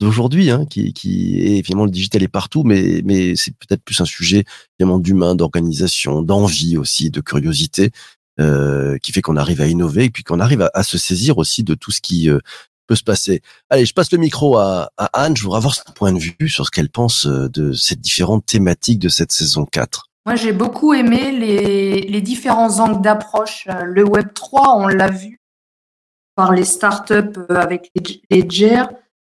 d'aujourd'hui 0.00 0.50
hein, 0.50 0.66
qui, 0.66 0.92
qui 0.92 1.38
est 1.40 1.58
évidemment 1.58 1.84
le 1.84 1.90
digital 1.90 2.22
est 2.22 2.28
partout, 2.28 2.64
mais 2.64 3.00
mais 3.04 3.36
c'est 3.36 3.54
peut-être 3.56 3.82
plus 3.82 4.00
un 4.00 4.04
sujet 4.04 4.44
évidemment 4.78 4.98
d'humain, 4.98 5.34
d'organisation, 5.34 6.22
d'envie 6.22 6.76
aussi, 6.76 7.10
de 7.10 7.20
curiosité. 7.20 7.90
Euh, 8.40 8.98
qui 8.98 9.12
fait 9.12 9.22
qu'on 9.22 9.36
arrive 9.36 9.60
à 9.60 9.68
innover 9.68 10.06
et 10.06 10.10
puis 10.10 10.24
qu'on 10.24 10.40
arrive 10.40 10.68
à, 10.74 10.82
se 10.82 10.98
saisir 10.98 11.38
aussi 11.38 11.62
de 11.62 11.74
tout 11.74 11.92
ce 11.92 12.00
qui 12.00 12.28
euh, 12.28 12.40
peut 12.88 12.96
se 12.96 13.04
passer. 13.04 13.42
Allez, 13.70 13.86
je 13.86 13.94
passe 13.94 14.10
le 14.10 14.18
micro 14.18 14.58
à, 14.58 14.90
Anne. 15.12 15.36
Je 15.36 15.44
voudrais 15.44 15.58
avoir 15.58 15.76
son 15.76 15.92
point 15.94 16.10
de 16.10 16.18
vue 16.18 16.48
sur 16.48 16.66
ce 16.66 16.72
qu'elle 16.72 16.90
pense 16.90 17.26
euh, 17.26 17.48
de 17.48 17.72
ces 17.72 17.94
différentes 17.94 18.44
thématiques 18.44 18.98
de 18.98 19.08
cette 19.08 19.30
saison 19.30 19.66
4. 19.66 20.10
Moi, 20.26 20.36
j'ai 20.36 20.52
beaucoup 20.52 20.94
aimé 20.94 21.32
les, 21.32 22.00
les 22.00 22.20
différents 22.20 22.80
angles 22.80 23.02
d'approche. 23.02 23.68
Le 23.84 24.04
Web 24.04 24.32
3, 24.34 24.76
on 24.76 24.86
l'a 24.86 25.08
vu 25.08 25.40
par 26.34 26.52
les 26.52 26.64
startups 26.64 27.38
avec 27.48 27.90
les, 27.94 28.22
les 28.30 28.42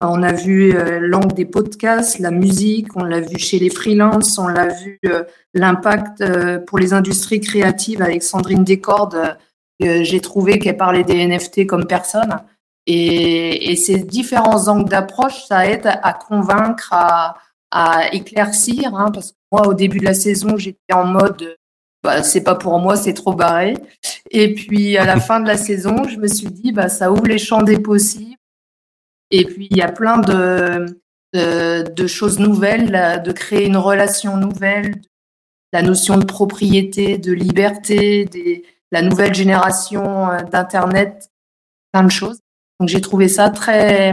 on 0.04 0.22
a 0.22 0.32
vu 0.32 0.74
euh, 0.74 0.98
l'angle 1.00 1.32
des 1.32 1.44
podcasts, 1.44 2.18
la 2.18 2.30
musique, 2.30 2.96
on 2.96 3.04
l'a 3.04 3.20
vu 3.20 3.38
chez 3.38 3.58
les 3.58 3.70
freelances, 3.70 4.36
on 4.36 4.48
l'a 4.48 4.66
vu 4.66 4.98
euh, 5.06 5.22
l'impact 5.54 6.20
euh, 6.20 6.58
pour 6.58 6.78
les 6.78 6.92
industries 6.92 7.40
créatives 7.40 8.02
avec 8.02 8.22
Sandrine 8.22 8.64
Descordes. 8.64 9.36
J'ai 9.80 10.20
trouvé 10.20 10.60
qu'elle 10.60 10.76
parlait 10.76 11.02
des 11.02 11.26
NFT 11.26 11.66
comme 11.66 11.86
personne. 11.86 12.36
Et, 12.86 13.74
ces 13.74 13.98
différents 13.98 14.68
angles 14.68 14.88
d'approche, 14.88 15.44
ça 15.46 15.66
aide 15.66 15.86
à 15.86 16.12
convaincre, 16.12 16.92
à, 16.92 17.34
éclaircir. 18.12 18.94
Hein, 18.94 19.10
parce 19.12 19.32
que 19.32 19.36
moi, 19.50 19.68
au 19.68 19.74
début 19.74 19.98
de 19.98 20.04
la 20.04 20.14
saison, 20.14 20.56
j'étais 20.56 20.92
en 20.92 21.04
mode 21.04 21.56
bah, 22.02 22.22
c'est 22.22 22.42
pas 22.42 22.56
pour 22.56 22.78
moi, 22.80 22.96
c'est 22.96 23.14
trop 23.14 23.34
barré. 23.34 23.76
Et 24.30 24.54
puis 24.54 24.96
à 24.96 25.04
la 25.04 25.20
fin 25.20 25.40
de 25.40 25.46
la 25.46 25.56
saison, 25.56 26.04
je 26.08 26.16
me 26.16 26.26
suis 26.26 26.48
dit 26.48 26.72
bah 26.72 26.88
ça 26.88 27.12
ouvre 27.12 27.26
les 27.26 27.38
champs 27.38 27.62
des 27.62 27.78
possibles. 27.78 28.36
Et 29.32 29.46
puis, 29.46 29.66
il 29.70 29.78
y 29.78 29.82
a 29.82 29.90
plein 29.90 30.18
de, 30.18 30.86
de, 31.32 32.06
choses 32.06 32.38
nouvelles, 32.38 33.22
de 33.24 33.32
créer 33.32 33.66
une 33.66 33.78
relation 33.78 34.36
nouvelle, 34.36 35.00
la 35.72 35.80
notion 35.80 36.18
de 36.18 36.26
propriété, 36.26 37.16
de 37.16 37.32
liberté, 37.32 38.26
des, 38.26 38.62
la 38.92 39.00
nouvelle 39.00 39.34
génération 39.34 40.30
euh, 40.30 40.42
d'Internet, 40.42 41.30
plein 41.92 42.04
de 42.04 42.10
choses. 42.10 42.40
Donc, 42.78 42.90
j'ai 42.90 43.00
trouvé 43.00 43.26
ça 43.28 43.48
très, 43.48 44.12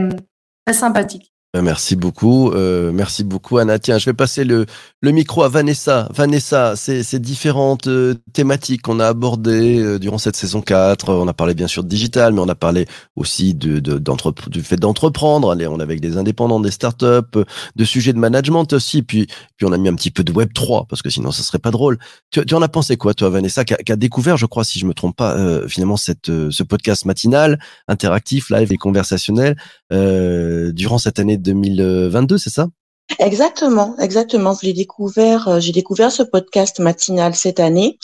très 0.65 0.73
sympathique. 0.73 1.33
Ben, 1.55 1.63
merci 1.63 1.95
beaucoup, 1.95 2.51
euh, 2.51 2.91
merci 2.91 3.23
beaucoup 3.23 3.57
Anna. 3.57 3.79
Tiens, 3.79 3.97
je 3.97 4.05
vais 4.05 4.13
passer 4.13 4.43
le, 4.43 4.67
le 5.01 5.11
micro 5.11 5.41
à 5.41 5.49
Vanessa. 5.49 6.07
Vanessa, 6.13 6.75
ces, 6.75 7.01
ces 7.01 7.17
différentes 7.17 7.87
euh, 7.87 8.13
thématiques 8.33 8.83
qu'on 8.83 8.99
a 8.99 9.07
abordées 9.07 9.79
euh, 9.79 9.97
durant 9.97 10.19
cette 10.19 10.35
saison 10.35 10.61
4, 10.61 11.11
on 11.11 11.27
a 11.27 11.33
parlé 11.33 11.55
bien 11.55 11.65
sûr 11.65 11.83
de 11.83 11.89
digital, 11.89 12.33
mais 12.33 12.39
on 12.39 12.49
a 12.49 12.53
parlé 12.53 12.85
aussi 13.15 13.55
de, 13.55 13.79
de 13.79 13.99
du 14.47 14.61
fait 14.61 14.75
d'entreprendre. 14.75 15.47
On 15.47 15.79
est 15.79 15.81
avec 15.81 16.01
des 16.01 16.17
indépendants, 16.17 16.59
des 16.59 16.69
startups, 16.69 17.39
de 17.75 17.83
sujets 17.83 18.13
de 18.13 18.19
management 18.19 18.71
aussi, 18.73 19.01
puis, 19.01 19.25
puis 19.57 19.65
on 19.65 19.71
a 19.71 19.77
mis 19.79 19.89
un 19.89 19.95
petit 19.95 20.11
peu 20.11 20.23
de 20.23 20.31
Web 20.31 20.53
3, 20.53 20.85
parce 20.87 21.01
que 21.01 21.09
sinon 21.09 21.31
ça 21.31 21.41
serait 21.41 21.57
pas 21.57 21.71
drôle. 21.71 21.97
Tu, 22.29 22.45
tu 22.45 22.53
en 22.53 22.61
as 22.61 22.69
pensé 22.69 22.95
quoi, 22.95 23.15
toi, 23.15 23.29
Vanessa, 23.31 23.65
qui 23.65 23.73
a, 23.73 23.95
découvert, 23.95 24.37
je 24.37 24.45
crois, 24.45 24.63
si 24.63 24.77
je 24.77 24.85
me 24.85 24.93
trompe 24.93 25.15
pas, 25.15 25.67
finalement, 25.67 25.97
cette, 25.97 26.27
ce 26.27 26.61
podcast 26.61 27.05
matinal, 27.05 27.59
interactif, 27.87 28.51
live 28.51 28.71
et 28.71 28.77
conversationnel, 28.77 29.55
durant 29.91 30.97
cette 30.97 31.19
année 31.19 31.37
2022, 31.37 32.37
c'est 32.37 32.49
ça? 32.49 32.69
Exactement, 33.17 33.97
exactement. 33.97 34.53
Je 34.53 34.67
l'ai 34.67 34.73
découvert, 34.73 35.47
euh, 35.47 35.59
j'ai 35.59 35.71
découvert 35.71 36.11
ce 36.11 36.21
podcast 36.21 36.79
matinal 36.79 37.33
cette 37.33 37.59
année 37.59 37.97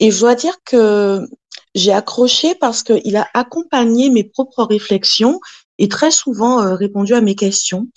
et 0.00 0.10
je 0.10 0.18
dois 0.18 0.34
dire 0.34 0.56
que 0.64 1.28
j'ai 1.74 1.92
accroché 1.92 2.54
parce 2.54 2.82
qu'il 2.82 3.16
a 3.16 3.28
accompagné 3.34 4.08
mes 4.08 4.24
propres 4.24 4.64
réflexions 4.64 5.40
et 5.78 5.88
très 5.88 6.10
souvent 6.10 6.62
euh, 6.62 6.74
répondu 6.74 7.12
à 7.14 7.20
mes 7.20 7.34
questions. 7.34 7.88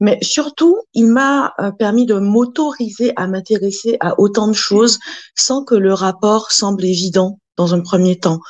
Mais 0.00 0.18
surtout, 0.22 0.76
il 0.92 1.06
m'a 1.06 1.54
euh, 1.60 1.70
permis 1.70 2.04
de 2.04 2.14
m'autoriser 2.14 3.12
à 3.16 3.28
m'intéresser 3.28 3.96
à 4.00 4.18
autant 4.18 4.48
de 4.48 4.54
choses 4.54 4.98
sans 5.36 5.64
que 5.64 5.76
le 5.76 5.94
rapport 5.94 6.50
semble 6.50 6.84
évident 6.84 7.38
dans 7.56 7.74
un 7.74 7.80
premier 7.80 8.18
temps. 8.18 8.40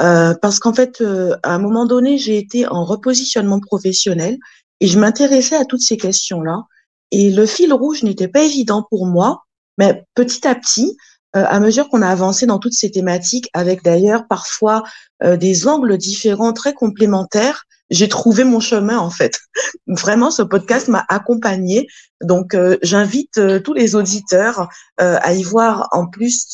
Parce 0.00 0.58
qu'en 0.58 0.72
fait, 0.72 1.02
à 1.42 1.54
un 1.54 1.58
moment 1.58 1.86
donné, 1.86 2.16
j'ai 2.16 2.38
été 2.38 2.66
en 2.66 2.84
repositionnement 2.84 3.60
professionnel 3.60 4.38
et 4.80 4.86
je 4.86 4.98
m'intéressais 4.98 5.56
à 5.56 5.64
toutes 5.64 5.82
ces 5.82 5.96
questions-là. 5.96 6.64
Et 7.10 7.30
le 7.30 7.46
fil 7.46 7.72
rouge 7.72 8.02
n'était 8.02 8.28
pas 8.28 8.42
évident 8.42 8.86
pour 8.88 9.06
moi, 9.06 9.44
mais 9.78 10.04
petit 10.14 10.46
à 10.46 10.54
petit, 10.54 10.96
euh, 11.36 11.44
à 11.46 11.60
mesure 11.60 11.88
qu'on 11.88 12.02
a 12.02 12.08
avancé 12.08 12.46
dans 12.46 12.58
toutes 12.58 12.72
ces 12.72 12.90
thématiques, 12.90 13.48
avec 13.52 13.84
d'ailleurs 13.84 14.26
parfois 14.26 14.82
euh, 15.22 15.36
des 15.36 15.68
angles 15.68 15.96
différents, 15.96 16.52
très 16.52 16.74
complémentaires, 16.74 17.64
j'ai 17.88 18.08
trouvé 18.08 18.44
mon 18.44 18.60
chemin 18.60 18.98
en 18.98 19.10
fait. 19.10 19.38
Vraiment, 19.86 20.30
ce 20.30 20.42
podcast 20.42 20.88
m'a 20.88 21.04
accompagné. 21.08 21.86
Donc, 22.20 22.54
euh, 22.54 22.78
j'invite 22.82 23.40
tous 23.64 23.74
les 23.74 23.94
auditeurs 23.94 24.68
à 24.98 25.32
y 25.32 25.42
voir, 25.42 25.88
en 25.92 26.06
plus 26.06 26.48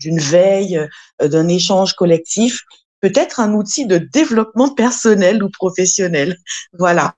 d'une 0.00 0.18
veille, 0.18 0.86
d'un 1.22 1.48
échange 1.48 1.94
collectif, 1.94 2.60
peut-être 3.04 3.38
un 3.38 3.52
outil 3.52 3.84
de 3.84 3.98
développement 3.98 4.70
personnel 4.72 5.42
ou 5.42 5.50
professionnel. 5.50 6.38
Voilà. 6.78 7.16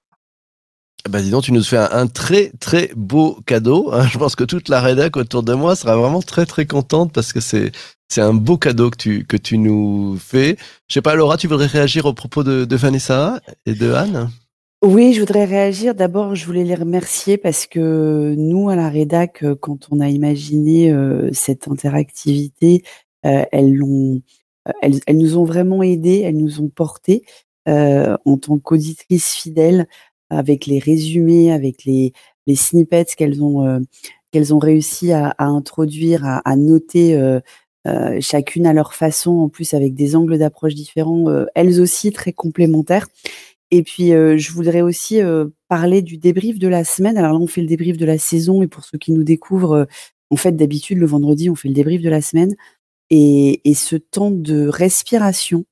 Bah 1.09 1.23
dis 1.23 1.31
donc, 1.31 1.45
tu 1.45 1.53
nous 1.53 1.63
fais 1.63 1.77
un, 1.77 2.09
très 2.09 2.51
très 2.59 2.91
beau 2.97 3.39
cadeau. 3.47 3.91
Hein. 3.93 4.09
Je 4.11 4.19
pense 4.19 4.35
que 4.35 4.43
toute 4.43 4.69
la 4.69 4.81
rédac 4.81 5.17
autour 5.17 5.45
de 5.45 5.55
moi 5.55 5.77
sera 5.77 5.97
vraiment 5.97 6.23
très 6.23 6.45
très 6.45 6.67
contente 6.67 7.13
parce 7.13 7.33
que 7.33 7.39
c'est 7.39 7.71
c'est 8.09 8.21
un 8.21 8.35
beau 8.35 8.59
cadeau 8.59 8.91
que 8.91 8.97
tu 8.97 9.25
que 9.25 9.37
tu 9.37 9.59
nous 9.59 10.19
fais. 10.19 10.57
Je 10.89 10.95
sais 10.95 11.03
pas, 11.03 11.15
Laura, 11.15 11.37
tu 11.37 11.47
voudrais 11.47 11.67
réagir 11.67 12.07
au 12.07 12.13
propos 12.13 12.43
de, 12.43 12.65
de 12.65 12.77
Vanessa 12.77 13.41
et 13.65 13.75
de 13.75 13.93
Anne? 13.93 14.29
Oui, 14.83 15.13
je 15.13 15.21
voudrais 15.21 15.45
réagir. 15.45 15.95
D'abord, 15.95 16.35
je 16.35 16.45
voulais 16.47 16.65
les 16.65 16.75
remercier 16.75 17.39
parce 17.39 17.69
que 17.69 18.35
nous, 18.37 18.71
à 18.71 18.75
la 18.75 18.89
rédac, 18.89 19.45
euh, 19.45 19.55
quand 19.55 19.87
on 19.93 20.01
a 20.01 20.09
imaginé 20.09 20.91
euh, 20.93 21.31
cette 21.33 21.69
interactivité, 21.69 22.83
euh, 23.25 23.45
elles 23.53 23.75
l'ont, 23.75 24.21
elles, 24.83 25.01
elles, 25.07 25.19
nous 25.19 25.37
ont 25.37 25.45
vraiment 25.45 25.83
aidés, 25.83 26.21
elles 26.25 26.37
nous 26.37 26.61
ont 26.61 26.69
portés 26.69 27.25
en 27.67 28.39
tant 28.41 28.59
qu'auditrices 28.59 29.33
fidèles 29.33 29.87
avec 30.31 30.67
les 30.67 30.79
résumés, 30.79 31.53
avec 31.53 31.85
les, 31.85 32.13
les 32.47 32.57
snippets 32.57 33.07
qu'elles 33.17 33.43
ont, 33.43 33.67
euh, 33.67 33.81
qu'elles 34.33 34.55
ont 34.55 34.59
réussi 34.59 35.13
à, 35.13 35.29
à 35.39 35.45
introduire, 35.45 36.25
à, 36.25 36.39
à 36.49 36.57
noter 36.57 37.17
euh, 37.17 37.41
euh, 37.87 38.19
chacune 38.21 38.67
à 38.67 38.73
leur 38.73 38.95
façon, 38.95 39.33
en 39.33 39.49
plus 39.49 39.75
avec 39.75 39.95
des 39.95 40.17
angles 40.17 40.39
d'approche 40.39 40.75
différents, 40.75 41.27
elles 41.55 41.81
aussi 41.81 42.13
très 42.13 42.33
complémentaires. 42.33 43.07
Et 43.71 43.83
puis, 43.83 44.11
je 44.11 44.53
voudrais 44.53 44.81
aussi 44.81 45.21
parler 45.69 46.03
du 46.03 46.19
débrief 46.19 46.59
de 46.59 46.69
la 46.69 46.85
semaine. 46.85 47.17
Alors 47.17 47.33
là, 47.33 47.39
on 47.39 47.47
fait 47.47 47.61
le 47.61 47.67
débrief 47.69 47.97
de 47.97 48.07
la 48.07 48.19
saison, 48.19 48.63
et 48.63 48.67
pour 48.67 48.85
ceux 48.85 48.99
qui 48.99 49.13
nous 49.13 49.23
découvrent, 49.23 49.87
en 50.31 50.37
fait, 50.37 50.53
d'habitude, 50.53 50.99
le 50.99 51.07
vendredi, 51.07 51.49
on 51.49 51.55
fait 51.55 51.69
le 51.69 51.75
débrief 51.75 52.03
de 52.03 52.11
la 52.11 52.21
semaine. 52.21 52.57
Et, 53.11 53.69
et 53.69 53.75
ce 53.75 53.97
temps 53.97 54.31
de 54.31 54.67
respiration, 54.67 55.65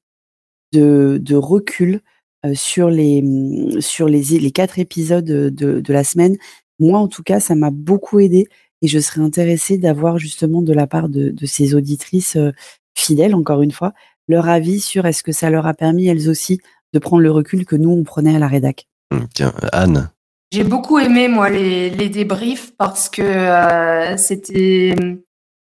de, 0.72 1.18
de 1.20 1.36
recul, 1.36 2.00
euh, 2.44 2.54
sur 2.54 2.90
les 2.90 3.22
mmh, 3.22 3.80
sur 3.80 4.08
les, 4.08 4.22
les 4.22 4.50
quatre 4.50 4.78
épisodes 4.78 5.24
de, 5.24 5.48
de 5.80 5.92
la 5.92 6.04
semaine. 6.04 6.36
Moi, 6.78 6.98
en 6.98 7.08
tout 7.08 7.22
cas, 7.22 7.40
ça 7.40 7.54
m'a 7.54 7.70
beaucoup 7.70 8.20
aidé 8.20 8.46
et 8.82 8.88
je 8.88 8.98
serais 8.98 9.20
intéressée 9.20 9.78
d'avoir 9.78 10.18
justement 10.18 10.60
de 10.60 10.72
la 10.72 10.86
part 10.86 11.08
de, 11.08 11.30
de 11.30 11.46
ces 11.46 11.74
auditrices 11.74 12.36
euh, 12.36 12.52
fidèles, 12.96 13.34
encore 13.34 13.62
une 13.62 13.72
fois, 13.72 13.94
leur 14.28 14.48
avis 14.48 14.80
sur 14.80 15.06
est-ce 15.06 15.22
que 15.22 15.32
ça 15.32 15.50
leur 15.50 15.66
a 15.66 15.74
permis 15.74 16.06
elles 16.06 16.28
aussi 16.28 16.60
de 16.92 16.98
prendre 16.98 17.22
le 17.22 17.30
recul 17.30 17.64
que 17.64 17.76
nous 17.76 17.90
on 17.90 18.04
prenait 18.04 18.36
à 18.36 18.38
la 18.38 18.48
rédac. 18.48 18.86
Mmh, 19.10 19.18
tiens, 19.34 19.54
Anne. 19.72 20.10
J'ai 20.52 20.64
beaucoup 20.64 20.98
aimé 20.98 21.26
moi 21.26 21.50
les, 21.50 21.90
les 21.90 22.08
débriefs 22.08 22.76
parce 22.76 23.08
que 23.08 23.22
euh, 23.22 24.16
c'était 24.16 24.94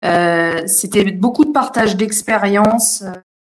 euh, 0.04 0.66
c'était 0.66 1.04
beaucoup 1.10 1.44
de 1.44 1.52
partage 1.52 1.96
d'expériences, 1.96 3.04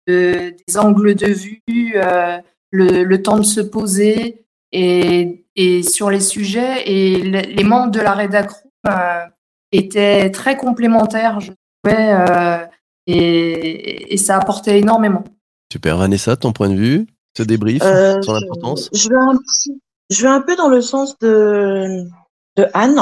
de, 0.06 0.54
des 0.66 0.78
angles 0.78 1.14
de 1.14 1.26
vue, 1.26 1.62
euh, 1.96 2.38
le, 2.70 3.16
temps 3.22 3.38
de 3.38 3.44
se 3.44 3.60
poser 3.60 4.44
et, 4.72 5.44
et, 5.56 5.82
sur 5.82 6.10
les 6.10 6.20
sujets. 6.20 6.82
Et 6.86 7.18
les 7.18 7.64
membres 7.64 7.90
de 7.90 8.00
la 8.00 8.12
rédac 8.12 8.50
euh, 8.86 9.24
étaient 9.72 10.30
très 10.30 10.56
complémentaires, 10.56 11.40
je 11.40 11.52
trouvais, 11.82 12.12
euh, 12.12 12.64
et, 13.06 14.14
et, 14.14 14.16
ça 14.16 14.36
apportait 14.36 14.78
énormément. 14.78 15.24
Super. 15.72 15.96
Vanessa, 15.96 16.36
ton 16.36 16.52
point 16.52 16.68
de 16.68 16.76
vue, 16.76 17.06
ce 17.36 17.42
débrief, 17.42 17.82
euh, 17.84 18.20
son 18.22 18.34
importance 18.34 18.88
je 18.92 19.08
vais, 19.08 19.16
un 19.16 19.36
petit, 19.36 19.80
je 20.10 20.22
vais 20.22 20.28
un 20.28 20.40
peu 20.40 20.56
dans 20.56 20.68
le 20.68 20.80
sens 20.80 21.18
de, 21.18 22.04
de 22.56 22.66
Anne. 22.72 22.98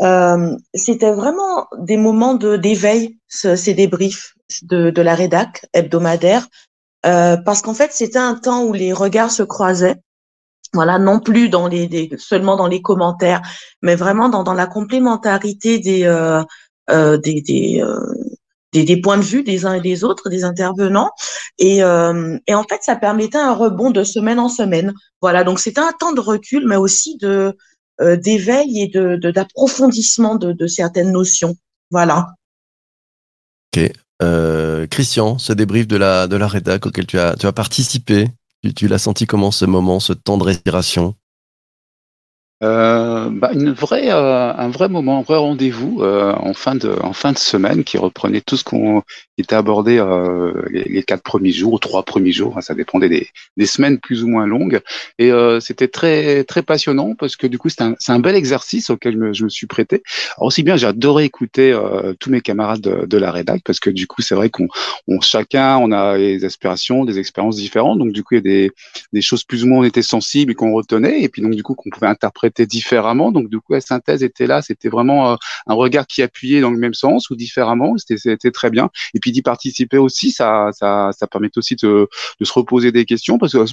Euh, 0.00 0.56
c'était 0.74 1.12
vraiment 1.12 1.66
des 1.78 1.96
moments 1.96 2.34
de 2.34 2.56
d'éveil, 2.56 3.18
ce- 3.28 3.56
ces 3.56 3.74
débriefs 3.74 4.34
de, 4.62 4.90
de 4.90 5.02
la 5.02 5.14
rédac 5.14 5.66
hebdomadaire, 5.72 6.48
euh, 7.06 7.36
parce 7.38 7.62
qu'en 7.62 7.74
fait 7.74 7.92
c'était 7.92 8.18
un 8.18 8.34
temps 8.34 8.64
où 8.64 8.72
les 8.72 8.92
regards 8.92 9.30
se 9.32 9.42
croisaient. 9.44 9.96
Voilà, 10.72 10.98
non 10.98 11.20
plus 11.20 11.48
dans 11.48 11.68
les, 11.68 11.86
des- 11.86 12.10
seulement 12.18 12.56
dans 12.56 12.66
les 12.66 12.82
commentaires, 12.82 13.42
mais 13.82 13.94
vraiment 13.96 14.28
dans, 14.28 14.42
dans 14.42 14.54
la 14.54 14.66
complémentarité 14.66 15.78
des 15.78 16.04
euh, 16.04 16.42
euh, 16.90 17.16
des 17.18 17.42
des, 17.42 17.80
euh, 17.82 17.98
des 18.72 18.84
des 18.84 19.00
points 19.00 19.16
de 19.18 19.22
vue 19.22 19.42
des 19.44 19.66
uns 19.66 19.74
et 19.74 19.80
des 19.80 20.02
autres, 20.04 20.28
des 20.28 20.44
intervenants, 20.44 21.10
et 21.58 21.82
euh, 21.84 22.36
et 22.48 22.54
en 22.54 22.64
fait 22.64 22.80
ça 22.82 22.96
permettait 22.96 23.38
un 23.38 23.54
rebond 23.54 23.90
de 23.90 24.02
semaine 24.04 24.40
en 24.40 24.48
semaine. 24.48 24.92
Voilà, 25.22 25.44
donc 25.44 25.60
c'était 25.60 25.80
un 25.80 25.92
temps 25.92 26.12
de 26.12 26.20
recul, 26.20 26.66
mais 26.66 26.76
aussi 26.76 27.16
de 27.18 27.56
d'éveil 28.00 28.80
et 28.82 28.88
de 28.88 29.16
d'approfondissement 29.30 30.34
de, 30.36 30.52
de 30.52 30.66
certaines 30.66 31.12
notions. 31.12 31.56
Voilà. 31.90 32.34
Euh, 34.22 34.86
Christian, 34.86 35.38
ce 35.38 35.52
débrief 35.52 35.86
de 35.86 35.96
la, 35.96 36.26
de 36.26 36.36
la 36.36 36.46
rédac 36.46 36.86
auquel 36.86 37.06
tu 37.06 37.18
as, 37.18 37.36
tu 37.36 37.46
as 37.46 37.52
participé, 37.52 38.28
tu, 38.62 38.72
tu 38.72 38.88
l'as 38.88 38.98
senti 38.98 39.26
comment 39.26 39.50
ce 39.50 39.64
moment, 39.64 40.00
ce 40.00 40.12
temps 40.12 40.38
de 40.38 40.44
respiration? 40.44 41.14
Euh, 42.64 43.28
bah, 43.30 43.50
une 43.52 43.72
vraie, 43.72 44.10
euh, 44.10 44.52
un 44.54 44.70
vrai 44.70 44.88
moment, 44.88 45.18
un 45.18 45.22
vrai 45.22 45.36
rendez-vous 45.36 45.98
euh, 46.00 46.32
en 46.32 46.54
fin 46.54 46.74
de, 46.74 46.96
en 47.02 47.12
fin 47.12 47.32
de 47.32 47.38
semaine 47.38 47.84
qui 47.84 47.98
reprenait 47.98 48.40
tout 48.40 48.56
ce 48.56 48.64
qu'on 48.64 49.02
était 49.36 49.54
abordé 49.54 49.98
euh, 49.98 50.62
les, 50.70 50.84
les 50.84 51.02
quatre 51.02 51.22
premiers 51.22 51.50
jours, 51.52 51.78
trois 51.78 52.04
premiers 52.04 52.32
jours, 52.32 52.56
hein, 52.56 52.62
ça 52.62 52.74
dépendait 52.74 53.10
des, 53.10 53.28
des 53.58 53.66
semaines 53.66 53.98
plus 53.98 54.24
ou 54.24 54.28
moins 54.28 54.46
longues. 54.46 54.80
Et 55.18 55.30
euh, 55.30 55.60
c'était 55.60 55.88
très, 55.88 56.44
très 56.44 56.62
passionnant 56.62 57.14
parce 57.14 57.36
que 57.36 57.46
du 57.46 57.58
coup 57.58 57.68
c'est 57.68 57.82
un, 57.82 57.96
un 58.08 58.18
bel 58.18 58.34
exercice 58.34 58.88
auquel 58.88 59.12
je 59.14 59.18
me, 59.18 59.32
je 59.34 59.44
me 59.44 59.48
suis 59.50 59.66
prêté. 59.66 60.02
Alors, 60.38 60.46
aussi 60.46 60.62
bien, 60.62 60.76
j'ai 60.76 60.86
adoré 60.86 61.24
écouter 61.24 61.72
euh, 61.72 62.14
tous 62.18 62.30
mes 62.30 62.40
camarades 62.40 62.80
de, 62.80 63.04
de 63.04 63.18
la 63.18 63.30
rédac 63.30 63.60
parce 63.64 63.80
que 63.80 63.90
du 63.90 64.06
coup 64.06 64.22
c'est 64.22 64.36
vrai 64.36 64.48
qu'on, 64.48 64.68
on, 65.06 65.20
chacun, 65.20 65.76
on 65.78 65.92
a 65.92 66.16
des 66.16 66.46
aspirations, 66.46 67.04
des 67.04 67.18
expériences 67.18 67.56
différentes. 67.56 67.98
Donc 67.98 68.12
du 68.12 68.22
coup 68.22 68.34
il 68.34 68.38
y 68.38 68.40
a 68.40 68.42
des, 68.42 68.70
des 69.12 69.20
choses 69.20 69.44
plus 69.44 69.64
ou 69.64 69.66
moins 69.66 69.80
on 69.80 69.84
était 69.84 70.00
sensibles 70.02 70.52
et 70.52 70.54
qu'on 70.54 70.72
retenait 70.72 71.20
et 71.20 71.28
puis 71.28 71.42
donc 71.42 71.54
du 71.54 71.62
coup 71.62 71.74
qu'on 71.74 71.90
pouvait 71.90 72.06
interpréter 72.06 72.53
différemment. 72.62 73.32
Donc 73.32 73.48
du 73.48 73.60
coup 73.60 73.72
la 73.74 73.80
synthèse 73.80 74.22
était 74.22 74.46
là. 74.46 74.62
C'était 74.62 74.88
vraiment 74.88 75.32
euh, 75.32 75.36
un 75.66 75.74
regard 75.74 76.06
qui 76.06 76.22
appuyait 76.22 76.60
dans 76.60 76.70
le 76.70 76.78
même 76.78 76.94
sens 76.94 77.30
ou 77.30 77.36
différemment. 77.36 77.94
C'était 77.98 78.50
très 78.50 78.70
bien. 78.70 78.90
Et 79.14 79.20
puis 79.20 79.32
d'y 79.32 79.42
participer 79.42 79.98
aussi 79.98 80.30
ça 80.30 80.70
ça 80.72 81.10
ça 81.18 81.26
permet 81.26 81.50
aussi 81.56 81.76
de, 81.76 82.08
de 82.40 82.44
se 82.44 82.52
reposer 82.52 82.92
des 82.92 83.04
questions 83.04 83.38
parce 83.38 83.52
que 83.52 83.64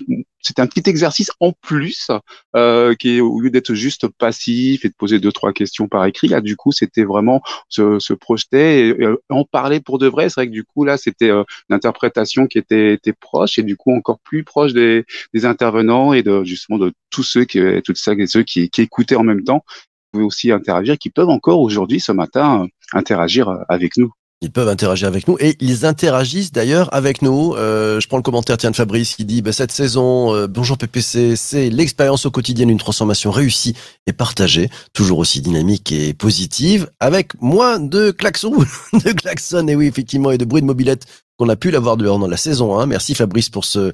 c'est 0.41 0.59
un 0.59 0.67
petit 0.67 0.89
exercice 0.89 1.31
en 1.39 1.53
plus 1.53 2.07
euh, 2.55 2.95
qui 2.95 3.17
est 3.17 3.21
au 3.21 3.39
lieu 3.39 3.49
d'être 3.49 3.73
juste 3.73 4.07
passif 4.07 4.85
et 4.85 4.89
de 4.89 4.93
poser 4.93 5.19
deux 5.19 5.31
trois 5.31 5.53
questions 5.53 5.87
par 5.87 6.05
écrit 6.05 6.27
là 6.27 6.41
du 6.41 6.55
coup 6.55 6.71
c'était 6.71 7.03
vraiment 7.03 7.41
se, 7.69 7.99
se 7.99 8.13
projeter 8.13 8.89
et, 8.89 9.03
et 9.03 9.07
en 9.29 9.45
parler 9.45 9.79
pour 9.79 9.99
de 9.99 10.07
vrai. 10.07 10.29
C'est 10.29 10.41
vrai 10.41 10.47
que 10.47 10.51
du 10.51 10.63
coup 10.63 10.83
là 10.83 10.97
c'était 10.97 11.29
euh, 11.29 11.43
une 11.69 12.47
qui 12.47 12.57
était 12.57 12.93
était 12.93 13.13
proche 13.13 13.59
et 13.59 13.63
du 13.63 13.75
coup 13.77 13.93
encore 13.93 14.19
plus 14.19 14.43
proche 14.43 14.73
des 14.73 15.05
des 15.33 15.45
intervenants 15.45 16.13
et 16.13 16.23
de 16.23 16.43
justement 16.43 16.77
de 16.77 16.93
tous 17.09 17.23
ceux 17.23 17.45
qui 17.45 17.59
toutes 17.83 17.97
celles 17.97 18.21
et 18.21 18.27
ceux 18.27 18.43
qui, 18.43 18.61
qui 18.69 18.82
écoutaient 18.82 19.15
en 19.15 19.24
même 19.24 19.43
temps 19.43 19.63
pouvaient 20.12 20.26
aussi 20.26 20.52
interagir 20.52 20.97
qui 20.97 21.10
peuvent 21.10 21.30
encore 21.30 21.60
aujourd'hui 21.60 22.00
ce 22.00 22.12
matin 22.12 22.63
euh, 22.63 22.67
interagir 22.93 23.50
euh, 23.50 23.58
avec 23.69 23.97
nous 23.97 24.12
Ils 24.41 24.52
peuvent 24.52 24.67
interagir 24.67 25.08
avec 25.08 25.28
nous 25.28 25.38
et 25.39 25.56
ils 25.60 25.86
interagissent 25.86 26.52
d'ailleurs 26.52 26.93
avec 26.93 27.21
nous. 27.21 27.56
Euh, 27.56 28.00
je 28.00 28.08
prends 28.08 28.17
le 28.17 28.24
commentaire 28.24 28.58
de 28.58 28.76
Fabrice 28.76 29.15
qui 29.15 29.26
dit 29.26 29.41
bah, 29.41 29.54
cette 29.54 29.71
saison, 29.71 30.47
bonjour 30.47 30.78
PPC, 30.78 31.36
c'est 31.36 31.69
l'expérience 31.69 32.26
au 32.26 32.32
quotidien 32.32 32.65
d'une 32.65 32.78
transformation 32.78 33.32
réussie 33.32 33.76
et 34.08 34.13
partagée, 34.13 34.69
toujours 34.93 35.19
aussi 35.19 35.41
dynamique 35.41 35.91
et 35.91 36.13
positive, 36.13 36.89
avec 37.00 37.39
moins 37.41 37.80
de 37.80 38.12
klaxons, 38.12 38.58
de 38.93 39.12
klaxons 39.13 39.67
et 39.67 39.76
oui 39.76 39.88
effectivement 39.88 40.32
et 40.32 40.38
de 40.38 40.45
bruit 40.45 40.62
de 40.62 40.67
mobilette 40.67 41.06
qu'on 41.38 41.50
a 41.50 41.56
pu 41.56 41.71
l'avoir 41.71 41.97
durant 41.97 42.28
la 42.28 42.38
saison 42.38 42.78
1. 42.78 42.86
Merci 42.86 43.15
Fabrice 43.15 43.50
pour 43.50 43.65
ce 43.65 43.91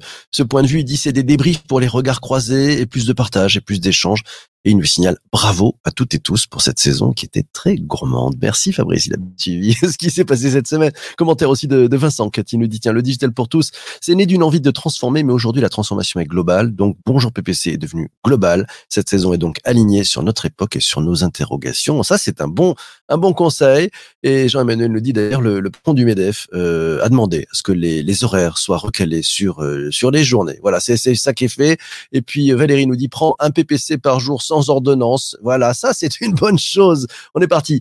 point 0.48 0.62
de 0.62 0.66
vue. 0.66 0.80
Il 0.80 0.84
dit 0.84 0.98
c'est 0.98 1.12
des 1.12 1.22
débriefs 1.22 1.62
pour 1.66 1.80
les 1.80 1.86
regards 1.86 2.20
croisés 2.20 2.80
et 2.80 2.84
plus 2.86 3.06
de 3.06 3.12
partage 3.12 3.56
et 3.56 3.60
plus 3.60 3.80
d'échanges. 3.80 4.22
Et 4.68 4.72
il 4.72 4.76
nous 4.76 4.84
signale 4.84 5.16
bravo 5.32 5.76
à 5.84 5.90
toutes 5.90 6.12
et 6.12 6.18
tous 6.18 6.46
pour 6.46 6.60
cette 6.60 6.78
saison 6.78 7.12
qui 7.12 7.24
était 7.24 7.46
très 7.54 7.76
gourmande. 7.76 8.36
Merci 8.42 8.70
Fabrice, 8.70 9.06
il 9.06 9.14
a 9.14 9.16
suivi 9.38 9.72
ce 9.80 9.96
qui 9.96 10.10
s'est 10.10 10.26
passé 10.26 10.50
cette 10.50 10.68
semaine. 10.68 10.92
Commentaire 11.16 11.48
aussi 11.48 11.66
de, 11.66 11.96
Vincent 11.96 12.28
qui 12.28 12.58
nous 12.58 12.66
dit 12.66 12.78
tiens 12.78 12.92
le 12.92 13.00
digital 13.00 13.32
pour 13.32 13.48
tous, 13.48 13.70
c'est 14.02 14.14
né 14.14 14.26
d'une 14.26 14.42
envie 14.42 14.60
de 14.60 14.70
transformer, 14.70 15.22
mais 15.22 15.32
aujourd'hui 15.32 15.62
la 15.62 15.70
transformation 15.70 16.20
est 16.20 16.26
globale. 16.26 16.74
Donc 16.74 16.98
bonjour 17.06 17.32
PPC 17.32 17.70
est 17.70 17.76
devenu 17.78 18.10
global. 18.22 18.66
Cette 18.90 19.08
saison 19.08 19.32
est 19.32 19.38
donc 19.38 19.56
alignée 19.64 20.04
sur 20.04 20.22
notre 20.22 20.44
époque 20.44 20.76
et 20.76 20.80
sur 20.80 21.00
nos 21.00 21.24
interrogations. 21.24 22.02
Ça 22.02 22.18
c'est 22.18 22.42
un 22.42 22.48
bon 22.48 22.74
un 23.08 23.16
bon 23.16 23.32
conseil. 23.32 23.88
Et 24.22 24.50
Jean-Emmanuel 24.50 24.92
nous 24.92 25.00
dit 25.00 25.14
d'ailleurs 25.14 25.40
le, 25.40 25.60
le 25.60 25.70
patron 25.70 25.94
du 25.94 26.04
Medef 26.04 26.46
euh, 26.52 27.02
a 27.02 27.08
demandé 27.08 27.46
à 27.50 27.54
ce 27.54 27.62
que 27.62 27.72
les, 27.72 28.02
les 28.02 28.22
horaires 28.22 28.58
soient 28.58 28.76
recalés 28.76 29.22
sur 29.22 29.62
euh, 29.62 29.90
sur 29.90 30.10
les 30.10 30.24
journées. 30.24 30.58
Voilà, 30.60 30.78
c'est 30.78 30.98
c'est 30.98 31.14
ça 31.14 31.32
qui 31.32 31.46
est 31.46 31.48
fait. 31.48 31.78
Et 32.12 32.20
puis 32.20 32.50
Valérie 32.50 32.86
nous 32.86 32.96
dit 32.96 33.08
prends 33.08 33.34
un 33.38 33.50
PPC 33.50 33.96
par 33.96 34.20
jour 34.20 34.42
sans 34.42 34.57
ordonnance. 34.66 35.36
Voilà, 35.42 35.74
ça 35.74 35.92
c'est 35.94 36.20
une 36.20 36.32
bonne 36.34 36.58
chose. 36.58 37.06
On 37.34 37.40
est 37.40 37.48
parti. 37.48 37.80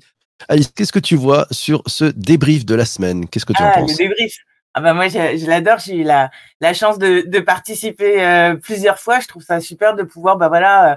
Alice, 0.49 0.71
qu'est-ce 0.75 0.91
que 0.91 0.99
tu 0.99 1.15
vois 1.15 1.47
sur 1.49 1.81
ce 1.87 2.05
débrief 2.05 2.65
de 2.65 2.75
la 2.75 2.85
semaine? 2.85 3.27
Qu'est-ce 3.27 3.45
que 3.45 3.53
tu 3.53 3.61
en 3.63 3.65
Ah, 3.65 3.81
le 3.81 3.87
penses? 3.87 3.97
débrief. 3.97 4.35
Ah 4.75 4.81
bah 4.81 4.93
moi, 4.93 5.07
je, 5.07 5.37
je 5.37 5.47
l'adore. 5.47 5.79
J'ai 5.79 5.95
eu 5.95 6.03
la, 6.03 6.29
la 6.61 6.73
chance 6.75 6.99
de, 6.99 7.23
de 7.25 7.39
participer 7.39 8.23
euh, 8.23 8.55
plusieurs 8.55 8.99
fois. 8.99 9.19
Je 9.19 9.27
trouve 9.27 9.41
ça 9.41 9.59
super 9.59 9.95
de 9.95 10.03
pouvoir, 10.03 10.37
bah 10.37 10.49
voilà, 10.49 10.91
euh, 10.91 10.95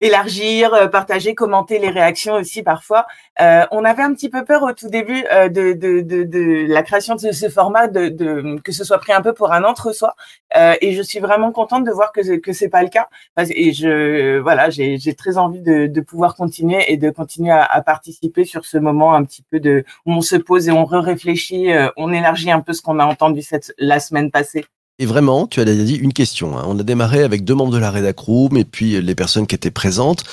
élargir, 0.00 0.74
euh, 0.74 0.88
partager, 0.88 1.34
commenter 1.34 1.78
les 1.78 1.88
réactions 1.90 2.34
aussi 2.34 2.62
parfois. 2.62 3.06
Euh, 3.40 3.64
on 3.70 3.84
avait 3.84 4.02
un 4.02 4.12
petit 4.14 4.28
peu 4.28 4.44
peur 4.44 4.62
au 4.62 4.72
tout 4.72 4.88
début 4.88 5.24
euh, 5.32 5.48
de, 5.48 5.72
de, 5.72 6.00
de, 6.00 6.24
de 6.24 6.66
la 6.68 6.82
création 6.82 7.14
de 7.14 7.32
ce 7.32 7.48
format, 7.48 7.88
de, 7.88 8.08
de 8.08 8.60
que 8.60 8.72
ce 8.72 8.84
soit 8.84 8.98
pris 8.98 9.12
un 9.12 9.22
peu 9.22 9.32
pour 9.32 9.52
un 9.52 9.64
entre-soi. 9.64 10.14
Euh, 10.56 10.74
et 10.80 10.92
je 10.92 11.02
suis 11.02 11.18
vraiment 11.18 11.52
contente 11.52 11.84
de 11.84 11.90
voir 11.90 12.12
que 12.12 12.36
que 12.36 12.52
c'est 12.52 12.68
pas 12.68 12.82
le 12.82 12.88
cas. 12.88 13.08
Et 13.50 13.72
je 13.72 14.38
voilà, 14.38 14.70
j'ai 14.70 15.14
très 15.14 15.38
envie 15.38 15.62
de, 15.62 15.86
de 15.86 16.00
pouvoir 16.00 16.34
continuer 16.34 16.84
et 16.92 16.96
de 16.96 17.10
continuer 17.10 17.52
à, 17.52 17.64
à 17.64 17.82
participer 17.82 18.44
sur 18.44 18.64
ce 18.66 18.78
moment 18.78 19.14
un 19.14 19.24
petit 19.24 19.42
peu 19.50 19.60
de 19.60 19.84
où 20.04 20.12
on 20.12 20.20
se 20.20 20.36
pose 20.36 20.68
et 20.68 20.72
on 20.72 20.84
réfléchit, 20.84 21.70
on 21.96 22.12
élargit 22.12 22.50
un 22.50 22.60
peu 22.60 22.72
ce 22.72 22.82
qu'on 22.82 22.98
a 22.98 23.04
entendu 23.04 23.42
cette 23.42 23.72
la 23.78 24.00
semaine 24.00 24.30
passée. 24.30 24.64
Et 24.98 25.06
vraiment, 25.06 25.46
tu 25.46 25.60
as 25.60 25.64
dit 25.64 25.94
une 25.96 26.12
question. 26.12 26.56
hein. 26.58 26.64
On 26.66 26.78
a 26.78 26.82
démarré 26.82 27.22
avec 27.22 27.44
deux 27.44 27.54
membres 27.54 27.72
de 27.72 27.78
la 27.78 27.90
Redac 27.90 28.18
Room 28.18 28.56
et 28.56 28.64
puis 28.64 29.00
les 29.00 29.14
personnes 29.14 29.46
qui 29.46 29.54
étaient 29.54 29.70
présentes. 29.70 30.24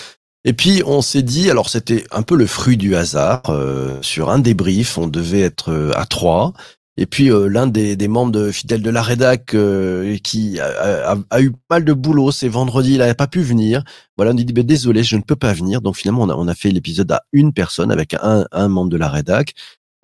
Et 0.46 0.54
puis 0.54 0.84
on 0.86 1.02
s'est 1.02 1.22
dit, 1.22 1.50
alors 1.50 1.70
c'était 1.70 2.06
un 2.12 2.22
peu 2.22 2.36
le 2.36 2.46
fruit 2.48 2.78
du 2.78 2.96
hasard. 2.96 3.42
euh, 3.50 3.98
sur 4.02 4.30
un 4.30 4.40
débrief, 4.40 4.98
on 4.98 5.08
devait 5.08 5.42
être 5.42 5.72
euh, 5.72 5.92
à 5.96 6.06
trois. 6.06 6.54
Et 6.96 7.06
puis 7.08 7.32
euh, 7.32 7.48
l'un 7.48 7.66
des, 7.68 7.96
des 7.96 8.08
membres 8.08 8.52
fidèles 8.52 8.82
de 8.84 8.90
la 8.90 9.02
rédac 9.02 9.54
euh, 9.56 10.18
qui 10.24 10.60
a, 10.60 11.12
a- 11.14 11.18
a 11.30 11.42
eu 11.42 11.52
mal 11.70 11.84
de 11.86 11.94
boulot, 11.94 12.32
c'est 12.32 12.50
vendredi, 12.50 12.94
il 12.94 12.98
n'avait 13.00 13.14
pas 13.16 13.28
pu 13.28 13.42
venir. 13.42 13.84
Voilà, 14.16 14.32
on 14.32 14.34
dit 14.36 14.46
ben, 14.46 14.64
désolé, 14.64 15.04
je 15.04 15.16
ne 15.16 15.22
peux 15.22 15.36
pas 15.36 15.54
venir. 15.54 15.82
Donc 15.82 15.98
finalement, 15.98 16.24
on 16.24 16.30
a, 16.30 16.36
on 16.36 16.48
a 16.48 16.56
fait 16.56 16.72
l'épisode 16.72 17.12
à 17.12 17.24
une 17.34 17.52
personne 17.52 17.92
avec 17.92 18.14
un, 18.22 18.46
un 18.52 18.68
membre 18.68 18.92
de 18.92 18.98
la 18.98 19.10
rédac. 19.10 19.54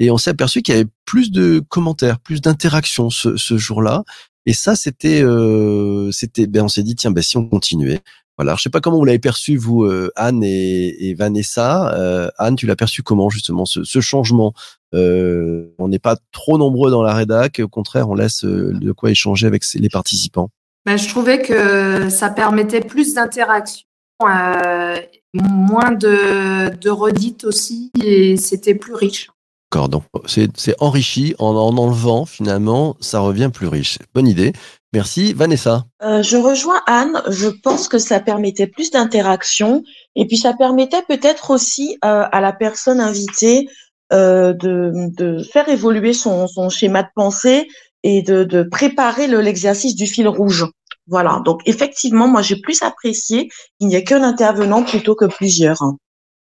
Et 0.02 0.10
on 0.12 0.18
s'est 0.18 0.30
aperçu 0.32 0.62
qu'il 0.62 0.74
y 0.76 0.78
avait 0.80 0.90
plus 1.06 1.30
de 1.32 1.62
commentaires, 1.68 2.20
plus 2.20 2.40
d'interactions 2.42 3.10
ce, 3.10 3.36
ce 3.36 3.58
jour-là. 3.58 4.04
Et 4.50 4.54
ça, 4.54 4.76
c'était, 4.76 5.22
euh, 5.22 6.10
c'était, 6.12 6.48
ben 6.48 6.64
on 6.64 6.68
s'est 6.68 6.82
dit 6.82 6.96
tiens, 6.96 7.12
ben 7.12 7.22
si 7.22 7.38
on 7.38 7.48
continuait. 7.48 8.00
Voilà, 8.36 8.56
je 8.56 8.64
sais 8.64 8.72
pas 8.72 8.82
comment 8.82 8.98
vous 8.98 9.06
l'avez 9.06 9.20
perçu 9.20 9.58
vous, 9.58 9.84
euh, 9.84 10.12
Anne 10.16 10.44
et, 10.44 11.14
Vanessa. 11.14 11.94
Euh, 11.94 12.32
Anne, 12.40 12.56
tu 12.56 12.66
l'as 12.66 12.76
perçu 12.76 13.04
comment 13.04 13.30
justement 13.30 13.66
ce, 13.66 14.00
changement? 14.02 14.56
On 14.92 15.88
n'est 15.88 16.00
pas 16.00 16.18
trop 16.32 16.58
nombreux 16.58 16.90
dans 16.90 17.04
la 17.04 17.14
rédac, 17.14 17.62
au 17.64 17.68
contraire, 17.68 18.10
on 18.10 18.16
laisse 18.16 18.44
de 18.44 18.92
quoi 18.92 19.12
échanger 19.12 19.46
avec 19.46 19.64
les 19.76 19.90
participants. 19.90 20.50
Ben, 20.84 20.98
je 20.98 21.08
trouvais 21.08 21.44
que 21.44 22.10
ça 22.10 22.32
permettait 22.32 22.82
plus 22.82 23.14
d'interaction, 23.14 23.86
moins 24.20 25.92
de 25.92 26.90
redites 26.90 27.44
aussi, 27.44 27.92
et 28.04 28.36
c'était 28.36 28.74
plus 28.74 28.96
riche. 28.96 29.30
D'accord, 29.72 29.90
donc 29.90 30.04
c'est 30.26 30.76
enrichi 30.80 31.36
en 31.38 31.56
en 31.56 31.78
enlevant 31.78 32.26
finalement, 32.26 32.98
ça 33.02 33.20
revient 33.20 33.52
plus 33.54 33.68
riche. 33.68 34.00
Bonne 34.16 34.28
idée. 34.28 34.54
Merci, 34.94 35.34
Vanessa. 35.34 35.86
Euh, 36.02 36.24
je 36.24 36.38
rejoins 36.38 36.82
Anne. 36.88 37.22
Je 37.28 37.50
pense 37.50 37.88
que 37.88 38.00
ça 38.00 38.20
permettait 38.20 38.66
plus 38.66 38.90
d'interaction 38.90 39.84
et 40.16 40.26
puis 40.26 40.38
ça 40.38 40.54
permettait 40.54 41.04
peut-être 41.08 41.52
aussi 41.52 41.98
euh, 42.04 42.26
à 42.32 42.42
la 42.42 42.52
personne 42.52 43.00
invitée 43.00 43.68
euh, 44.12 44.54
de, 44.54 45.44
faire 45.54 45.70
évoluer 45.70 46.14
son, 46.14 46.48
schéma 46.70 47.04
de 47.04 47.10
pensée 47.14 47.68
et 48.02 48.24
de, 48.24 48.64
préparer 48.64 49.28
le- 49.28 49.42
l'exercice 49.42 49.96
du 49.96 50.08
fil 50.08 50.28
rouge. 50.28 50.66
Voilà. 51.06 51.44
Donc 51.46 51.62
effectivement, 51.66 52.28
moi 52.28 52.42
j'ai 52.42 52.60
plus 52.60 52.82
apprécié 52.82 53.50
qu'il 53.80 53.90
n'y 53.90 53.96
ait 53.96 54.04
qu'un 54.04 54.24
intervenant 54.24 54.84
plutôt 54.84 55.14
que 55.14 55.26
plusieurs. 55.26 55.84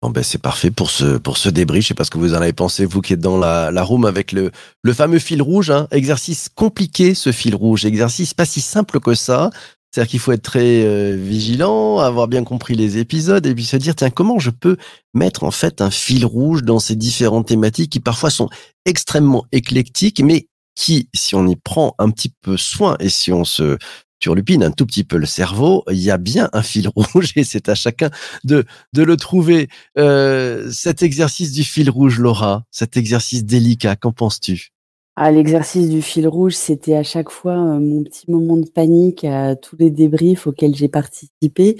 Bon 0.00 0.10
ben 0.10 0.22
c'est 0.22 0.38
parfait 0.40 0.70
pour 0.70 0.90
ce 0.90 1.18
pour 1.18 1.36
ce 1.38 1.48
débrief. 1.48 1.82
Je 1.82 1.88
sais 1.88 1.94
pas 1.94 2.04
ce 2.04 2.10
que 2.10 2.18
vous 2.18 2.34
en 2.34 2.40
avez 2.40 2.52
pensé 2.52 2.84
vous 2.84 3.00
qui 3.00 3.14
êtes 3.14 3.20
dans 3.20 3.36
la, 3.36 3.72
la 3.72 3.82
room 3.82 4.04
avec 4.04 4.30
le 4.30 4.52
le 4.82 4.92
fameux 4.92 5.18
fil 5.18 5.42
rouge. 5.42 5.70
Hein. 5.70 5.88
Exercice 5.90 6.48
compliqué 6.54 7.14
ce 7.14 7.32
fil 7.32 7.56
rouge. 7.56 7.84
Exercice 7.84 8.32
pas 8.32 8.44
si 8.44 8.60
simple 8.60 9.00
que 9.00 9.14
ça. 9.14 9.50
C'est-à-dire 9.90 10.10
qu'il 10.10 10.20
faut 10.20 10.32
être 10.32 10.42
très 10.42 10.84
euh, 10.84 11.16
vigilant, 11.18 11.98
avoir 11.98 12.28
bien 12.28 12.44
compris 12.44 12.74
les 12.74 12.98
épisodes 12.98 13.44
et 13.44 13.54
puis 13.54 13.64
se 13.64 13.76
dire 13.76 13.96
tiens 13.96 14.10
comment 14.10 14.38
je 14.38 14.50
peux 14.50 14.76
mettre 15.14 15.42
en 15.42 15.50
fait 15.50 15.80
un 15.80 15.90
fil 15.90 16.24
rouge 16.24 16.62
dans 16.62 16.78
ces 16.78 16.94
différentes 16.94 17.48
thématiques 17.48 17.90
qui 17.90 18.00
parfois 18.00 18.30
sont 18.30 18.48
extrêmement 18.84 19.46
éclectiques 19.50 20.20
mais 20.22 20.46
qui 20.76 21.08
si 21.12 21.34
on 21.34 21.46
y 21.48 21.56
prend 21.56 21.96
un 21.98 22.10
petit 22.10 22.32
peu 22.42 22.56
soin 22.56 22.96
et 23.00 23.08
si 23.08 23.32
on 23.32 23.44
se 23.44 23.78
turlupine 24.18 24.62
un 24.62 24.70
tout 24.70 24.86
petit 24.86 25.04
peu 25.04 25.16
le 25.16 25.26
cerveau, 25.26 25.84
il 25.90 25.98
y 25.98 26.10
a 26.10 26.18
bien 26.18 26.48
un 26.52 26.62
fil 26.62 26.88
rouge 26.94 27.32
et 27.36 27.44
c'est 27.44 27.68
à 27.68 27.74
chacun 27.74 28.10
de, 28.44 28.64
le 28.94 29.16
trouver. 29.16 29.68
Euh, 29.96 30.68
cet 30.70 31.02
exercice 31.02 31.52
du 31.52 31.64
fil 31.64 31.90
rouge, 31.90 32.18
Laura, 32.18 32.64
cet 32.70 32.96
exercice 32.96 33.44
délicat, 33.44 33.96
qu'en 33.96 34.12
penses-tu? 34.12 34.70
Ah, 35.16 35.32
L'exercice 35.32 35.88
du 35.88 36.02
fil 36.02 36.28
rouge, 36.28 36.54
c'était 36.54 36.94
à 36.94 37.02
chaque 37.02 37.30
fois 37.30 37.54
euh, 37.54 37.80
mon 37.80 38.04
petit 38.04 38.30
moment 38.30 38.56
de 38.56 38.68
panique 38.68 39.24
à 39.24 39.56
tous 39.56 39.76
les 39.78 39.90
débriefs 39.90 40.46
auxquels 40.46 40.74
j'ai 40.74 40.88
participé. 40.88 41.76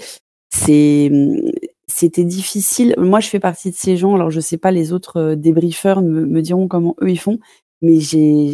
C'est 0.49 1.11
c'était 1.87 2.23
difficile. 2.23 2.93
Moi, 2.97 3.19
je 3.19 3.29
fais 3.29 3.39
partie 3.39 3.71
de 3.71 3.75
ces 3.75 3.97
gens. 3.97 4.13
Alors, 4.13 4.29
je 4.29 4.39
sais 4.39 4.57
pas, 4.57 4.71
les 4.71 4.93
autres 4.93 5.17
euh, 5.17 5.35
débriefeurs 5.35 6.01
me 6.01 6.41
diront 6.41 6.67
comment 6.67 6.95
eux 7.01 7.09
ils 7.09 7.19
font, 7.19 7.39
mais 7.81 7.99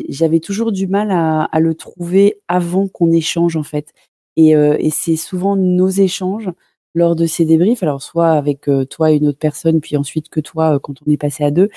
j'avais 0.10 0.40
toujours 0.40 0.72
du 0.72 0.88
mal 0.88 1.12
à, 1.12 1.44
à, 1.44 1.60
le 1.60 1.74
trouver 1.76 2.40
avant 2.48 2.88
qu'on 2.88 3.12
échange 3.12 3.56
en 3.56 3.64
fait. 3.64 3.94
Et, 4.38 4.56
euh, 4.56 4.76
et 4.80 4.90
c'est 4.90 5.16
souvent 5.16 5.56
nos 5.56 5.90
échanges 5.90 6.52
lors 6.96 7.16
de 7.16 7.28
ces 7.28 7.46
débriefs, 7.46 7.84
alors 7.84 8.02
soit 8.02 8.32
avec 8.32 8.68
euh, 8.68 8.86
toi 8.86 9.12
et 9.12 9.18
une 9.18 9.28
autre 9.28 9.38
personne, 9.38 9.82
puis 9.82 9.98
ensuite 9.98 10.30
que 10.30 10.40
toi 10.40 10.76
euh, 10.76 10.80
quand 10.80 10.96
on 11.06 11.12
est 11.12 11.18
passé 11.18 11.44
à 11.44 11.52
deux, 11.52 11.70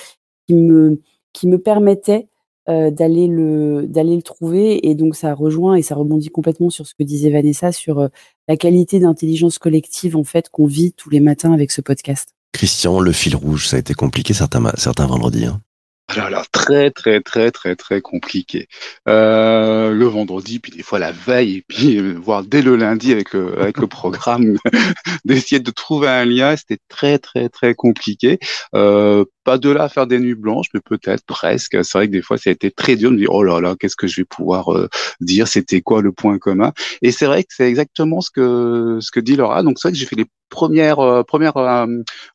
qui 0.47 0.55
me 0.55 1.03
qui 1.33 1.49
me 1.49 1.59
permettaient 1.59 2.29
euh, 2.69 2.91
d'aller 2.91 3.27
le 3.27 3.87
le 3.93 4.23
trouver. 4.23 4.89
Et 4.89 4.95
donc 4.95 5.17
ça 5.17 5.35
rejoint 5.35 5.75
et 5.75 5.83
ça 5.83 5.97
rebondit 5.97 6.31
complètement 6.31 6.71
sur 6.71 6.87
ce 6.87 6.95
que 6.95 7.03
disait 7.03 7.31
Vanessa 7.31 7.73
sur 7.73 8.09
la 8.47 8.57
qualité 8.57 9.01
d'intelligence 9.01 9.59
collective 9.59 10.17
en 10.17 10.25
fait 10.25 10.49
qu'on 10.49 10.67
vit 10.67 10.93
tous 10.93 11.11
les 11.11 11.21
matins 11.21 11.53
avec 11.53 11.73
ce 11.73 11.81
podcast. 11.81 12.35
Christian, 12.53 13.01
le 13.01 13.13
fil 13.13 13.37
rouge, 13.37 13.69
ça 13.69 13.77
a 13.77 13.81
été 13.81 13.95
compliqué 13.95 14.33
certains 14.33 14.71
certains 14.77 15.07
vendredis. 15.07 15.47
Hein. 15.47 15.61
Alors, 16.17 16.49
très, 16.51 16.91
très, 16.91 17.21
très, 17.21 17.51
très, 17.51 17.77
très 17.77 18.01
compliqué. 18.01 18.67
Euh, 19.09 19.91
le 19.93 20.07
vendredi, 20.07 20.59
puis 20.59 20.73
des 20.73 20.83
fois 20.83 20.99
la 20.99 21.13
veille, 21.13 21.57
et 21.57 21.65
puis 21.69 21.99
euh, 21.99 22.15
voire 22.15 22.43
dès 22.43 22.63
le 22.63 22.77
lundi 22.77 23.13
avec 23.13 23.35
le, 23.35 23.61
avec 23.61 23.77
le 23.77 23.87
programme, 23.87 24.57
d'essayer 25.27 25.61
de 25.61 25.71
trouver 25.71 26.09
un 26.09 26.25
lien, 26.25 26.57
c'était 26.57 26.79
très, 26.89 27.19
très, 27.19 27.51
très 27.51 27.75
compliqué. 27.75 28.39
Euh, 28.75 29.27
pas 29.45 29.59
de 29.59 29.69
là 29.69 29.85
à 29.85 29.89
faire 29.91 30.07
des 30.07 30.19
nuits 30.19 30.35
blanches, 30.35 30.69
mais 30.73 30.81
peut-être 30.81 31.25
presque. 31.27 31.85
C'est 31.85 31.99
vrai 31.99 32.07
que 32.07 32.13
des 32.13 32.23
fois, 32.23 32.39
ça 32.39 32.49
a 32.51 32.53
été 32.55 32.71
très 32.71 32.97
dur 32.97 33.11
de 33.11 33.17
me 33.17 33.21
dire, 33.21 33.33
oh 33.33 33.43
là 33.43 33.61
là, 33.61 33.77
qu'est-ce 33.79 33.97
que 33.97 34.07
je 34.07 34.23
vais 34.23 34.25
pouvoir 34.25 34.73
euh, 34.75 34.89
dire? 35.21 35.47
C'était 35.47 35.83
quoi 35.83 36.01
le 36.01 36.13
point 36.13 36.39
commun? 36.39 36.73
Et 37.03 37.13
c'est 37.13 37.27
vrai 37.27 37.43
que 37.43 37.51
c'est 37.55 37.69
exactement 37.69 38.23
ce 38.23 38.31
que 38.31 38.99
ce 39.01 39.11
que 39.11 39.21
dit 39.21 39.37
Laura. 39.37 39.63
Donc 39.63 39.79
c'est 39.79 39.89
vrai 39.89 39.93
que 39.93 39.99
j'ai 39.99 40.07
fait 40.07 40.17
les 40.17 40.27
première 40.49 41.01
euh, 41.01 41.23
première 41.23 41.57
euh, 41.57 41.87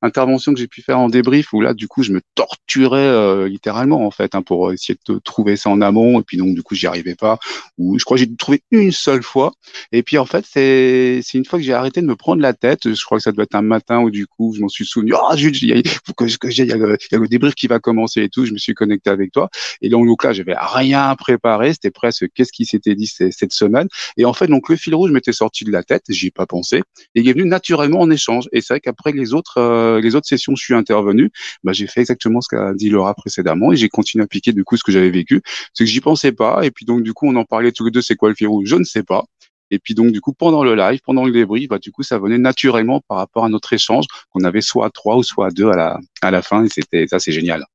intervention 0.02 0.54
que 0.54 0.60
j'ai 0.60 0.68
pu 0.68 0.82
faire 0.82 1.00
en 1.00 1.10
débrief 1.10 1.54
où 1.54 1.62
là 1.62 1.74
du 1.74 1.88
coup 1.88 2.04
je 2.04 2.12
me 2.12 2.22
torturais 2.36 3.00
euh, 3.00 3.48
littéralement 3.64 4.06
en 4.06 4.12
fait 4.12 4.36
hein, 4.36 4.42
pour 4.42 4.74
essayer 4.74 4.98
de 5.08 5.20
trouver 5.20 5.56
ça 5.56 5.70
en 5.70 5.80
amont. 5.80 6.20
Et 6.20 6.24
puis 6.24 6.38
donc 6.38 6.54
du 6.54 6.64
coup 6.64 6.76
j'y 6.76 6.86
arrivais 6.88 7.16
pas. 7.16 7.40
Ou 7.78 7.98
je 7.98 8.04
crois 8.04 8.18
que 8.18 8.24
j'ai 8.24 8.36
trouvé 8.36 8.62
une 8.72 8.92
seule 8.92 9.24
fois. 9.24 9.54
Et 9.94 10.04
puis 10.04 10.18
en 10.18 10.26
fait 10.26 10.46
c'est 10.48 11.22
c'est 11.24 11.38
une 11.38 11.46
fois 11.46 11.60
que 11.60 11.66
j'ai 11.66 11.74
arrêté 11.74 12.02
de 12.02 12.06
me 12.06 12.16
prendre 12.16 12.42
la 12.42 12.54
tête. 12.54 12.94
Je 12.94 13.06
crois 13.06 13.18
que 13.20 13.24
ça 13.24 13.32
doit 13.32 13.44
être 13.44 13.56
un 13.56 13.62
matin 13.62 14.02
où 14.02 14.12
du 14.12 14.28
coup 14.28 14.54
je 14.54 14.62
m'en 14.62 14.68
suis 14.68 14.86
souvenu. 14.86 15.14
Ah 15.16 15.30
oh, 15.32 15.36
il 15.38 15.88
faut 16.06 16.14
que, 16.14 16.26
que 16.38 16.48
il 16.48 16.68
y, 16.68 16.72
a 16.72 16.76
le, 16.76 16.98
y 17.12 17.16
a 17.16 17.18
le 17.18 17.28
débrief 17.28 17.56
qui 17.56 17.68
va 17.68 17.80
commencer 17.80 18.22
et 18.24 18.30
tout. 18.30 18.46
Je 18.46 18.52
me 18.52 18.58
suis 18.58 18.74
connecté 18.74 19.10
avec 19.10 19.32
toi. 19.32 19.50
Et 19.82 19.90
donc 19.90 20.24
là 20.24 20.34
j'avais 20.34 20.56
rien 20.58 21.16
préparé. 21.16 21.74
C'était 21.74 21.92
presque 21.92 22.26
qu'est-ce 22.34 22.52
qui 22.52 22.66
s'était 22.66 22.96
dit 22.96 23.08
cette 23.08 23.54
semaine. 23.54 23.88
Et 24.18 24.26
en 24.26 24.34
fait 24.34 24.48
donc 24.48 24.68
le 24.70 24.76
fil 24.76 24.94
rouge 24.94 25.12
m'était 25.12 25.32
sorti 25.32 25.64
de 25.64 25.72
la 25.72 25.84
tête. 25.84 26.04
J'y 26.10 26.28
ai 26.28 26.32
pas 26.32 26.46
pensé. 26.46 26.84
Et 27.16 27.22
il 27.22 27.30
est 27.30 27.34
venu 27.34 27.46
naturellement 27.46 28.02
en 28.02 28.12
échange. 28.12 28.50
Et 28.52 28.60
c'est 28.60 28.74
vrai 28.74 28.82
qu'après 28.82 29.14
les 29.14 29.34
autres, 29.34 29.58
euh, 29.58 30.02
les 30.02 30.16
autres 30.16 30.28
sessions, 30.28 30.56
je 30.56 30.64
suis 30.64 30.74
intervenu. 30.74 31.32
Bah, 31.64 31.72
j'ai 31.72 31.88
fait 31.88 32.02
exactement 32.02 32.42
ce 32.42 32.50
qu'a 32.50 32.74
dit 32.74 32.90
Laura 32.90 33.14
précédemment 33.14 33.53
et 33.72 33.76
j'ai 33.76 33.90
continué 33.90 34.24
à 34.24 34.26
appliquer 34.26 34.54
du 34.54 34.64
coup 34.64 34.78
ce 34.78 34.84
que 34.84 34.92
j'avais 34.92 35.12
vécu. 35.12 35.42
C'est 35.74 35.86
que 35.86 35.90
j'y 35.90 36.02
pensais 36.02 36.32
pas. 36.32 36.66
Et 36.66 36.72
puis 36.72 36.86
donc 36.86 37.04
du 37.04 37.14
coup, 37.14 37.28
on 37.28 37.36
en 37.36 37.46
parlait 37.46 37.72
tous 37.72 37.86
les 37.86 37.92
deux. 37.92 38.02
C'est 38.02 38.16
quoi 38.16 38.30
le 38.30 38.36
fil 38.36 38.48
rouge? 38.48 38.68
Je 38.68 38.76
ne 38.76 38.84
sais 38.84 39.04
pas. 39.04 39.24
Et 39.72 39.80
puis 39.80 39.96
donc 39.96 40.12
du 40.12 40.22
coup 40.22 40.34
pendant 40.34 40.64
le 40.64 40.76
live, 40.76 41.00
pendant 41.04 41.26
le 41.26 41.32
débrief, 41.32 41.70
bah 41.70 41.80
du 41.80 41.92
coup 41.92 42.04
ça 42.04 42.20
venait 42.20 42.38
naturellement 42.38 43.02
par 43.08 43.18
rapport 43.18 43.46
à 43.46 43.50
notre 43.50 43.74
échange 43.74 44.06
qu'on 44.30 44.44
avait 44.44 44.62
soit 44.62 44.86
à 44.86 44.90
trois 44.90 45.18
ou 45.18 45.24
soit 45.24 45.48
à 45.48 45.50
deux 45.50 45.70
à 45.70 45.76
la 45.76 46.00
à 46.22 46.30
la 46.30 46.42
fin 46.44 46.64
et 46.64 46.70
c'était 46.70 47.08
ça 47.08 47.20
c'est 47.20 47.32
génial. 47.32 47.66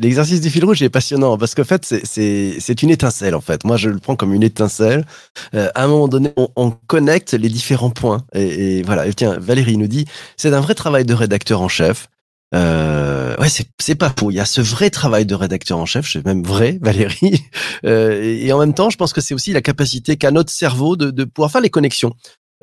L'exercice 0.00 0.40
du 0.40 0.50
fil 0.50 0.64
rouge 0.64 0.82
est 0.82 0.88
passionnant 0.88 1.38
parce 1.38 1.54
qu'en 1.54 1.64
fait, 1.64 1.84
c'est 1.84 2.82
une 2.82 2.90
étincelle 2.90 3.36
en 3.36 3.40
fait. 3.40 3.64
Moi, 3.64 3.76
je 3.76 3.88
le 3.88 3.98
prends 4.00 4.16
comme 4.16 4.34
une 4.34 4.42
étincelle. 4.42 5.06
Euh, 5.54 5.68
à 5.76 5.84
un 5.84 5.86
moment 5.86 6.08
donné, 6.08 6.32
on, 6.36 6.48
on, 6.56 6.72
connecte 6.72 7.34
les 7.34 7.48
différents 7.48 7.90
points. 7.90 8.24
Et, 8.34 8.78
et 8.78 8.82
voilà. 8.82 9.06
Et 9.06 9.14
tiens, 9.14 9.36
Valérie 9.38 9.76
nous 9.76 9.86
dit, 9.86 10.04
c'est 10.36 10.52
un 10.52 10.60
vrai 10.60 10.74
travail 10.74 11.04
de 11.04 11.14
rédacteur 11.14 11.60
en 11.60 11.68
chef. 11.68 12.08
Euh, 12.54 13.25
ouais, 13.38 13.48
c'est 13.78 13.94
pas 13.94 14.12
faux. 14.18 14.30
Il 14.30 14.34
y 14.34 14.40
a 14.40 14.44
ce 14.44 14.60
vrai 14.60 14.90
travail 14.90 15.26
de 15.26 15.34
rédacteur 15.34 15.78
en 15.78 15.86
chef, 15.86 16.10
c'est 16.10 16.24
même 16.24 16.42
vrai, 16.42 16.78
Valérie. 16.82 17.42
Euh, 17.84 18.22
et, 18.22 18.52
en 18.52 18.58
même 18.58 18.74
temps, 18.74 18.90
je 18.90 18.96
pense 18.96 19.12
que 19.12 19.20
c'est 19.20 19.34
aussi 19.34 19.52
la 19.52 19.62
capacité 19.62 20.16
qu'a 20.16 20.30
notre 20.30 20.50
cerveau 20.50 20.96
de, 20.96 21.10
de 21.10 21.24
pouvoir 21.24 21.50
faire 21.50 21.60
les 21.60 21.70
connexions 21.70 22.14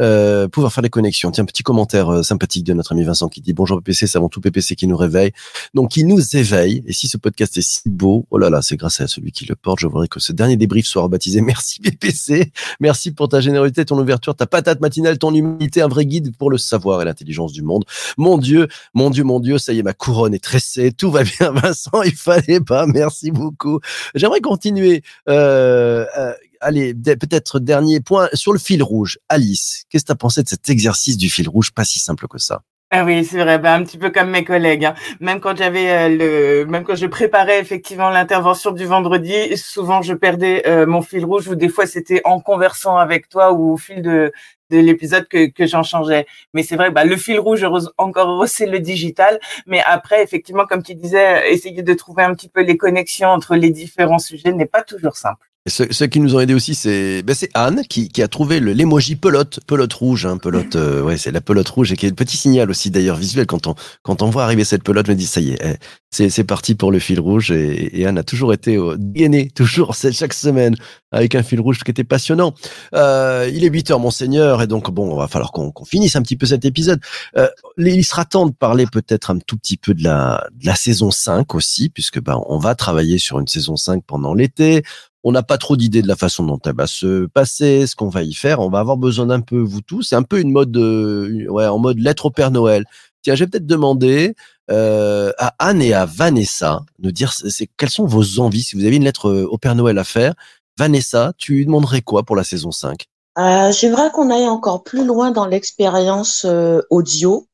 euh, 0.01 0.47
pouvoir 0.47 0.73
faire 0.73 0.81
des 0.81 0.89
connexions. 0.89 1.31
Tiens, 1.31 1.45
petit 1.45 1.63
commentaire 1.63 2.09
euh, 2.09 2.23
sympathique 2.23 2.63
de 2.63 2.73
notre 2.73 2.93
ami 2.93 3.03
Vincent 3.03 3.29
qui 3.29 3.41
dit 3.41 3.53
bonjour 3.53 3.77
PPC, 3.77 4.07
c'est 4.07 4.17
avant 4.17 4.29
tout 4.29 4.41
PPC 4.41 4.75
qui 4.75 4.87
nous 4.87 4.97
réveille. 4.97 5.31
Donc, 5.73 5.91
qui 5.91 6.03
nous 6.03 6.35
éveille. 6.35 6.83
Et 6.87 6.93
si 6.93 7.07
ce 7.07 7.17
podcast 7.17 7.57
est 7.57 7.61
si 7.61 7.81
beau, 7.85 8.25
oh 8.31 8.37
là 8.37 8.49
là, 8.49 8.61
c'est 8.61 8.75
grâce 8.75 9.01
à 9.01 9.07
celui 9.07 9.31
qui 9.31 9.45
le 9.45 9.55
porte. 9.55 9.79
Je 9.79 9.87
voudrais 9.87 10.07
que 10.07 10.19
ce 10.19 10.33
dernier 10.33 10.57
débrief 10.57 10.87
soit 10.87 11.03
rebaptisé. 11.03 11.41
Merci 11.53 11.79
PPC. 11.79 12.51
Merci 12.79 13.11
pour 13.11 13.29
ta 13.29 13.41
générosité, 13.41 13.85
ton 13.85 13.99
ouverture, 13.99 14.35
ta 14.35 14.47
patate 14.47 14.81
matinale, 14.81 15.17
ton 15.17 15.33
humanité, 15.33 15.81
un 15.81 15.87
vrai 15.87 16.05
guide 16.05 16.35
pour 16.37 16.49
le 16.49 16.57
savoir 16.57 17.01
et 17.01 17.05
l'intelligence 17.05 17.53
du 17.53 17.61
monde. 17.61 17.85
Mon 18.17 18.37
Dieu, 18.37 18.67
mon 18.93 19.09
Dieu, 19.09 19.23
mon 19.23 19.39
Dieu, 19.39 19.57
ça 19.57 19.73
y 19.73 19.79
est, 19.79 19.83
ma 19.83 19.93
couronne 19.93 20.33
est 20.33 20.43
tressée. 20.43 20.91
Tout 20.91 21.11
va 21.11 21.23
bien, 21.23 21.51
Vincent. 21.55 22.01
Il 22.03 22.15
fallait 22.15 22.61
pas. 22.61 22.87
Merci 22.87 23.31
beaucoup. 23.31 23.79
J'aimerais 24.15 24.41
continuer. 24.41 25.03
Euh, 25.29 26.05
euh, 26.17 26.33
allez, 26.63 26.93
peut-être 26.93 27.59
dernier 27.59 27.99
point 27.99 28.29
sur 28.33 28.53
le 28.53 28.59
fil 28.59 28.83
rouge. 28.83 29.19
Alice, 29.29 29.85
qu'est-ce 29.89 30.03
que 30.03 30.07
tu 30.07 30.11
as 30.13 30.15
pensé 30.15 30.43
de 30.43 30.49
cet 30.49 30.69
exercice 30.69 31.17
du 31.17 31.29
fil 31.29 31.49
rouge? 31.49 31.71
Pas 31.71 31.85
si 31.85 31.99
simple 31.99 32.27
que 32.27 32.39
ça. 32.39 32.61
Ah 32.95 33.05
oui, 33.05 33.25
c'est 33.25 33.39
vrai, 33.39 33.57
ben, 33.57 33.73
un 33.73 33.83
petit 33.83 33.97
peu 33.97 34.11
comme 34.11 34.29
mes 34.29 34.43
collègues. 34.43 34.85
Hein. 34.85 34.93
Même 35.19 35.39
quand 35.39 35.57
j'avais 35.57 35.89
euh, 35.89 36.63
le, 36.63 36.65
même 36.67 36.83
quand 36.83 36.93
je 36.93 37.07
préparais 37.07 37.59
effectivement 37.59 38.11
l'intervention 38.11 38.71
du 38.71 38.85
vendredi, 38.85 39.57
souvent 39.57 40.03
je 40.03 40.13
perdais 40.13 40.61
euh, 40.67 40.85
mon 40.85 41.01
fil 41.01 41.25
rouge 41.25 41.47
ou 41.47 41.55
des 41.55 41.69
fois 41.69 41.87
c'était 41.87 42.21
en 42.23 42.39
conversant 42.39 42.97
avec 42.97 43.29
toi 43.29 43.51
ou 43.51 43.73
au 43.73 43.77
fil 43.77 44.03
de, 44.03 44.31
de 44.69 44.77
l'épisode 44.77 45.27
que, 45.27 45.65
j'en 45.65 45.81
changeais. 45.81 46.27
Mais 46.53 46.61
c'est 46.61 46.75
vrai, 46.75 46.91
bah, 46.91 47.03
le 47.03 47.17
fil 47.17 47.39
rouge, 47.39 47.65
encore 47.97 48.47
c'est 48.47 48.67
le 48.67 48.79
digital. 48.79 49.39
Mais 49.65 49.81
après, 49.87 50.21
effectivement, 50.21 50.67
comme 50.67 50.83
tu 50.83 50.93
disais, 50.93 51.51
essayer 51.51 51.81
de 51.81 51.93
trouver 51.95 52.21
un 52.21 52.35
petit 52.35 52.49
peu 52.49 52.61
les 52.61 52.77
connexions 52.77 53.29
entre 53.29 53.55
les 53.55 53.71
différents 53.71 54.19
sujets 54.19 54.51
n'est 54.51 54.67
pas 54.67 54.83
toujours 54.83 55.15
simple. 55.15 55.47
Ceux, 55.65 56.07
qui 56.07 56.19
nous 56.19 56.35
ont 56.35 56.41
aidé 56.41 56.53
aussi, 56.53 56.75
c'est 56.75 57.23
ben 57.23 57.33
Anne 57.53 57.83
qui, 57.87 58.21
a 58.21 58.27
trouvé 58.27 58.59
l'émoji 58.59 59.15
pelote, 59.15 59.61
pelote 59.65 59.93
rouge, 59.93 60.25
hein, 60.25 60.37
pelote, 60.37 60.75
euh, 60.75 61.01
ouais, 61.01 61.15
c'est 61.15 61.31
la 61.31 61.39
pelote 61.39 61.69
rouge 61.69 61.93
et 61.93 61.95
qui 61.95 62.05
est 62.05 62.09
le 62.09 62.15
petit 62.15 62.35
signal 62.35 62.69
aussi 62.69 62.91
d'ailleurs 62.91 63.15
visuel 63.15 63.45
quand 63.45 63.67
on 63.67 63.75
quand 64.01 64.21
on 64.23 64.29
voit 64.29 64.43
arriver 64.43 64.65
cette 64.65 64.83
pelote, 64.83 65.07
me 65.07 65.15
dit 65.15 65.25
ça 65.25 65.39
y 65.39 65.51
est, 65.51 65.79
c'est 66.13 66.43
parti 66.43 66.75
pour 66.75 66.91
le 66.91 66.99
fil 66.99 67.19
rouge 67.19 67.51
et, 67.51 67.99
et 67.99 68.05
Anne 68.05 68.17
a 68.17 68.23
toujours 68.23 68.53
été 68.53 68.77
au 68.77 68.95
gainé, 68.97 69.49
toujours 69.49 69.95
chaque 69.95 70.33
semaine 70.33 70.75
avec 71.11 71.35
un 71.35 71.43
fil 71.43 71.59
rouge 71.59 71.83
qui 71.83 71.91
était 71.91 72.03
passionnant. 72.03 72.53
Euh, 72.93 73.49
il 73.51 73.63
est 73.63 73.69
8 73.69 73.91
heures, 73.91 73.99
monseigneur, 73.99 74.61
et 74.61 74.67
donc 74.67 74.91
bon, 74.91 75.11
on 75.11 75.17
va 75.17 75.27
falloir 75.27 75.51
qu'on 75.51 75.71
qu'on 75.71 75.85
finisse 75.85 76.15
un 76.15 76.21
petit 76.21 76.37
peu 76.37 76.45
cet 76.45 76.65
épisode. 76.65 76.99
Euh, 77.37 77.47
il 77.77 78.03
sera 78.05 78.25
temps 78.25 78.45
de 78.45 78.53
parler 78.53 78.85
peut-être 78.85 79.31
un 79.31 79.39
tout 79.39 79.57
petit 79.57 79.77
peu 79.77 79.93
de 79.93 80.03
la 80.03 80.47
de 80.53 80.65
la 80.65 80.75
saison 80.75 81.11
5 81.11 81.55
aussi, 81.55 81.89
puisque 81.89 82.21
ben 82.21 82.41
on 82.47 82.57
va 82.57 82.75
travailler 82.75 83.17
sur 83.17 83.39
une 83.39 83.47
saison 83.47 83.75
5 83.75 84.03
pendant 84.05 84.33
l'été 84.33 84.83
on 85.23 85.31
n'a 85.31 85.43
pas 85.43 85.57
trop 85.57 85.77
d'idées 85.77 86.01
de 86.01 86.07
la 86.07 86.15
façon 86.15 86.43
dont 86.43 86.59
elle 86.65 86.75
va 86.75 86.87
se 86.87 87.27
passer, 87.27 87.87
ce 87.87 87.95
qu'on 87.95 88.09
va 88.09 88.23
y 88.23 88.33
faire. 88.33 88.59
On 88.59 88.69
va 88.69 88.79
avoir 88.79 88.97
besoin 88.97 89.27
d'un 89.27 89.39
peu 89.39 89.57
vous 89.57 89.81
tous. 89.81 90.03
C'est 90.03 90.15
un 90.15 90.23
peu 90.23 90.39
une 90.39 90.51
mode, 90.51 90.75
euh, 90.75 91.47
ouais, 91.47 91.65
en 91.65 91.79
mode 91.79 91.99
lettre 91.99 92.25
au 92.25 92.29
Père 92.29 92.51
Noël. 92.51 92.83
Tiens, 93.23 93.35
j'ai 93.35 93.47
peut-être 93.47 93.65
demandé 93.65 94.35
euh, 94.69 95.31
à 95.37 95.55
Anne 95.59 95.81
et 95.81 95.93
à 95.93 96.05
Vanessa 96.05 96.81
de 96.99 97.09
dire 97.09 97.33
c'est 97.33 97.69
quelles 97.77 97.89
sont 97.89 98.05
vos 98.05 98.39
envies? 98.39 98.63
Si 98.63 98.75
vous 98.75 98.85
avez 98.85 98.97
une 98.97 99.05
lettre 99.05 99.29
euh, 99.29 99.47
au 99.49 99.57
Père 99.57 99.75
Noël 99.75 99.97
à 99.97 100.03
faire, 100.03 100.33
Vanessa, 100.77 101.33
tu 101.37 101.65
demanderais 101.65 102.01
quoi 102.01 102.23
pour 102.23 102.35
la 102.35 102.43
saison 102.43 102.71
5 102.71 103.05
euh, 103.39 103.71
J'aimerais 103.71 104.11
qu'on 104.11 104.29
aille 104.29 104.47
encore 104.47 104.83
plus 104.83 105.05
loin 105.05 105.31
dans 105.31 105.45
l'expérience 105.45 106.45
euh, 106.45 106.81
audio. 106.89 107.47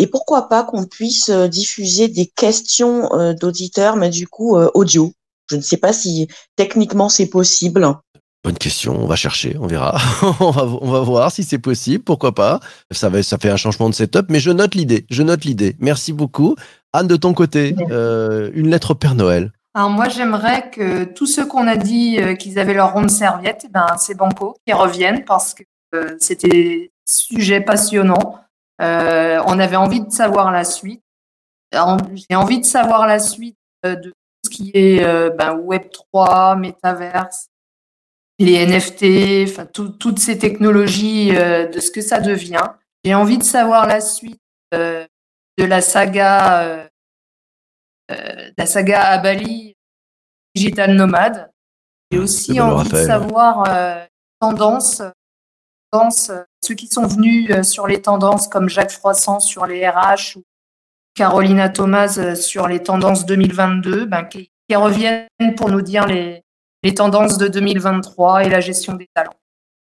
Et 0.00 0.08
pourquoi 0.08 0.48
pas 0.48 0.64
qu'on 0.64 0.84
puisse 0.84 1.30
diffuser 1.30 2.08
des 2.08 2.26
questions 2.26 3.08
d'auditeurs, 3.38 3.94
mais 3.94 4.08
du 4.08 4.26
coup 4.26 4.56
audio. 4.56 5.12
Je 5.48 5.56
ne 5.56 5.60
sais 5.60 5.76
pas 5.76 5.92
si 5.92 6.26
techniquement 6.56 7.08
c'est 7.08 7.28
possible. 7.28 7.86
Bonne 8.46 8.58
question, 8.58 8.96
on 8.96 9.08
va 9.08 9.16
chercher, 9.16 9.56
on 9.60 9.66
verra. 9.66 9.98
on, 10.38 10.52
va, 10.52 10.62
on 10.80 10.88
va 10.88 11.00
voir 11.00 11.32
si 11.32 11.42
c'est 11.42 11.58
possible, 11.58 12.04
pourquoi 12.04 12.32
pas. 12.32 12.60
Ça, 12.92 13.08
va, 13.08 13.20
ça 13.24 13.38
fait 13.38 13.50
un 13.50 13.56
changement 13.56 13.88
de 13.90 13.94
setup, 13.94 14.26
mais 14.28 14.38
je 14.38 14.52
note 14.52 14.76
l'idée, 14.76 15.04
je 15.10 15.24
note 15.24 15.44
l'idée. 15.44 15.74
Merci 15.80 16.12
beaucoup. 16.12 16.54
Anne, 16.92 17.08
de 17.08 17.16
ton 17.16 17.34
côté, 17.34 17.74
euh, 17.90 18.52
une 18.54 18.70
lettre 18.70 18.92
au 18.92 18.94
Père 18.94 19.16
Noël. 19.16 19.50
Alors 19.74 19.90
moi, 19.90 20.08
j'aimerais 20.08 20.70
que 20.70 21.02
tous 21.02 21.26
ceux 21.26 21.44
qu'on 21.44 21.66
a 21.66 21.76
dit 21.76 22.18
euh, 22.20 22.36
qu'ils 22.36 22.60
avaient 22.60 22.74
leur 22.74 22.92
ronde 22.92 23.10
serviette, 23.10 23.64
eh 23.64 23.68
ben, 23.68 23.88
c'est 23.98 24.14
banco, 24.16 24.54
qu'ils 24.64 24.76
reviennent 24.76 25.24
parce 25.24 25.52
que 25.52 25.64
Euh, 25.96 26.14
C'était 26.20 26.92
sujet 27.04 27.60
passionnant. 27.60 28.38
Euh, 28.80 29.42
on 29.46 29.58
avait 29.58 29.74
envie 29.74 30.02
de 30.02 30.10
savoir 30.10 30.52
la 30.52 30.62
suite. 30.62 31.02
J'ai 31.72 32.36
envie 32.36 32.60
de 32.60 32.64
savoir 32.64 33.08
la 33.08 33.18
suite 33.18 33.56
de 33.82 33.96
tout 33.96 34.12
ce 34.44 34.50
qui 34.50 34.70
est 34.72 35.04
ben, 35.36 35.54
Web 35.54 35.90
3, 35.90 36.54
Metaverse, 36.54 37.48
les 38.38 38.54
NFT, 38.66 39.44
enfin 39.48 39.66
tout- 39.66 39.90
toutes 39.90 40.18
ces 40.18 40.38
technologies, 40.38 41.34
euh, 41.36 41.66
de 41.68 41.80
ce 41.80 41.90
que 41.90 42.00
ça 42.02 42.20
devient. 42.20 42.62
J'ai 43.04 43.14
envie 43.14 43.38
de 43.38 43.42
savoir 43.42 43.86
la 43.86 44.00
suite 44.00 44.40
euh, 44.74 45.06
de 45.58 45.64
la 45.64 45.80
saga, 45.80 46.62
euh, 46.64 46.86
euh, 48.10 48.50
la 48.58 48.66
saga 48.66 49.02
à 49.02 49.18
Bali, 49.18 49.74
Digital 50.54 50.94
Nomade. 50.94 51.50
J'ai 52.10 52.18
aussi 52.18 52.52
envie 52.60 52.88
de 52.88 52.96
savoir 53.06 53.64
euh, 53.68 54.04
tendances, 54.40 55.02
tendances, 55.90 56.30
euh, 56.30 56.42
ceux 56.64 56.74
qui 56.74 56.88
sont 56.88 57.06
venus 57.06 57.50
euh, 57.50 57.62
sur 57.62 57.86
les 57.86 58.02
tendances 58.02 58.48
comme 58.48 58.68
Jacques 58.68 58.90
Froissant 58.92 59.40
sur 59.40 59.66
les 59.66 59.88
RH 59.88 60.36
ou 60.36 60.42
Carolina 61.14 61.68
Thomas 61.68 62.16
euh, 62.18 62.34
sur 62.34 62.68
les 62.68 62.82
tendances 62.82 63.24
2022, 63.26 64.04
ben, 64.04 64.24
qui, 64.24 64.50
qui 64.68 64.76
reviennent 64.76 65.26
pour 65.56 65.70
nous 65.70 65.80
dire 65.82 66.06
les, 66.06 66.42
les 66.82 66.94
tendances 66.94 67.38
de 67.38 67.48
2023 67.48 68.44
et 68.44 68.48
la 68.48 68.60
gestion 68.60 68.94
des 68.94 69.08
talents. 69.14 69.34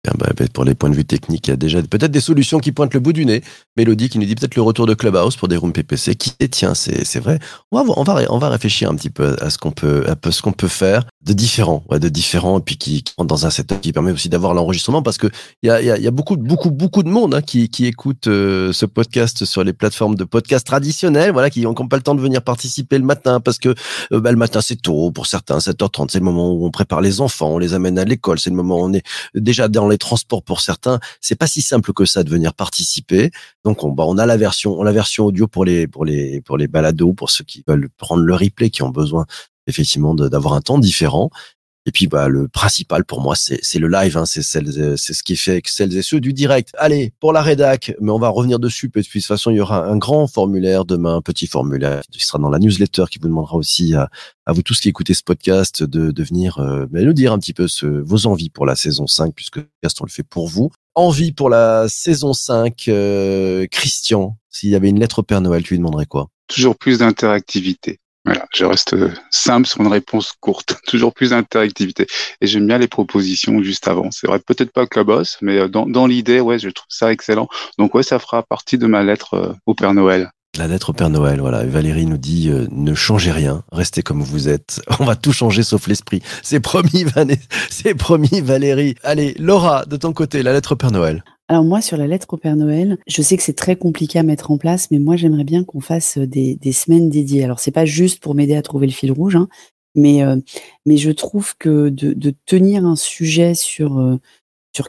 Bah, 0.03 0.31
pour 0.55 0.65
les 0.65 0.75
points 0.75 0.89
de 0.89 0.95
vue 0.95 1.05
techniques, 1.05 1.49
il 1.49 1.51
y 1.51 1.53
a 1.53 1.57
déjà 1.57 1.83
peut-être 1.83 2.11
des 2.11 2.23
solutions 2.23 2.59
qui 2.59 2.73
pointent 2.73 2.95
le 2.95 3.01
bout 3.01 3.13
du 3.13 3.27
nez. 3.27 3.43
Mélodie 3.77 4.09
qui 4.09 4.19
nous 4.19 4.25
dit 4.25 4.35
peut-être 4.35 4.57
le 4.57 4.63
retour 4.63 4.87
de 4.87 4.95
Clubhouse 4.95 5.37
pour 5.37 5.47
des 5.47 5.59
rooms 5.59 5.75
PPC. 5.75 6.15
Qui 6.15 6.33
est, 6.41 6.49
tiens, 6.49 6.73
c'est 6.75 7.21
vrai. 7.21 7.39
On 7.71 7.83
va, 7.83 7.93
on 7.99 8.03
va, 8.03 8.23
on 8.31 8.39
va 8.39 8.49
réfléchir 8.49 8.91
un 8.91 8.95
petit 8.95 9.11
peu 9.11 9.37
à 9.43 9.51
ce 9.51 9.59
qu'on 9.59 9.73
peut, 9.73 10.07
à 10.09 10.31
ce 10.31 10.41
qu'on 10.41 10.53
peut 10.53 10.69
faire 10.69 11.05
de 11.23 11.35
différent, 11.35 11.85
de 11.91 12.09
différent, 12.09 12.59
et 12.59 12.63
puis 12.63 12.79
qui, 12.79 13.05
rentre 13.19 13.29
dans 13.29 13.45
un 13.45 13.51
setup 13.51 13.83
qui 13.83 13.93
permet 13.93 14.11
aussi 14.11 14.31
d'avoir 14.31 14.55
l'enregistrement 14.55 15.03
parce 15.03 15.19
que 15.19 15.27
il 15.63 15.67
y 15.67 15.71
a, 15.71 15.83
y, 15.83 16.03
y 16.03 16.07
a 16.07 16.11
beaucoup, 16.11 16.39
beaucoup, 16.39 16.71
beaucoup 16.71 17.03
de 17.03 17.11
monde 17.11 17.35
hein, 17.35 17.43
qui, 17.43 17.69
qui 17.69 17.85
écoute 17.85 18.27
euh, 18.27 18.73
ce 18.73 18.87
podcast 18.87 19.45
sur 19.45 19.63
les 19.63 19.75
plateformes 19.75 20.15
de 20.15 20.25
podcast 20.25 20.67
traditionnelles, 20.67 21.33
voilà, 21.33 21.51
qui 21.51 21.61
n'ont 21.61 21.75
pas 21.75 21.97
le 21.97 22.03
temps 22.03 22.15
de 22.15 22.23
venir 22.23 22.41
participer 22.41 22.97
le 22.97 23.05
matin 23.05 23.39
parce 23.41 23.59
que 23.59 23.75
euh, 24.13 24.21
bah, 24.21 24.31
le 24.31 24.39
matin 24.39 24.63
c'est 24.63 24.81
tôt 24.81 25.11
pour 25.11 25.27
certains, 25.27 25.59
7h30, 25.59 26.09
c'est 26.11 26.21
le 26.21 26.25
moment 26.25 26.55
où 26.55 26.65
on 26.65 26.71
prépare 26.71 27.03
les 27.03 27.21
enfants, 27.21 27.51
on 27.51 27.59
les 27.59 27.75
amène 27.75 27.99
à 27.99 28.07
l'école, 28.07 28.39
c'est 28.39 28.51
le 28.51 28.57
moment 28.57 28.81
où 28.81 28.85
on 28.85 28.95
est 28.95 29.05
déjà 29.35 29.69
dans 29.69 29.90
les 29.91 29.99
transports 29.99 30.43
pour 30.43 30.61
certains. 30.61 31.01
C'est 31.21 31.37
pas 31.37 31.47
si 31.47 31.63
simple 31.63 31.93
que 31.93 32.05
ça 32.05 32.23
de 32.25 32.31
venir 32.31 32.55
participer. 32.55 33.31
Donc 33.65 33.85
on, 33.85 33.93
bah, 33.93 34.05
on 34.07 34.19
a 34.19 34.27
la 34.27 34.37
version, 34.37 34.79
on 34.79 34.83
a 34.83 34.85
la 34.85 34.93
version 34.93 35.27
audio 35.27 35.47
pour 35.47 35.65
les 35.65 35.87
pour 35.87 36.05
les 36.05 36.41
pour 36.41 36.57
les 36.57 36.69
balados, 36.69 37.13
pour 37.13 37.31
ceux 37.31 37.45
qui 37.45 37.63
veulent 37.67 37.89
prendre 37.97 38.23
le 38.23 38.35
replay, 38.35 38.71
qui 38.71 38.83
ont 38.83 38.91
besoin 38.91 39.27
effectivement 39.67 40.15
d'avoir 40.15 40.55
un 40.55 40.61
temps 40.61 40.79
différent. 40.79 41.31
Et 41.87 41.93
puis 41.93 42.07
bah 42.07 42.29
le 42.29 42.47
principal 42.47 43.05
pour 43.05 43.23
moi 43.23 43.35
c'est 43.37 43.79
le 43.79 43.89
live, 43.89 44.19
hein, 44.19 44.27
c'est 44.27 44.43
c'est 44.43 45.15
ce 45.15 45.23
qui 45.23 45.37
fait 45.37 45.53
avec 45.53 45.69
celles 45.69 45.97
et 45.97 46.03
ceux 46.03 46.21
du 46.21 46.33
direct. 46.33 46.71
Allez 46.77 47.13
pour 47.21 47.33
la 47.33 47.41
rédac, 47.43 47.95
mais 48.01 48.13
on 48.13 48.19
va 48.19 48.29
revenir 48.29 48.59
dessus. 48.59 48.91
Puis 48.91 49.03
de 49.03 49.09
toute 49.09 49.25
façon 49.25 49.51
il 49.51 49.57
y 49.57 49.61
aura 49.61 49.87
un 49.87 49.97
grand 49.97 50.27
formulaire 50.27 50.85
demain, 50.85 51.17
un 51.17 51.23
petit 51.23 51.47
formulaire 51.47 52.03
qui 52.11 52.25
sera 52.25 52.39
dans 52.39 52.51
la 52.51 52.59
newsletter 52.59 53.05
qui 53.11 53.19
vous 53.19 53.29
demandera 53.29 53.57
aussi 53.57 53.95
à, 53.95 54.11
vous 54.47 54.63
tous 54.63 54.81
qui 54.81 54.89
écoutez 54.89 55.15
ce 55.15 55.23
podcast 55.23 55.83
de, 55.83 56.11
de 56.11 56.23
venir 56.23 56.59
euh, 56.59 56.87
bah, 56.91 57.01
nous 57.01 57.13
dire 57.13 57.33
un 57.33 57.39
petit 57.39 57.55
peu 57.55 57.67
vos 58.05 58.27
envies 58.27 58.51
pour 58.51 58.67
la 58.67 58.77
saison 58.77 59.07
5 59.07 59.35
puisque 59.35 59.59
on 59.59 60.05
le 60.05 60.11
fait 60.11 60.23
pour 60.23 60.49
vous. 60.49 60.71
Envie 60.95 61.33
pour 61.33 61.49
la 61.49 61.87
saison 61.89 62.33
5, 62.33 62.89
euh, 62.89 63.67
Christian, 63.71 64.37
s'il 64.51 64.71
y 64.71 64.75
avait 64.75 64.89
une 64.89 64.99
lettre 64.99 65.21
au 65.21 65.23
Père 65.23 65.41
Noël, 65.41 65.63
tu 65.63 65.75
lui 65.75 65.79
demanderais 65.79 66.07
quoi? 66.07 66.29
Toujours 66.49 66.77
plus 66.77 66.99
d'interactivité. 66.99 68.00
Voilà, 68.27 68.47
je 68.55 68.65
reste 68.67 68.93
euh, 68.93 69.11
simple 69.31 69.67
sur 69.67 69.81
une 69.81 69.87
réponse 69.89 70.33
courte. 70.41 70.77
Toujours 70.87 71.15
plus 71.15 71.31
d'interactivité. 71.31 72.07
Et 72.41 72.47
j'aime 72.47 72.67
bien 72.67 72.79
les 72.79 72.89
propositions 72.89 73.63
juste 73.63 73.89
avant. 73.89 74.11
C'est 74.11 74.27
vrai, 74.27 74.39
peut-être 74.39 74.73
pas 74.73 74.87
Clubhouse, 74.87 75.39
mais 75.41 75.59
euh, 75.59 75.69
dans, 75.69 75.87
dans 75.87 76.07
l'idée, 76.07 76.41
ouais, 76.41 76.59
je 76.59 76.69
trouve 76.69 76.87
ça 76.89 77.13
excellent. 77.13 77.49
Donc 77.79 77.95
ouais, 77.95 78.03
ça 78.03 78.19
fera 78.19 78.43
partie 78.43 78.77
de 78.77 78.87
ma 78.87 79.03
lettre 79.03 79.35
euh, 79.35 79.53
au 79.65 79.75
Père 79.75 79.95
Noël. 79.95 80.31
La 80.59 80.67
lettre 80.67 80.91
au 80.91 80.93
Père 80.93 81.09
Noël, 81.09 81.41
voilà. 81.41 81.65
Valérie 81.65 82.07
nous 82.07 82.19
dit 82.19 82.51
ne 82.51 82.93
changez 82.93 83.31
rien, 83.31 83.63
restez 83.71 84.03
comme 84.03 84.21
vous 84.21 84.49
êtes. 84.49 84.83
On 84.99 85.05
va 85.05 85.15
tout 85.15 85.33
changer 85.33 85.63
sauf 85.63 85.87
l'esprit. 85.87 86.23
C'est 86.43 86.59
promis, 86.59 87.07
c'est 87.71 87.95
promis, 87.95 88.41
Valérie. 88.43 88.97
Allez, 89.05 89.35
Laura, 89.39 89.85
de 89.87 89.97
ton 89.97 90.13
côté, 90.13 90.43
la 90.43 90.53
lettre 90.53 90.73
au 90.73 90.77
Père 90.77 90.91
Noël. 90.91 91.23
Alors 91.51 91.65
moi, 91.65 91.81
sur 91.81 91.97
la 91.97 92.07
lettre 92.07 92.29
au 92.33 92.37
Père 92.37 92.55
Noël, 92.55 92.97
je 93.09 93.23
sais 93.23 93.37
que 93.37 93.43
c'est 93.43 93.57
très 93.57 93.75
compliqué 93.75 94.21
à 94.21 94.23
mettre 94.23 94.53
en 94.53 94.57
place, 94.57 94.89
mais 94.93 95.01
moi, 95.01 95.17
j'aimerais 95.17 95.43
bien 95.43 95.65
qu'on 95.65 95.81
fasse 95.81 96.17
des, 96.17 96.55
des 96.55 96.71
semaines 96.71 97.11
dédiées. 97.11 97.43
Alors, 97.43 97.59
c'est 97.59 97.73
pas 97.73 97.85
juste 97.85 98.23
pour 98.23 98.37
m'aider 98.37 98.55
à 98.55 98.63
trouver 98.63 98.87
le 98.87 98.93
fil 98.93 99.11
rouge, 99.11 99.35
hein, 99.35 99.49
mais, 99.97 100.23
euh, 100.23 100.37
mais 100.87 100.97
je 100.97 101.11
trouve 101.11 101.57
que 101.59 101.89
de, 101.89 102.35
tenir 102.47 102.85
un 102.85 102.95
sujet 102.95 103.55
sur, 103.55 103.99
euh, 103.99 104.17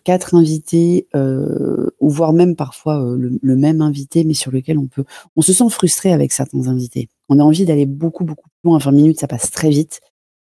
quatre 0.03 0.35
invités, 0.35 1.07
euh, 1.15 1.89
ou 1.99 2.11
voire 2.11 2.31
même 2.31 2.55
parfois 2.55 3.03
euh, 3.03 3.17
le, 3.41 3.55
même 3.55 3.81
invité, 3.81 4.23
mais 4.23 4.35
sur 4.35 4.51
lequel 4.51 4.77
on 4.77 4.85
peut... 4.85 5.03
On 5.35 5.41
se 5.41 5.53
sent 5.53 5.69
frustré 5.71 6.13
avec 6.13 6.31
certains 6.31 6.67
invités. 6.67 7.09
On 7.27 7.39
a 7.39 7.43
envie 7.43 7.65
d'aller 7.65 7.87
beaucoup, 7.87 8.23
beaucoup 8.23 8.49
plus 8.49 8.69
loin. 8.69 8.77
20 8.77 8.91
minutes, 8.91 9.19
ça 9.19 9.27
passe 9.27 9.49
très 9.49 9.71
vite. 9.71 9.99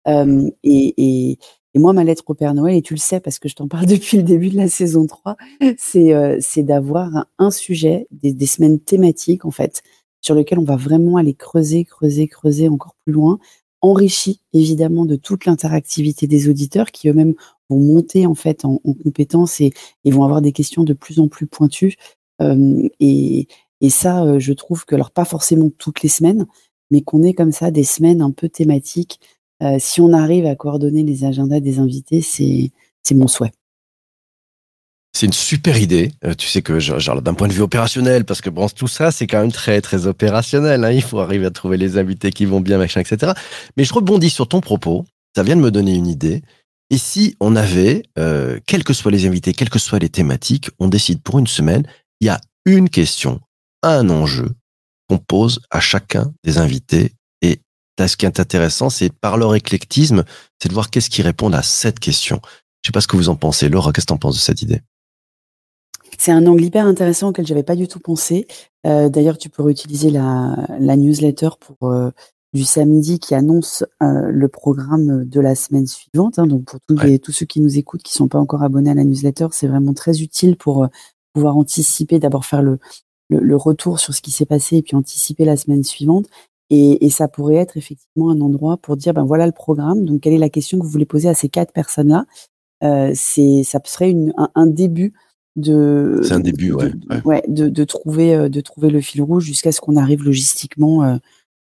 Euh, 0.07 0.47
et, 0.63 1.39
et 1.73 1.79
moi, 1.79 1.93
ma 1.93 2.03
lettre 2.03 2.23
au 2.27 2.33
Père 2.33 2.53
Noël, 2.53 2.75
et 2.75 2.81
tu 2.81 2.93
le 2.93 2.99
sais 2.99 3.19
parce 3.19 3.39
que 3.39 3.49
je 3.49 3.55
t'en 3.55 3.67
parle 3.67 3.85
depuis 3.87 4.17
le 4.17 4.23
début 4.23 4.49
de 4.49 4.57
la 4.57 4.67
saison 4.67 5.05
3, 5.07 5.37
c'est 5.77 6.13
euh, 6.13 6.39
d'avoir 6.57 7.27
un, 7.37 7.51
sujet, 7.51 8.07
des, 8.11 8.33
des 8.33 8.45
semaines 8.45 8.79
thématiques 8.79 9.45
en 9.45 9.51
fait, 9.51 9.81
sur 10.21 10.35
lequel 10.35 10.59
on 10.59 10.63
va 10.63 10.75
vraiment 10.75 11.17
aller 11.17 11.33
creuser, 11.33 11.85
creuser, 11.85 12.27
creuser 12.27 12.69
encore 12.69 12.95
plus 13.03 13.13
loin, 13.13 13.39
enrichi 13.81 14.39
évidemment 14.53 15.05
de 15.05 15.17
toute 15.17 15.45
l'interactivité 15.45 16.25
des 16.25 16.47
auditeurs 16.49 16.91
qui 16.91 17.09
eux-mêmes 17.09 17.33
vont 17.69 17.79
monter 17.79 18.25
en 18.25 18.33
fait 18.33 18.63
en 18.63 18.77
compétences 18.77 19.59
et, 19.59 19.73
et 20.05 20.11
vont 20.11 20.23
avoir 20.23 20.41
des 20.41 20.53
questions 20.53 20.83
de 20.83 20.93
plus 20.93 21.19
en 21.19 21.27
plus 21.27 21.47
pointues. 21.47 21.97
Euh, 22.41 22.87
et, 22.99 23.47
et 23.81 23.89
ça, 23.89 24.23
euh, 24.23 24.39
je 24.39 24.53
trouve 24.53 24.85
que 24.85 24.95
alors 24.95 25.11
pas 25.11 25.25
forcément 25.25 25.69
toutes 25.77 26.01
les 26.01 26.09
semaines, 26.09 26.47
mais 26.89 27.01
qu'on 27.01 27.23
ait 27.23 27.33
comme 27.33 27.51
ça 27.51 27.71
des 27.71 27.83
semaines 27.83 28.21
un 28.21 28.31
peu 28.31 28.47
thématiques. 28.47 29.19
Euh, 29.61 29.77
si 29.79 30.01
on 30.01 30.13
arrive 30.13 30.45
à 30.45 30.55
coordonner 30.55 31.03
les 31.03 31.23
agendas 31.25 31.59
des 31.59 31.79
invités, 31.79 32.21
c'est 32.21 32.71
mon 33.13 33.27
souhait. 33.27 33.51
C'est 35.15 35.27
une 35.27 35.33
super 35.33 35.79
idée. 35.79 36.11
Euh, 36.25 36.33
tu 36.33 36.47
sais 36.47 36.63
que, 36.63 37.19
d'un 37.21 37.33
point 37.35 37.47
de 37.47 37.53
vue 37.53 37.61
opérationnel, 37.61 38.25
parce 38.25 38.41
que 38.41 38.49
bon, 38.49 38.67
tout 38.67 38.87
ça, 38.87 39.11
c'est 39.11 39.27
quand 39.27 39.39
même 39.39 39.51
très, 39.51 39.79
très 39.79 40.07
opérationnel. 40.07 40.83
Hein. 40.83 40.91
Il 40.91 41.03
faut 41.03 41.19
arriver 41.19 41.45
à 41.45 41.51
trouver 41.51 41.77
les 41.77 41.99
invités 41.99 42.31
qui 42.31 42.45
vont 42.45 42.61
bien, 42.61 42.79
machin, 42.79 43.01
etc. 43.01 43.33
Mais 43.77 43.83
je 43.83 43.93
rebondis 43.93 44.31
sur 44.31 44.47
ton 44.47 44.59
propos. 44.59 45.05
Ça 45.35 45.43
vient 45.43 45.55
de 45.55 45.61
me 45.61 45.71
donner 45.71 45.93
une 45.93 46.07
idée. 46.07 46.41
Et 46.89 46.97
si 46.97 47.35
on 47.39 47.55
avait, 47.55 48.03
euh, 48.17 48.59
quels 48.65 48.83
que 48.83 48.93
soient 48.93 49.11
les 49.11 49.25
invités, 49.25 49.53
quelles 49.53 49.69
que 49.69 49.79
soient 49.79 49.99
les 49.99 50.09
thématiques, 50.09 50.69
on 50.79 50.87
décide 50.87 51.21
pour 51.21 51.39
une 51.39 51.47
semaine, 51.47 51.87
il 52.19 52.27
y 52.27 52.29
a 52.29 52.41
une 52.65 52.89
question, 52.89 53.39
un 53.83 54.09
enjeu 54.09 54.49
qu'on 55.09 55.17
pose 55.17 55.59
à 55.69 55.79
chacun 55.79 56.33
des 56.43 56.57
invités. 56.57 57.13
Là, 57.99 58.07
ce 58.07 58.17
qui 58.17 58.25
est 58.25 58.39
intéressant, 58.39 58.89
c'est 58.89 59.11
par 59.13 59.37
leur 59.37 59.53
éclectisme, 59.55 60.23
c'est 60.61 60.69
de 60.69 60.73
voir 60.73 60.89
qu'est-ce 60.89 61.09
qui 61.09 61.21
répond 61.21 61.51
à 61.53 61.61
cette 61.61 61.99
question. 61.99 62.39
Je 62.81 62.87
sais 62.89 62.91
pas 62.91 63.01
ce 63.01 63.07
que 63.07 63.15
vous 63.17 63.29
en 63.29 63.35
pensez. 63.35 63.69
Laura, 63.69 63.91
qu'est-ce 63.93 64.05
que 64.05 64.09
tu 64.11 64.13
en 64.13 64.17
penses 64.17 64.35
de 64.35 64.39
cette 64.41 64.61
idée? 64.61 64.81
C'est 66.17 66.31
un 66.31 66.45
angle 66.45 66.63
hyper 66.63 66.85
intéressant 66.85 67.29
auquel 67.29 67.45
j'avais 67.47 67.63
pas 67.63 67.75
du 67.75 67.87
tout 67.87 67.99
pensé. 67.99 68.47
Euh, 68.85 69.09
D'ailleurs, 69.09 69.37
tu 69.37 69.49
peux 69.49 69.63
réutiliser 69.63 70.09
la, 70.09 70.55
la 70.79 70.95
newsletter 70.95 71.49
pour 71.59 71.89
euh, 71.89 72.11
du 72.53 72.63
samedi 72.63 73.19
qui 73.19 73.33
annonce 73.35 73.83
euh, 74.03 74.29
le 74.29 74.47
programme 74.47 75.25
de 75.25 75.39
la 75.39 75.55
semaine 75.55 75.87
suivante. 75.87 76.37
hein. 76.39 76.45
donc 76.45 76.65
pour 76.65 76.79
tous, 76.87 76.95
Ouais. 76.97 77.07
les, 77.07 77.19
tous 77.19 77.31
ceux 77.31 77.45
qui 77.45 77.61
nous 77.61 77.77
écoutent, 77.77 78.03
qui 78.03 78.13
sont 78.13 78.27
pas 78.27 78.39
encore 78.39 78.63
abonnés 78.63 78.91
à 78.91 78.93
la 78.95 79.03
newsletter, 79.03 79.47
c'est 79.51 79.67
vraiment 79.67 79.93
très 79.93 80.21
utile 80.21 80.55
pour 80.55 80.87
pouvoir 81.33 81.57
anticiper, 81.57 82.19
d'abord 82.19 82.45
faire 82.45 82.61
le, 82.61 82.77
le, 83.29 83.39
le 83.39 83.55
retour 83.55 83.99
sur 83.99 84.13
ce 84.13 84.21
qui 84.21 84.29
s'est 84.31 84.45
passé 84.45 84.77
et 84.77 84.81
puis 84.83 84.95
anticiper 84.95 85.45
la 85.45 85.57
semaine 85.57 85.83
suivante. 85.83 86.27
Et, 86.75 87.05
et 87.05 87.09
ça 87.11 87.27
pourrait 87.27 87.57
être 87.57 87.77
effectivement 87.77 88.31
un 88.31 88.41
endroit 88.41 88.77
pour 88.77 88.97
dire, 88.97 89.13
ben 89.13 89.23
voilà 89.25 89.45
le 89.45 89.51
programme. 89.51 90.05
Donc 90.05 90.21
quelle 90.21 90.33
est 90.33 90.37
la 90.39 90.49
question 90.49 90.79
que 90.79 90.83
vous 90.83 90.89
voulez 90.89 91.05
poser 91.05 91.29
à 91.29 91.35
ces 91.35 91.47
quatre 91.49 91.71
personnes-là? 91.71 92.25
Euh, 92.83 93.11
C'est, 93.13 93.61
ça 93.63 93.79
serait 93.85 94.09
une, 94.09 94.33
un, 94.37 94.49
un 94.55 94.65
début 94.65 95.13
de. 95.55 96.19
C'est 96.23 96.33
un 96.33 96.39
début, 96.39 96.69
de- 96.69 96.73
ouais, 96.73 96.89
de- 96.89 97.07
ouais. 97.13 97.21
ouais, 97.25 97.43
de, 97.47 97.69
de 97.69 97.83
trouver, 97.83 98.33
euh, 98.35 98.49
de 98.49 98.59
trouver 98.61 98.89
le 98.89 99.01
fil 99.01 99.21
rouge 99.21 99.43
jusqu'à 99.43 99.71
ce 99.71 99.81
qu'on 99.81 99.97
arrive 99.97 100.23
logistiquement 100.23 101.03
euh, 101.03 101.17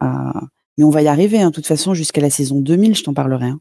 à. 0.00 0.40
Mais 0.78 0.84
on 0.84 0.90
va 0.90 1.02
y 1.02 1.08
arriver, 1.08 1.40
hein, 1.40 1.50
de 1.50 1.54
toute 1.54 1.66
façon, 1.66 1.92
jusqu'à 1.94 2.20
la 2.20 2.30
saison 2.30 2.60
2000, 2.60 2.94
je 2.94 3.02
t'en 3.04 3.14
parlerai. 3.14 3.46
hein. 3.48 3.60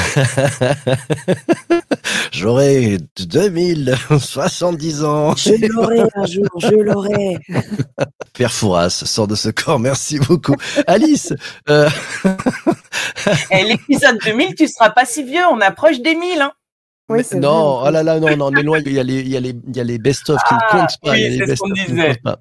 J'aurai 2.32 2.98
2070 3.18 5.04
ans. 5.04 5.34
Je 5.36 5.66
l'aurai 5.66 6.00
un 6.14 6.26
jour, 6.26 6.46
je 6.58 6.74
l'aurai. 6.74 7.38
Pierre 8.34 8.52
Fouras 8.52 8.90
sort 8.90 9.26
de 9.28 9.34
ce 9.34 9.48
corps. 9.50 9.78
Merci 9.78 10.18
beaucoup. 10.18 10.56
Alice, 10.86 11.32
euh, 11.68 11.88
Et 13.50 13.64
l'épisode 13.64 14.18
2000, 14.24 14.54
tu 14.54 14.68
seras 14.68 14.90
pas 14.90 15.04
si 15.04 15.22
vieux, 15.24 15.42
on 15.50 15.60
approche 15.60 16.00
des 16.00 16.14
1000. 16.14 16.40
Hein. 16.40 16.52
Oui, 17.08 17.22
vrai, 17.22 17.40
non, 17.40 17.82
oh 17.84 17.90
là 17.90 18.02
là, 18.04 18.20
non, 18.20 18.36
non, 18.36 18.46
on 18.46 18.56
est 18.56 18.62
loin. 18.62 18.78
Il 18.86 18.92
y 18.92 19.00
a 19.00 19.02
les, 19.02 19.20
il 19.20 19.28
y 19.28 19.36
a 19.36 19.40
les, 19.40 19.54
il 19.66 19.76
y 19.76 19.80
a 19.80 19.84
les 19.84 19.98
best-of 19.98 20.38
qui 20.48 20.54
Ah, 20.54 20.74
ne 20.74 20.80
comptent 20.80 20.96
pas. 21.02 21.10
oui, 21.12 21.42
c'est 21.44 21.56
ce 21.56 21.60
qu'on 21.60 21.68
ne 21.68 21.74
disait. 21.74 22.06
comptent 22.08 22.22
pas. 22.22 22.38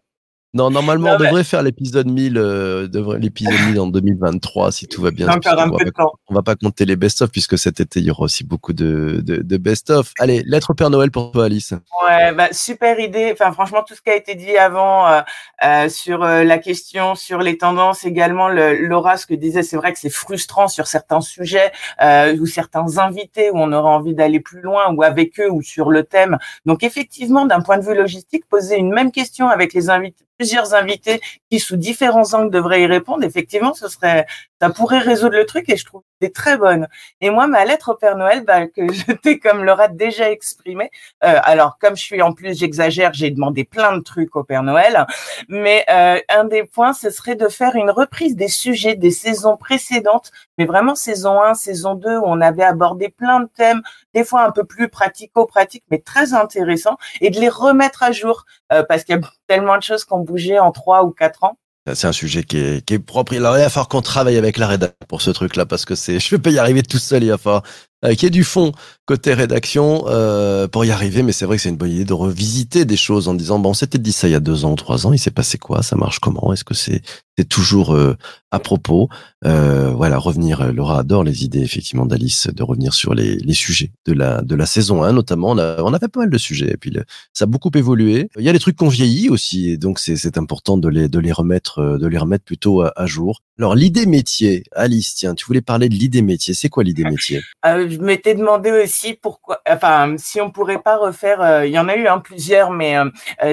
Non, 0.56 0.72
normalement, 0.72 1.10
Non, 1.10 1.16
on 1.16 1.20
mais- 1.20 1.28
devrait 1.28 1.44
faire 1.44 1.62
l'épisode 1.62 2.08
1000, 2.10 2.36
euh, 2.38 2.88
devrait- 2.88 3.20
l'épisode 3.20 3.54
1000 3.68 3.80
en 3.80 3.86
2023, 3.86 4.72
si 4.72 4.88
tout 4.88 5.00
va 5.00 5.12
bien. 5.12 5.28
Va 5.28 5.38
pas-. 5.40 5.68
On 6.28 6.34
va 6.34 6.42
pas 6.42 6.56
compter 6.56 6.86
les 6.86 6.96
best-of, 6.96 7.30
puisque 7.32 7.56
cet 7.58 7.80
été, 7.80 8.00
il 8.00 8.08
y 8.08 8.12
aura 8.12 8.24
aussi 8.24 8.44
beaucoup 8.44 8.74
de, 8.74 9.22
de, 9.24 9.38
de 9.44 9.58
best-of. 9.58 10.12
Allez, 10.18 10.42
lettre 10.48 10.72
au 10.72 10.74
Père 10.74 10.90
Noël 10.90 11.12
pour 11.12 11.30
toi, 11.32 11.46
Alice. 11.46 11.74
Ouais, 12.08 12.34
bah, 12.34 12.48
super 12.52 13.00
idée. 13.00 13.30
Enfin, 13.32 13.52
franchement, 13.52 13.84
tout 13.88 13.94
ce 13.94 14.02
qui 14.02 14.10
a 14.10 14.16
été 14.16 14.34
dit 14.34 14.58
avant 14.58 15.08
euh, 15.08 15.22
euh, 15.64 15.88
sur 15.88 16.24
euh, 16.24 16.44
la 16.44 16.58
question, 16.58 17.14
sur 17.14 17.40
les 17.40 17.58
tendances, 17.60 18.04
également, 18.04 18.50
le, 18.50 18.76
Laura, 18.88 19.18
ce 19.18 19.28
que 19.28 19.36
disait, 19.36 19.62
c'est 19.62 19.78
vrai 19.78 19.94
que 19.94 20.00
c'est 20.00 20.10
frustrant 20.10 20.68
sur 20.68 20.88
certains 20.88 21.22
sujets 21.22 21.72
euh, 22.02 22.36
ou 22.40 22.48
certains 22.48 22.98
invités 22.98 23.52
où 23.52 23.58
on 23.58 23.72
aurait 23.72 23.92
envie 23.92 24.16
d'aller 24.16 24.40
plus 24.40 24.62
loin 24.62 24.92
ou 24.96 25.04
avec 25.04 25.40
eux 25.40 25.52
ou 25.52 25.62
sur 25.62 25.92
le 25.92 26.04
thème. 26.06 26.40
Donc, 26.66 26.84
effectivement, 26.84 27.46
d'un 27.46 27.62
point 27.62 27.78
de 27.78 27.86
vue 27.86 27.94
logistique, 27.96 28.46
poser 28.50 28.78
une 28.78 28.92
même 28.92 29.12
question 29.12 29.48
avec 29.48 29.74
les 29.74 29.92
invités, 29.92 30.26
plusieurs 30.40 30.74
invités 30.74 31.20
qui, 31.52 31.60
sous 31.60 31.76
différents 31.76 32.34
angles, 32.34 32.52
devraient 32.52 32.82
y 32.82 32.86
répondre, 32.88 33.24
effectivement, 33.26 33.74
ce 33.74 33.90
serait, 33.90 34.26
ça 34.62 34.70
pourrait 34.70 35.00
résoudre 35.00 35.36
le 35.38 35.46
truc 35.46 35.70
et 35.70 35.78
je 35.78 35.86
trouve 35.86 36.02
que 36.02 36.08
c'est 36.22 36.34
très 36.34 36.58
bonne. 36.58 36.88
Et 37.22 37.30
moi, 37.30 37.48
ma 37.48 37.64
lettre 37.66 37.94
au 37.94 37.96
Père 37.96 38.18
Noël, 38.18 38.44
bah, 38.44 38.68
que 38.68 38.92
je 38.94 39.12
t'ai, 39.14 39.40
comme 39.40 39.64
Laura, 39.64 39.88
déjà 39.88 40.30
exprimé, 40.32 40.92
euh, 41.24 41.40
alors, 41.44 41.78
comme 41.80 41.96
je 41.96 42.04
suis 42.04 42.22
en 42.22 42.34
plus, 42.34 42.60
j'exagère, 42.60 43.14
j'ai 43.14 43.32
demandé 43.32 43.64
plein 43.64 43.96
de 43.98 44.04
trucs 44.04 44.36
au 44.36 44.44
Père 44.44 44.64
Noël, 44.64 45.06
mais 45.48 45.86
euh, 45.90 46.20
un 46.30 46.44
des 46.46 46.64
points, 46.64 46.94
ce 46.94 47.10
serait 47.10 47.36
de 47.36 47.48
faire 47.48 47.76
une 47.76 47.90
reprise 47.90 48.36
des 48.36 48.48
sujets 48.48 48.96
des 48.96 49.12
saisons 49.12 49.58
précédentes, 49.58 50.32
mais 50.58 50.66
vraiment 50.66 50.96
saison 50.96 51.42
1, 51.42 51.54
saison 51.54 51.96
2, 51.96 52.18
où 52.18 52.24
on 52.26 52.42
avait 52.42 52.64
abordé 52.64 53.10
plein 53.10 53.40
de 53.42 53.50
thèmes, 53.56 53.82
des 54.14 54.24
fois 54.24 54.44
un 54.44 54.52
peu 54.52 54.66
plus 54.66 54.90
pratico-pratiques, 54.90 55.86
mais 55.90 56.00
très 56.00 56.34
intéressants, 56.34 56.98
et 57.22 57.30
de 57.30 57.40
les 57.40 57.50
remettre 57.50 58.04
à 58.04 58.12
jour, 58.12 58.46
euh, 58.74 58.84
parce 58.84 59.04
qu'il 59.04 59.16
y 59.16 59.18
a 59.18 59.22
tellement 59.48 59.78
de 59.78 59.84
choses 59.84 60.06
qui 60.06 60.14
ont 60.14 60.20
bougé 60.20 60.60
en 60.60 60.72
trois 60.72 61.04
ou 61.04 61.12
quatre 61.12 61.44
ans. 61.44 61.58
C'est 61.94 62.08
un 62.08 62.12
sujet 62.12 62.44
qui 62.44 62.58
est, 62.58 62.86
qui 62.86 62.96
est 62.96 63.00
propre. 63.00 63.34
Il 63.34 63.42
va 63.42 63.70
falloir 63.70 63.88
qu'on 63.88 64.02
travaille 64.02 64.38
avec 64.38 64.58
la 64.58 64.68
rédac 64.68 64.96
pour 65.08 65.22
ce 65.22 65.32
truc-là, 65.32 65.66
parce 65.66 65.86
que 65.86 65.96
c'est, 65.96 66.20
je 66.20 66.30
vais 66.30 66.42
pas 66.42 66.52
y 66.52 66.60
arriver 66.60 66.84
tout 66.84 67.00
seul. 67.00 67.24
Il 67.24 67.30
va 67.30 67.38
falloir 67.38 67.64
euh, 68.06 68.12
qu'il 68.12 68.24
y 68.24 68.26
ait 68.28 68.30
du 68.30 68.44
fond 68.44 68.72
côté 69.06 69.34
rédaction 69.34 70.06
euh, 70.08 70.68
pour 70.68 70.86
y 70.86 70.92
arriver. 70.92 71.24
Mais 71.24 71.32
c'est 71.32 71.46
vrai 71.46 71.58
que 71.58 71.64
c'est 71.64 71.70
une 71.70 71.78
bonne 71.78 71.92
idée 71.92 72.06
de 72.06 72.14
revisiter 72.14 72.86
des 72.86 72.98
choses 72.98 73.28
en 73.28 73.34
disant 73.34 73.60
bon, 73.60 73.72
on 73.72 73.74
s'était 73.74 73.98
dit 73.98 74.12
ça 74.12 74.28
il 74.28 74.32
y 74.32 74.36
a 74.36 74.40
deux 74.40 74.66
ans 74.66 74.72
ou 74.72 74.76
trois 74.76 75.08
ans. 75.08 75.14
Il 75.14 75.20
s'est 75.20 75.32
passé 75.32 75.58
quoi? 75.58 75.82
Ça 75.82 75.96
marche 75.96 76.20
comment? 76.20 76.54
Est-ce 76.54 76.64
que 76.64 76.74
c'est, 76.74 77.02
toujours 77.46 77.96
euh, 77.96 78.16
à 78.52 78.60
propos 78.60 79.10
euh, 79.46 79.92
Voilà, 79.92 80.18
revenir. 80.18 80.62
euh, 80.62 80.72
Laura 80.72 81.00
adore 81.00 81.24
les 81.24 81.44
idées 81.44 81.62
effectivement 81.62 82.06
d'Alice 82.06 82.48
de 82.48 82.64
revenir 82.64 82.94
sur 82.94 83.14
les, 83.14 83.54
sujets 83.54 83.92
de 84.06 84.14
la 84.14 84.42
de 84.42 84.56
la 84.56 84.66
saison 84.66 85.04
1 85.04 85.14
notamment. 85.14 85.52
On 85.52 85.58
a, 85.58 85.82
on 85.82 85.94
a 85.94 86.00
fait 86.00 86.08
pas 86.08 86.22
mal 86.22 86.30
de 86.30 86.38
sujets. 86.38 86.72
Et 86.72 86.78
puis 86.78 86.96
ça 87.34 87.44
a 87.44 87.46
beaucoup 87.46 87.72
évolué. 87.76 88.30
Il 88.38 88.44
y 88.44 88.50
a 88.50 88.54
des 88.54 88.60
trucs 88.60 88.76
qu'on 88.76 88.90
vieillit 88.90 89.30
aussi, 89.30 89.70
et 89.70 89.78
donc 89.78 90.00
c'est 90.00 90.38
important 90.38 90.78
de 90.78 90.88
les 90.88 91.10
de 91.10 91.20
les 91.20 91.32
remettre 91.32 91.98
de 91.98 92.08
les 92.08 92.18
remettre 92.18 92.46
plutôt 92.46 92.82
à, 92.82 93.06
jour. 93.06 93.42
Alors 93.58 93.76
l'idée 93.76 94.06
métier, 94.06 94.64
Alice, 94.72 95.16
tiens, 95.16 95.36
tu 95.36 95.46
voulais 95.46 95.62
parler 95.62 95.90
de 95.90 95.96
l'idée 95.96 96.22
métier. 96.22 96.54
C'est 96.54 96.70
quoi 96.70 96.84
l'idée 96.84 97.04
métier? 97.04 97.42
Je 97.66 97.98
m'étais 98.00 98.36
demandé 98.36 98.72
aussi 98.72 99.14
pourquoi, 99.14 99.62
enfin, 99.70 100.16
si 100.18 100.40
on 100.40 100.50
pourrait 100.50 100.82
pas 100.82 100.98
refaire, 100.98 101.66
il 101.66 101.72
y 101.72 101.80
en 101.80 101.90
a 101.90 101.96
eu 101.96 102.08
un 102.08 102.20
plusieurs, 102.20 102.72
mais 102.72 102.96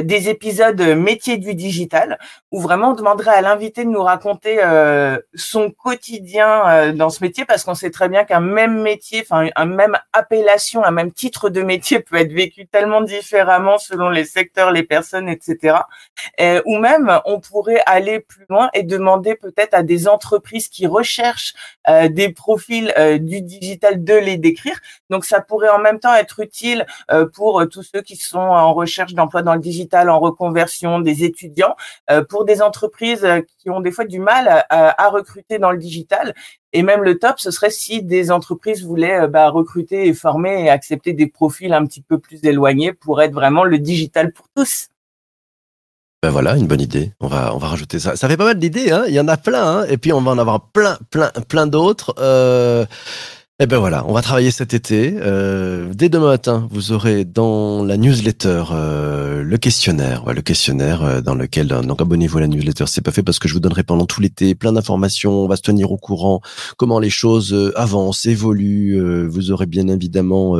des 0.05 0.29
épisodes 0.29 0.81
métier 0.81 1.39
du 1.39 1.55
digital 1.55 2.19
où 2.53 2.61
vraiment 2.61 2.93
on 2.93 2.95
demanderait 2.95 3.35
à 3.35 3.43
l'invité 3.43 3.76
de 3.85 3.91
nous 3.91 4.03
raconter 4.03 4.59
euh, 4.63 5.19
son 5.35 5.71
quotidien 5.71 6.69
euh, 6.69 6.93
dans 6.93 7.11
ce 7.11 7.23
métier 7.23 7.45
parce 7.45 7.65
qu'on 7.65 7.75
sait 7.75 7.91
très 7.91 8.09
bien 8.09 8.25
qu'un 8.25 8.41
même 8.41 8.81
métier, 8.83 9.23
enfin, 9.23 9.49
un 9.55 9.67
même 9.67 9.97
appellation, 10.13 10.85
un 10.85 10.91
même 10.91 11.13
titre 11.13 11.51
de 11.51 11.63
métier 11.63 12.01
peut 12.01 12.17
être 12.17 12.33
vécu 12.33 12.67
tellement 12.67 13.03
différemment 13.03 13.79
selon 13.79 14.09
les 14.09 14.25
secteurs, 14.25 14.71
les 14.71 14.83
personnes, 14.83 15.29
etc. 15.29 15.79
Euh, 16.41 16.63
ou 16.65 16.79
même 16.79 17.21
on 17.25 17.41
pourrait 17.41 17.83
aller 17.87 18.21
plus 18.21 18.47
loin 18.49 18.71
et 18.75 18.83
demander 18.83 19.35
peut-être 19.35 19.75
à 19.75 19.83
des 19.83 20.09
entreprises 20.09 20.69
qui 20.69 20.87
recherchent 20.87 21.55
des 22.11 22.31
profils 22.31 22.93
du 23.21 23.43
digital 23.43 24.03
de 24.03 24.15
les 24.15 24.39
décrire. 24.39 24.79
Donc 25.11 25.25
ça 25.25 25.41
pourrait 25.41 25.69
en 25.69 25.79
même 25.79 26.01
temps 26.01 26.15
être 26.15 26.41
utile 26.41 26.87
pour 27.35 27.65
tous 27.69 27.83
ceux 27.83 28.03
qui 28.03 28.17
sont 28.17 28.39
en 28.39 28.75
recherche 28.75 29.15
d'emploi 29.15 29.43
dans 29.43 29.55
le 29.55 29.61
digital, 29.61 30.11
en 30.11 30.19
reconversion, 30.19 31.01
des 31.01 31.25
étudiants, 31.25 31.77
pour 32.29 32.45
des 32.45 32.61
entreprises 32.61 33.27
qui 33.67 33.71
ont 33.71 33.81
des 33.81 33.91
fois 33.91 34.05
du 34.05 34.21
mal 34.21 34.65
à, 34.71 35.09
recruter 35.09 35.59
dans 35.59 35.73
le 35.73 35.79
digital. 35.79 36.35
Et 36.73 36.85
même 36.85 37.03
le 37.03 37.19
top, 37.19 37.41
ce 37.41 37.51
serait 37.51 37.71
si 37.71 38.01
des 38.01 38.31
entreprises 38.31 38.85
voulaient 38.85 39.23
euh, 39.23 39.27
bah, 39.27 39.49
recruter 39.51 40.07
et 40.07 40.15
former 40.15 40.65
et 40.65 40.71
accepter 40.71 41.15
des 41.15 41.27
profils 41.27 41.73
un 41.73 41.85
petit 41.85 42.01
peu 42.01 42.19
plus 42.19 42.39
éloignés 42.45 42.93
pour 42.93 43.21
être 43.21 43.33
vraiment 43.33 43.65
le 43.65 43.79
digital 43.79 44.33
pour 44.33 44.47
tous. 44.55 44.87
Ben 46.23 46.31
voilà, 46.31 46.57
une 46.57 46.69
bonne 46.69 46.81
idée. 46.81 47.13
On 47.21 47.27
va 47.27 47.55
on 47.55 47.59
va 47.59 47.67
rajouter 47.67 47.99
ça. 47.99 48.15
Ça 48.15 48.29
fait 48.29 48.37
pas 48.37 48.45
mal 48.45 48.59
d'idées, 48.59 48.93
hein. 48.93 49.05
Il 49.09 49.15
y 49.15 49.21
en 49.21 49.27
a 49.27 49.37
plein, 49.37 49.81
hein. 49.81 49.87
Et 49.89 49.97
puis 49.97 50.13
on 50.13 50.21
va 50.21 50.31
en 50.31 50.39
avoir 50.39 50.69
plein 50.69 50.97
plein 51.11 51.31
plein 51.49 51.67
d'autres. 51.67 52.15
Euh, 52.19 52.87
et 53.59 53.67
ben 53.67 53.79
voilà, 53.79 54.05
on 54.07 54.13
va 54.13 54.21
travailler 54.21 54.51
cet 54.51 54.75
été. 54.75 55.15
Euh, 55.17 55.91
dès 55.95 56.11
demain 56.11 56.27
matin, 56.27 56.69
vous 56.71 56.93
aurez 56.93 57.25
dans 57.25 57.83
la 57.85 57.97
newsletter 57.97 58.65
euh, 58.71 59.43
le 59.43 59.57
questionnaire, 59.57 60.31
le 60.31 60.43
questionnaire 60.43 61.03
euh, 61.03 61.21
dans 61.23 61.35
lequel 61.35 61.69
donc 61.69 62.03
abonnez-vous 62.03 62.37
à 62.37 62.43
la 62.43 62.49
newsletter. 62.49 62.85
C'est 62.87 63.01
pas 63.01 63.13
fait 63.13 63.23
parce 63.23 63.39
que 63.39 63.49
je 63.49 63.55
vous 63.55 63.61
donnerai 63.61 63.83
pendant 63.83 64.05
tout 64.05 64.21
l'été 64.21 64.55
plein 64.55 64.75
d'informations. 64.75 65.33
On 65.45 65.49
va 65.49 65.57
se 65.57 65.63
tenir 65.63 65.91
au 65.91 65.97
courant 65.97 66.43
comment 66.77 66.99
les 67.01 67.09
choses 67.09 67.73
avancent, 67.77 68.27
évoluent. 68.27 69.27
Vous 69.27 69.51
aurez 69.51 69.65
bien 69.65 69.89
évidemment 69.89 70.59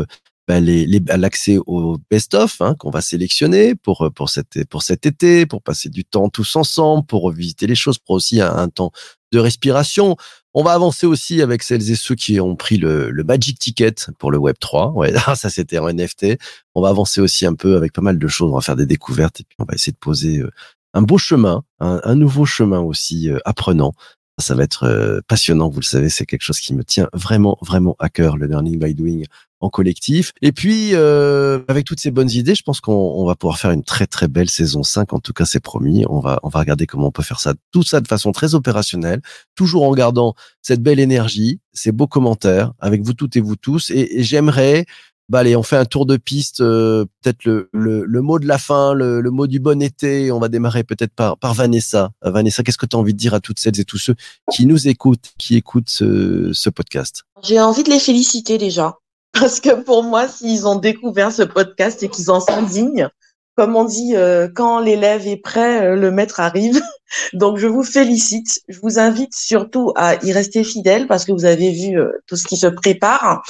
bah, 0.49 0.61
les- 0.61 0.87
l'accès 1.19 1.59
au 1.67 1.99
best-of 2.11 2.63
hein, 2.63 2.77
qu'on 2.79 2.91
va 2.91 3.03
sélectionner 3.03 3.75
pour 3.75 4.11
pour 4.15 4.31
cet 4.31 4.65
pour 4.71 4.83
cet 4.83 5.05
été, 5.05 5.45
pour 5.45 5.61
passer 5.61 5.91
du 5.91 6.07
temps 6.07 6.31
tous 6.31 6.57
ensemble, 6.57 7.05
pour 7.05 7.25
revisiter 7.25 7.67
les 7.67 7.75
choses, 7.75 7.99
pour 7.99 8.15
aussi 8.15 8.41
un 8.41 8.69
temps 8.69 8.91
de 9.33 9.39
respiration. 9.39 10.17
On 10.55 10.63
va 10.63 10.73
avancer 10.73 11.07
aussi 11.07 11.43
avec 11.43 11.63
celles 11.63 11.91
et 11.91 11.97
ceux 11.97 12.15
qui 12.15 12.41
ont 12.41 12.57
pris 12.57 12.79
le, 12.79 13.11
le 13.11 13.25
Magic 13.25 13.59
Ticket 13.59 13.95
pour 14.19 14.31
le 14.31 14.39
Web 14.39 14.57
3. 14.59 14.93
Ouais, 14.93 15.13
ah, 15.27 15.37
ça 15.37 15.51
c'était 15.51 15.79
en 15.79 15.93
NFT. 15.93 16.39
On 16.75 16.83
va 16.83 16.89
avancer 16.89 17.21
aussi 17.21 17.47
un 17.47 17.55
peu 17.55 17.77
avec 17.77 17.93
pas 17.93 18.03
mal 18.03 18.19
de 18.19 18.29
choses. 18.29 18.51
On 18.51 18.55
va 18.55 18.63
faire 18.63 18.77
des 18.77 18.87
découvertes 18.87 19.41
et 19.41 19.45
puis 19.45 19.57
on 19.59 19.65
va 19.65 19.75
essayer 19.75 19.93
de 19.93 19.99
poser 19.99 20.39
euh, 20.39 20.51
un 20.95 21.03
beau 21.03 21.19
chemin, 21.19 21.63
un, 21.79 22.15
nouveau 22.15 22.47
chemin 22.47 22.81
aussi 22.81 23.31
euh, 23.31 23.39
apprenant. 23.45 23.93
Ça 24.39 24.55
va 24.55 24.65
être 24.65 24.85
euh, 24.85 25.21
passionnant, 25.27 25.71
vous 25.71 25.81
le 25.81 25.85
savez, 25.85 26.11
c'est 26.11 26.27
quelque 26.27 26.43
chose 26.43 26.61
qui 26.61 26.75
me 26.75 26.85
tient 26.85 27.09
vraiment, 27.15 27.57
vraiment 27.63 27.97
à 27.99 28.11
cœur, 28.11 28.37
le 28.37 28.47
learning 28.47 28.79
by 28.79 28.95
doing 28.95 29.23
en 29.61 29.71
collectif. 29.71 30.33
Et 30.43 30.53
puis, 30.53 30.91
euh, 30.93 31.61
avec 31.69 31.87
toutes 31.87 32.01
ces 32.01 32.11
bonnes 32.11 32.31
idées, 32.31 32.55
je 32.55 32.63
pense 32.63 32.81
qu'on 32.81 32.93
on 32.93 33.25
va 33.27 33.35
pouvoir 33.35 33.59
faire 33.59 33.71
une 33.71 33.83
très, 33.83 34.07
très 34.07 34.29
belle 34.29 34.51
saison 34.51 34.83
5. 34.83 35.13
En 35.15 35.21
tout 35.21 35.33
cas, 35.33 35.47
c'est 35.47 35.61
promis. 35.61 36.05
On 36.09 36.21
va, 36.21 36.39
on 36.43 36.49
va 36.49 36.61
regarder 36.61 36.87
comment 36.87 37.09
on 37.09 37.13
peut 37.13 37.23
faire 37.23 37.41
ça, 37.41 37.55
tout 37.73 37.83
ça 37.83 38.01
de 38.01 38.09
façon 38.09 38.33
très 38.33 38.55
opérationnelle, 38.55 39.23
toujours 39.55 39.85
en 39.85 39.93
gardant 39.95 40.35
cette 40.61 40.83
belle 40.83 41.01
énergie, 41.01 41.61
ces 41.73 41.93
beaux 41.93 42.07
commentaires 42.07 42.73
avec 42.79 43.03
vous 43.03 43.15
toutes 43.15 43.37
et 43.37 43.41
vous 43.41 43.57
tous. 43.57 43.91
Et 43.91 44.23
j'aimerais, 44.23 44.85
bah 45.29 45.41
allez, 45.41 45.57
on 45.57 45.63
fait 45.63 45.77
un 45.77 45.85
tour 45.85 46.07
de 46.07 46.17
piste, 46.17 46.61
euh, 46.61 47.05
peut-être 47.21 47.45
le, 47.45 47.69
le, 47.73 48.23
mot 48.23 48.39
de 48.39 48.47
la 48.47 48.59
fin, 48.59 48.95
le, 48.95 49.21
le 49.21 49.31
mot 49.31 49.49
du 49.49 49.59
bon 49.59 49.83
été. 49.83 50.31
On 50.31 50.39
va 50.39 50.49
démarrer 50.49 50.85
peut-être 50.85 51.13
par, 51.13 51.37
par 51.37 51.53
Vanessa. 51.53 52.11
Euh, 52.25 52.31
Vanessa, 52.31 52.63
qu'est-ce 52.63 52.79
que 52.79 52.87
tu 52.87 52.95
as 52.95 52.99
envie 52.99 53.13
de 53.13 53.19
dire 53.19 53.35
à 53.35 53.41
toutes 53.41 53.59
celles 53.59 53.81
et 53.81 53.85
tous 53.85 53.99
ceux 53.99 54.15
qui 54.53 54.67
nous 54.67 54.87
écoutent, 54.87 55.33
qui 55.39 55.57
écoutent 55.57 55.91
ce, 55.91 56.53
ce 56.53 56.71
podcast? 56.71 57.25
J'ai 57.43 57.61
envie 57.61 57.83
de 57.83 57.91
les 57.91 57.99
féliciter 57.99 58.57
déjà. 58.57 58.99
Parce 59.33 59.61
que 59.61 59.83
pour 59.83 60.05
moi, 60.05 60.29
s'ils 60.29 60.67
ont 60.67 60.79
découvert 60.79 61.33
ce 61.33 61.43
podcast 61.43 62.03
et 62.03 62.09
qu'ils 62.09 62.31
en 62.31 62.41
sont 62.41 62.63
dignes, 62.63 63.09
comme 63.57 63.75
on 63.75 63.85
dit, 63.85 64.15
euh, 64.15 64.49
quand 64.55 64.81
l'élève 64.81 65.27
est 65.27 65.39
prêt, 65.39 65.87
euh, 65.87 65.97
le 65.97 66.11
maître 66.11 66.41
arrive. 66.41 66.79
Donc, 67.33 67.57
je 67.57 67.67
vous 67.67 67.83
félicite. 67.83 68.61
Je 68.69 68.79
vous 68.81 68.99
invite 68.99 69.35
surtout 69.35 69.93
à 69.97 70.23
y 70.23 70.31
rester 70.31 70.63
fidèle 70.63 71.07
parce 71.07 71.25
que 71.25 71.33
vous 71.33 71.47
avez 71.47 71.71
vu 71.71 71.99
euh, 71.99 72.13
tout 72.27 72.37
ce 72.37 72.47
qui 72.47 72.59
se 72.59 72.67
prépare. 72.67 73.43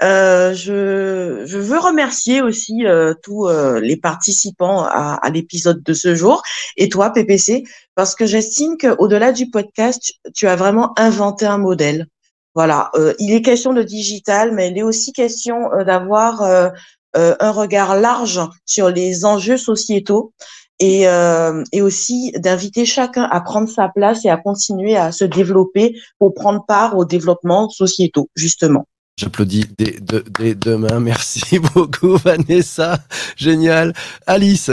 Je, 0.00 1.44
veux 1.44 1.78
remercier 1.78 2.42
aussi 2.42 2.84
tous 3.22 3.48
les 3.80 3.96
participants 3.96 4.82
à, 4.82 5.30
l'épisode 5.32 5.82
de 5.82 5.94
ce 5.94 6.14
jour 6.14 6.42
et 6.76 6.88
toi, 6.88 7.10
PPC, 7.10 7.62
parce 7.94 8.14
que 8.14 8.26
j'estime 8.26 8.76
qu'au-delà 8.76 9.32
du 9.32 9.48
podcast, 9.48 10.02
tu- 10.02 10.32
tu 10.34 10.48
as 10.48 10.56
vraiment 10.56 10.92
inventé 10.98 11.46
un 11.46 11.58
modèle. 11.58 12.06
Voilà, 12.54 12.90
il 13.18 13.32
est 13.32 13.40
question 13.40 13.72
de 13.72 13.82
digital, 13.82 14.52
mais 14.52 14.70
il 14.70 14.78
est 14.78 14.82
aussi 14.82 15.12
question 15.12 15.70
d'avoir 15.86 16.72
un 17.14 17.50
regard 17.50 17.96
large 17.96 18.40
sur 18.66 18.90
les 18.90 19.24
enjeux 19.24 19.56
sociétaux 19.56 20.32
et, 20.80 21.06
euh, 21.08 21.62
et 21.72 21.82
aussi 21.82 22.32
d'inviter 22.36 22.84
chacun 22.84 23.22
à 23.30 23.40
prendre 23.40 23.68
sa 23.68 23.88
place 23.88 24.24
et 24.24 24.30
à 24.30 24.36
continuer 24.36 24.96
à 24.96 25.12
se 25.12 25.24
développer 25.24 25.96
pour 26.18 26.34
prendre 26.34 26.64
part 26.66 26.96
au 26.96 27.04
développement 27.04 27.68
sociétaux, 27.68 28.28
justement. 28.34 28.86
J'applaudis 29.16 29.66
dès, 29.78 30.00
de- 30.00 30.24
dès 30.38 30.54
demain. 30.54 30.98
Merci 30.98 31.58
beaucoup, 31.74 32.16
Vanessa. 32.16 32.98
Génial. 33.36 33.92
Alice. 34.26 34.70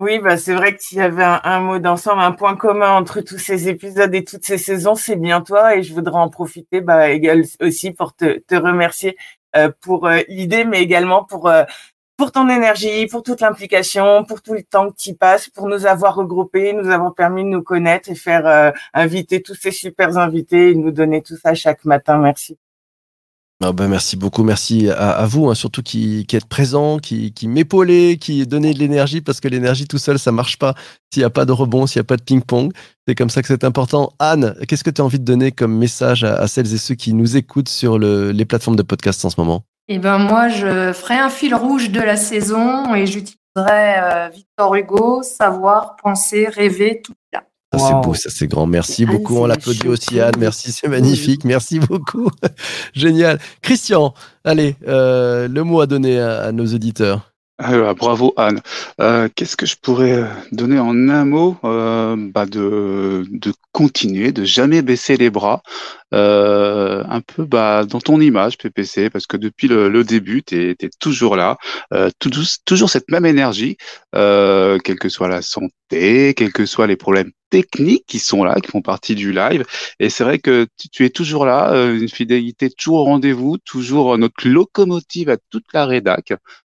Oui, 0.00 0.18
bah 0.18 0.36
c'est 0.36 0.54
vrai 0.54 0.74
que 0.74 0.82
s'il 0.82 0.98
y 0.98 1.00
avait 1.00 1.22
un, 1.22 1.40
un 1.44 1.60
mot 1.60 1.78
d'ensemble, 1.78 2.20
un 2.20 2.32
point 2.32 2.56
commun 2.56 2.90
entre 2.90 3.20
tous 3.20 3.38
ces 3.38 3.68
épisodes 3.68 4.12
et 4.12 4.24
toutes 4.24 4.44
ces 4.44 4.58
saisons, 4.58 4.96
c'est 4.96 5.14
bien 5.14 5.40
toi. 5.40 5.76
Et 5.76 5.84
je 5.84 5.94
voudrais 5.94 6.18
en 6.18 6.28
profiter 6.28 6.80
bah, 6.80 7.06
aussi 7.60 7.92
pour 7.92 8.12
te, 8.14 8.40
te 8.40 8.56
remercier 8.56 9.10
euh, 9.10 9.14
pour 9.80 10.06
euh, 10.06 10.20
l'idée, 10.28 10.64
mais 10.64 10.82
également 10.82 11.24
pour 11.24 11.48
euh, 11.48 11.64
pour 12.16 12.30
ton 12.32 12.48
énergie, 12.48 13.06
pour 13.06 13.22
toute 13.22 13.40
l'implication, 13.40 14.24
pour 14.24 14.40
tout 14.40 14.54
le 14.54 14.62
temps 14.62 14.90
que 14.90 14.96
tu 14.96 15.10
y 15.10 15.14
passes, 15.14 15.48
pour 15.48 15.68
nous 15.68 15.86
avoir 15.86 16.14
regroupés, 16.14 16.72
nous 16.72 16.90
avoir 16.90 17.14
permis 17.14 17.42
de 17.42 17.48
nous 17.48 17.62
connaître 17.62 18.08
et 18.10 18.14
faire 18.14 18.46
euh, 18.46 18.70
inviter 18.92 19.42
tous 19.42 19.54
ces 19.54 19.72
super 19.72 20.16
invités 20.16 20.70
et 20.70 20.74
nous 20.74 20.92
donner 20.92 21.22
tout 21.22 21.36
ça 21.36 21.54
chaque 21.54 21.84
matin. 21.84 22.18
Merci. 22.18 22.56
Ah 23.62 23.72
ben 23.72 23.88
merci 23.88 24.16
beaucoup, 24.16 24.42
merci 24.42 24.90
à, 24.90 25.24
vous, 25.26 25.48
hein, 25.48 25.54
surtout 25.54 25.82
qui, 25.82 26.26
êtes 26.32 26.44
présent, 26.44 26.98
qui, 26.98 27.32
qui 27.32 27.46
m'épaulez, 27.46 28.18
qui 28.20 28.46
donnez 28.46 28.74
de 28.74 28.78
l'énergie, 28.78 29.20
parce 29.20 29.40
que 29.40 29.48
l'énergie 29.48 29.86
tout 29.86 29.96
seul, 29.96 30.18
ça 30.18 30.32
marche 30.32 30.58
pas 30.58 30.74
s'il 31.12 31.20
n'y 31.20 31.24
a 31.24 31.30
pas 31.30 31.44
de 31.44 31.52
rebond, 31.52 31.86
s'il 31.86 32.00
n'y 32.00 32.04
a 32.04 32.04
pas 32.04 32.16
de 32.16 32.22
ping-pong. 32.22 32.72
C'est 33.06 33.14
comme 33.14 33.30
ça 33.30 33.40
que 33.42 33.48
c'est 33.48 33.64
important. 33.64 34.12
Anne, 34.18 34.56
qu'est-ce 34.66 34.82
que 34.82 34.90
tu 34.90 35.00
as 35.00 35.04
envie 35.04 35.20
de 35.20 35.24
donner 35.24 35.52
comme 35.52 35.76
message 35.78 36.24
à, 36.24 36.46
celles 36.48 36.74
et 36.74 36.78
ceux 36.78 36.96
qui 36.96 37.14
nous 37.14 37.36
écoutent 37.36 37.68
sur 37.68 37.98
le, 37.98 38.32
les 38.32 38.44
plateformes 38.44 38.76
de 38.76 38.82
podcast 38.82 39.24
en 39.24 39.30
ce 39.30 39.40
moment? 39.40 39.62
Eh 39.86 39.98
ben 39.98 40.18
moi, 40.18 40.48
je 40.48 40.92
ferai 40.92 41.14
un 41.14 41.30
fil 41.30 41.54
rouge 41.54 41.90
de 41.90 42.00
la 42.00 42.16
saison 42.16 42.94
et 42.94 43.06
j'utiliserai 43.06 43.38
euh, 43.56 44.28
Victor 44.30 44.74
Hugo, 44.74 45.22
savoir, 45.22 45.96
penser, 46.02 46.48
rêver, 46.48 47.02
tout 47.04 47.14
là. 47.32 47.44
Ça, 47.78 47.88
c'est 47.88 48.06
beau, 48.06 48.14
ça, 48.14 48.30
c'est 48.30 48.46
grand. 48.46 48.66
Merci 48.66 49.04
Anne, 49.04 49.10
beaucoup. 49.10 49.38
On 49.38 49.46
la 49.46 49.54
l'applaudit 49.54 49.88
aussi. 49.88 50.20
Anne. 50.20 50.34
Merci, 50.38 50.72
c'est 50.72 50.88
magnifique. 50.88 51.44
Merci 51.44 51.78
beaucoup. 51.80 52.30
Génial. 52.94 53.38
Christian, 53.62 54.14
allez, 54.44 54.76
euh, 54.86 55.48
le 55.48 55.64
mot 55.64 55.80
à 55.80 55.86
donner 55.86 56.18
à, 56.20 56.42
à 56.42 56.52
nos 56.52 56.66
auditeurs. 56.66 57.33
Ah, 57.66 57.78
bah, 57.78 57.94
bravo 57.94 58.34
Anne. 58.36 58.60
Euh, 59.00 59.30
Qu'est-ce 59.34 59.56
que 59.56 59.64
je 59.64 59.76
pourrais 59.80 60.12
euh, 60.12 60.26
donner 60.52 60.78
en 60.78 61.08
un 61.08 61.24
mot? 61.24 61.56
Euh, 61.64 62.14
bah 62.14 62.44
de, 62.44 63.24
de 63.30 63.54
continuer, 63.72 64.32
de 64.32 64.44
jamais 64.44 64.82
baisser 64.82 65.16
les 65.16 65.30
bras, 65.30 65.62
euh, 66.12 67.02
un 67.08 67.22
peu 67.22 67.44
bah, 67.46 67.86
dans 67.86 68.00
ton 68.00 68.20
image 68.20 68.58
PPC, 68.58 69.08
parce 69.08 69.26
que 69.26 69.38
depuis 69.38 69.66
le, 69.68 69.88
le 69.88 70.04
début, 70.04 70.42
tu 70.42 70.72
es, 70.72 70.76
toujours 71.00 71.36
là, 71.36 71.56
euh, 71.94 72.10
toujours, 72.18 72.44
toujours 72.66 72.90
cette 72.90 73.10
même 73.10 73.24
énergie, 73.24 73.78
euh, 74.14 74.78
quelle 74.84 74.98
que 74.98 75.08
soit 75.08 75.28
la 75.28 75.40
santé, 75.40 76.34
quels 76.36 76.52
que 76.52 76.66
soient 76.66 76.86
les 76.86 76.96
problèmes 76.96 77.30
techniques 77.48 78.04
qui 78.06 78.18
sont 78.18 78.44
là, 78.44 78.56
qui 78.60 78.70
font 78.70 78.82
partie 78.82 79.14
du 79.14 79.32
live. 79.32 79.64
Et 80.00 80.10
c'est 80.10 80.24
vrai 80.24 80.38
que 80.38 80.66
tu, 80.78 80.88
tu 80.90 81.04
es 81.06 81.10
toujours 81.10 81.46
là, 81.46 81.72
une 81.92 82.08
fidélité 82.08 82.68
toujours 82.68 83.00
au 83.00 83.04
rendez-vous, 83.04 83.56
toujours 83.64 84.18
notre 84.18 84.46
locomotive 84.48 85.30
à 85.30 85.36
toute 85.50 85.64
la 85.72 85.86
rédac. 85.86 86.32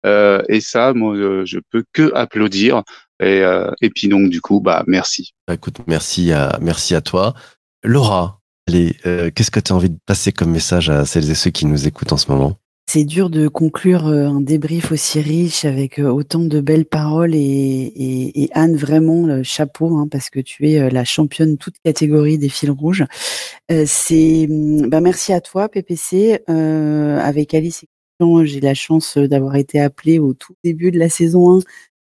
Euh, 0.05 0.43
et 0.49 0.61
ça, 0.61 0.93
moi, 0.93 1.15
euh, 1.15 1.45
je 1.45 1.59
peux 1.71 1.85
que 1.93 2.13
applaudir. 2.15 2.83
Et, 3.21 3.43
euh, 3.43 3.71
et 3.81 3.91
puis 3.91 4.09
donc, 4.09 4.31
du 4.31 4.41
coup, 4.41 4.61
bah, 4.61 4.85
merci. 4.87 5.35
Bah, 5.47 5.55
Écoute, 5.55 5.79
merci 5.87 6.33
à, 6.33 6.59
merci 6.61 6.95
à 6.95 7.01
toi. 7.01 7.35
Laura, 7.83 8.41
allez, 8.69 8.97
euh, 9.07 9.31
qu'est-ce 9.35 9.51
que 9.51 9.61
tu 9.61 9.73
as 9.73 9.77
envie 9.77 9.91
de 9.91 9.99
passer 10.07 10.33
comme 10.33 10.51
message 10.51 10.91
à 10.91 11.05
celles 11.05 11.31
et 11.31 11.35
ceux 11.35 11.51
qui 11.51 11.67
nous 11.67 11.87
écoutent 11.87 12.13
en 12.13 12.17
ce 12.17 12.31
moment? 12.31 12.57
C'est 12.87 13.05
dur 13.05 13.31
de 13.31 13.49
conclure 13.49 14.07
un 14.07 14.43
débrief 14.43 14.93
aussi 14.93 15.19
riche 15.19 15.65
avec 15.65 15.99
autant 15.99 16.41
de 16.41 16.61
belles 16.61 16.85
paroles 16.85 17.35
et, 17.35 17.39
et, 17.39 18.43
et 18.43 18.51
Anne 18.53 18.77
vraiment 18.77 19.27
le 19.27 19.43
chapeau 19.43 19.97
hein, 19.97 20.07
parce 20.11 20.29
que 20.29 20.39
tu 20.39 20.69
es 20.69 20.91
la 20.91 21.05
championne 21.05 21.57
toute 21.57 21.77
catégorie 21.83 22.37
des 22.37 22.51
fils 22.51 22.69
rouges. 22.69 23.07
Euh, 23.71 23.85
c'est 23.87 24.47
hum, 24.51 24.89
bah 24.91 25.01
merci 25.01 25.33
à 25.33 25.41
toi 25.41 25.71
PPC 25.71 26.43
euh, 26.51 27.19
avec 27.19 27.55
Alice 27.55 27.85
et 27.85 27.89
j'ai 28.45 28.61
la 28.61 28.75
chance 28.75 29.17
euh, 29.17 29.29
d'avoir 29.29 29.57
été 29.57 29.81
appelée 29.81 30.19
au 30.19 30.35
tout 30.35 30.55
début 30.65 30.91
de 30.91 30.99
la 30.99 31.09
saison 31.09 31.59
1 31.59 31.61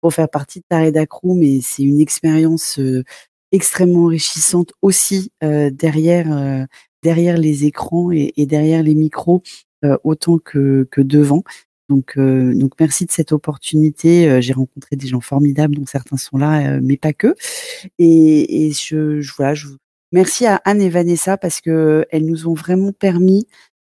pour 0.01 0.13
faire 0.13 0.29
partie 0.29 0.61
de 0.61 0.65
ta 0.69 0.79
rédac 0.79 1.11
room 1.13 1.43
et 1.43 1.61
c'est 1.63 1.83
une 1.83 2.01
expérience 2.01 2.79
euh, 2.79 3.05
extrêmement 3.53 4.05
enrichissante 4.05 4.73
aussi 4.83 5.31
euh, 5.43 5.71
derrière 5.71 6.33
euh, 6.37 6.65
derrière 7.03 7.37
les 7.39 7.65
écrans 7.65 8.11
et, 8.13 8.33
et 8.37 8.47
derrière 8.47 8.83
les 8.83 8.95
micros 8.95 9.43
autant 10.03 10.39
que, 10.39 10.89
que 10.91 11.03
devant. 11.03 11.43
Donc, 11.89 12.15
euh, 12.17 12.55
donc 12.55 12.73
merci 12.81 13.05
de 13.05 13.11
cette 13.11 13.33
opportunité. 13.33 14.41
J'ai 14.41 14.53
rencontré 14.53 14.97
des 14.97 15.07
gens 15.07 15.21
formidables, 15.21 15.77
dont 15.77 15.87
certains 15.87 16.17
sont 16.17 16.39
là, 16.39 16.77
euh, 16.77 16.81
mais 16.83 16.97
pas 16.97 17.13
que. 17.13 17.35
Et, 17.99 18.67
et 18.67 18.73
je, 18.73 19.21
je 19.21 19.33
voilà, 19.37 19.55
je 19.55 19.69
merci 20.13 20.47
à 20.47 20.57
Anne 20.65 20.81
et 20.81 20.89
Vanessa 20.89 21.37
parce 21.37 21.61
que 21.61 22.07
elles 22.11 22.25
nous 22.25 22.49
ont 22.49 22.55
vraiment 22.55 22.93
permis 22.93 23.47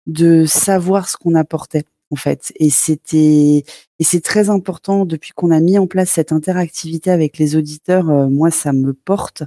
de 0.06 0.44
savoir 0.46 1.08
ce 1.08 1.16
qu'on 1.16 1.34
apportait 1.34 1.84
en 2.12 2.16
fait. 2.16 2.52
Et 2.56 2.70
c'était 2.70 3.64
et 3.98 4.04
c'est 4.04 4.20
très 4.20 4.50
important 4.50 5.04
depuis 5.06 5.32
qu'on 5.34 5.50
a 5.50 5.60
mis 5.60 5.78
en 5.78 5.86
place 5.86 6.10
cette 6.10 6.32
interactivité 6.32 7.10
avec 7.10 7.38
les 7.38 7.56
auditeurs. 7.56 8.10
euh, 8.10 8.28
moi, 8.28 8.50
ça 8.50 8.72
me 8.72 8.92
porte, 8.92 9.44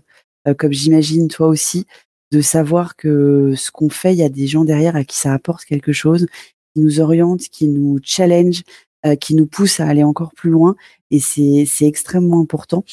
euh, 0.47 0.53
comme 0.53 0.73
j'imagine 0.73 1.27
toi 1.27 1.47
aussi, 1.47 1.85
de 2.31 2.41
savoir 2.41 2.95
que 2.95 3.53
ce 3.55 3.71
qu'on 3.71 3.89
fait, 3.89 4.13
il 4.13 4.19
y 4.19 4.23
a 4.23 4.29
des 4.29 4.47
gens 4.47 4.65
derrière 4.65 4.95
à 4.95 5.03
qui 5.03 5.17
ça 5.17 5.33
apporte 5.33 5.65
quelque 5.65 5.93
chose, 5.93 6.27
qui 6.73 6.81
nous 6.81 6.99
oriente, 6.99 7.41
qui 7.41 7.67
nous 7.67 7.99
challenge, 8.03 8.63
euh, 9.05 9.15
qui 9.15 9.35
nous 9.35 9.45
pousse 9.45 9.79
à 9.79 9.87
aller 9.87 10.03
encore 10.03 10.33
plus 10.33 10.49
loin. 10.49 10.75
Et 11.11 11.19
c'est 11.19 11.65
c'est 11.67 11.85
extrêmement 11.85 12.41
important, 12.41 12.83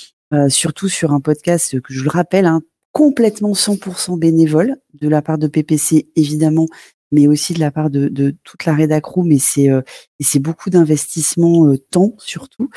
surtout 0.49 0.89
sur 0.89 1.13
un 1.13 1.21
podcast 1.21 1.81
que 1.81 1.93
je 1.95 2.05
le 2.05 2.11
rappelle, 2.11 2.47
hein, 2.47 2.63
complètement 2.93 3.55
100% 3.55 4.19
bénévole 4.19 4.77
de 4.95 5.09
la 5.09 5.23
part 5.23 5.39
de 5.39 5.47
PPC 5.47 6.09
évidemment, 6.17 6.67
mais 7.13 7.29
aussi 7.29 7.55
de 7.55 7.61
la 7.61 7.71
part 7.71 7.91
de, 7.91 8.35
toute 8.43 8.65
la 8.65 8.75
rédac 8.75 9.05
room. 9.05 9.31
Et 9.31 9.39
c'est 9.39 9.71
euh, 9.71 9.83
c'est 10.21 10.41
beaucoup 10.41 10.71
d'investissement 10.71 11.67
euh, 11.67 11.79
temps 11.91 12.15
surtout. 12.19 12.71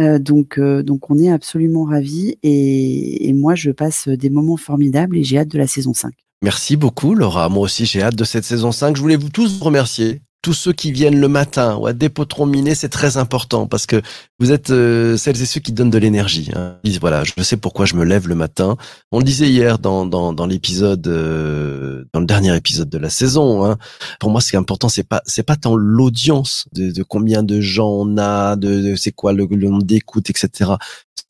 Euh, 0.00 0.18
donc 0.18 0.58
donc 0.58 1.10
on 1.10 1.18
est 1.18 1.30
absolument 1.30 1.84
ravis 1.84 2.38
et, 2.42 3.32
moi 3.34 3.54
je 3.54 3.70
passe 3.70 4.08
des 4.08 4.30
moments 4.30 4.56
formidables 4.56 5.16
et 5.16 5.24
j'ai 5.24 5.38
hâte 5.38 5.48
de 5.48 5.58
la 5.58 5.66
saison 5.66 5.94
5. 5.94 6.12
Merci 6.42 6.76
beaucoup, 6.76 7.14
Laura. 7.14 7.48
Moi 7.48 7.62
aussi, 7.62 7.86
j'ai 7.86 8.02
hâte 8.02 8.16
de 8.16 8.24
cette 8.24 8.44
saison 8.44 8.72
5. 8.72 8.96
Je 8.96 9.00
voulais 9.00 9.16
vous 9.16 9.30
tous 9.30 9.60
remercier. 9.60 10.22
Tous 10.42 10.54
ceux 10.54 10.72
qui 10.72 10.90
viennent 10.90 11.20
le 11.20 11.28
matin 11.28 11.76
ou 11.76 11.86
à 11.86 11.92
des 11.92 12.08
potrons 12.08 12.46
minés, 12.46 12.74
c'est 12.74 12.88
très 12.88 13.16
important 13.16 13.68
parce 13.68 13.86
que 13.86 14.02
vous 14.40 14.50
êtes 14.50 14.70
euh, 14.70 15.16
celles 15.16 15.40
et 15.40 15.46
ceux 15.46 15.60
qui 15.60 15.70
donnent 15.70 15.88
de 15.88 15.98
l'énergie. 15.98 16.50
Hein. 16.56 16.78
Ils 16.82 16.90
disent, 16.90 17.00
voilà, 17.00 17.22
je 17.22 17.40
sais 17.44 17.56
pourquoi 17.56 17.86
je 17.86 17.94
me 17.94 18.04
lève 18.04 18.26
le 18.26 18.34
matin. 18.34 18.76
On 19.12 19.18
le 19.20 19.24
disait 19.24 19.48
hier 19.48 19.78
dans, 19.78 20.04
dans, 20.04 20.32
dans 20.32 20.46
l'épisode, 20.46 21.06
euh, 21.06 22.04
dans 22.12 22.18
le 22.18 22.26
dernier 22.26 22.56
épisode 22.56 22.90
de 22.90 22.98
la 22.98 23.08
saison. 23.08 23.64
Hein. 23.64 23.78
Pour 24.18 24.30
moi, 24.30 24.40
ce 24.40 24.50
qui 24.50 24.56
est 24.56 24.58
important, 24.58 24.88
c'est 24.88 25.06
pas 25.06 25.22
c'est 25.26 25.44
pas 25.44 25.54
tant 25.54 25.76
l'audience 25.76 26.64
de, 26.72 26.90
de 26.90 27.02
combien 27.04 27.44
de 27.44 27.60
gens 27.60 27.90
on 27.90 28.18
a, 28.18 28.56
de, 28.56 28.80
de 28.80 28.96
c'est 28.96 29.12
quoi 29.12 29.32
le, 29.32 29.46
le 29.48 29.68
nombre 29.68 29.84
d'écoutes, 29.84 30.28
etc. 30.28 30.72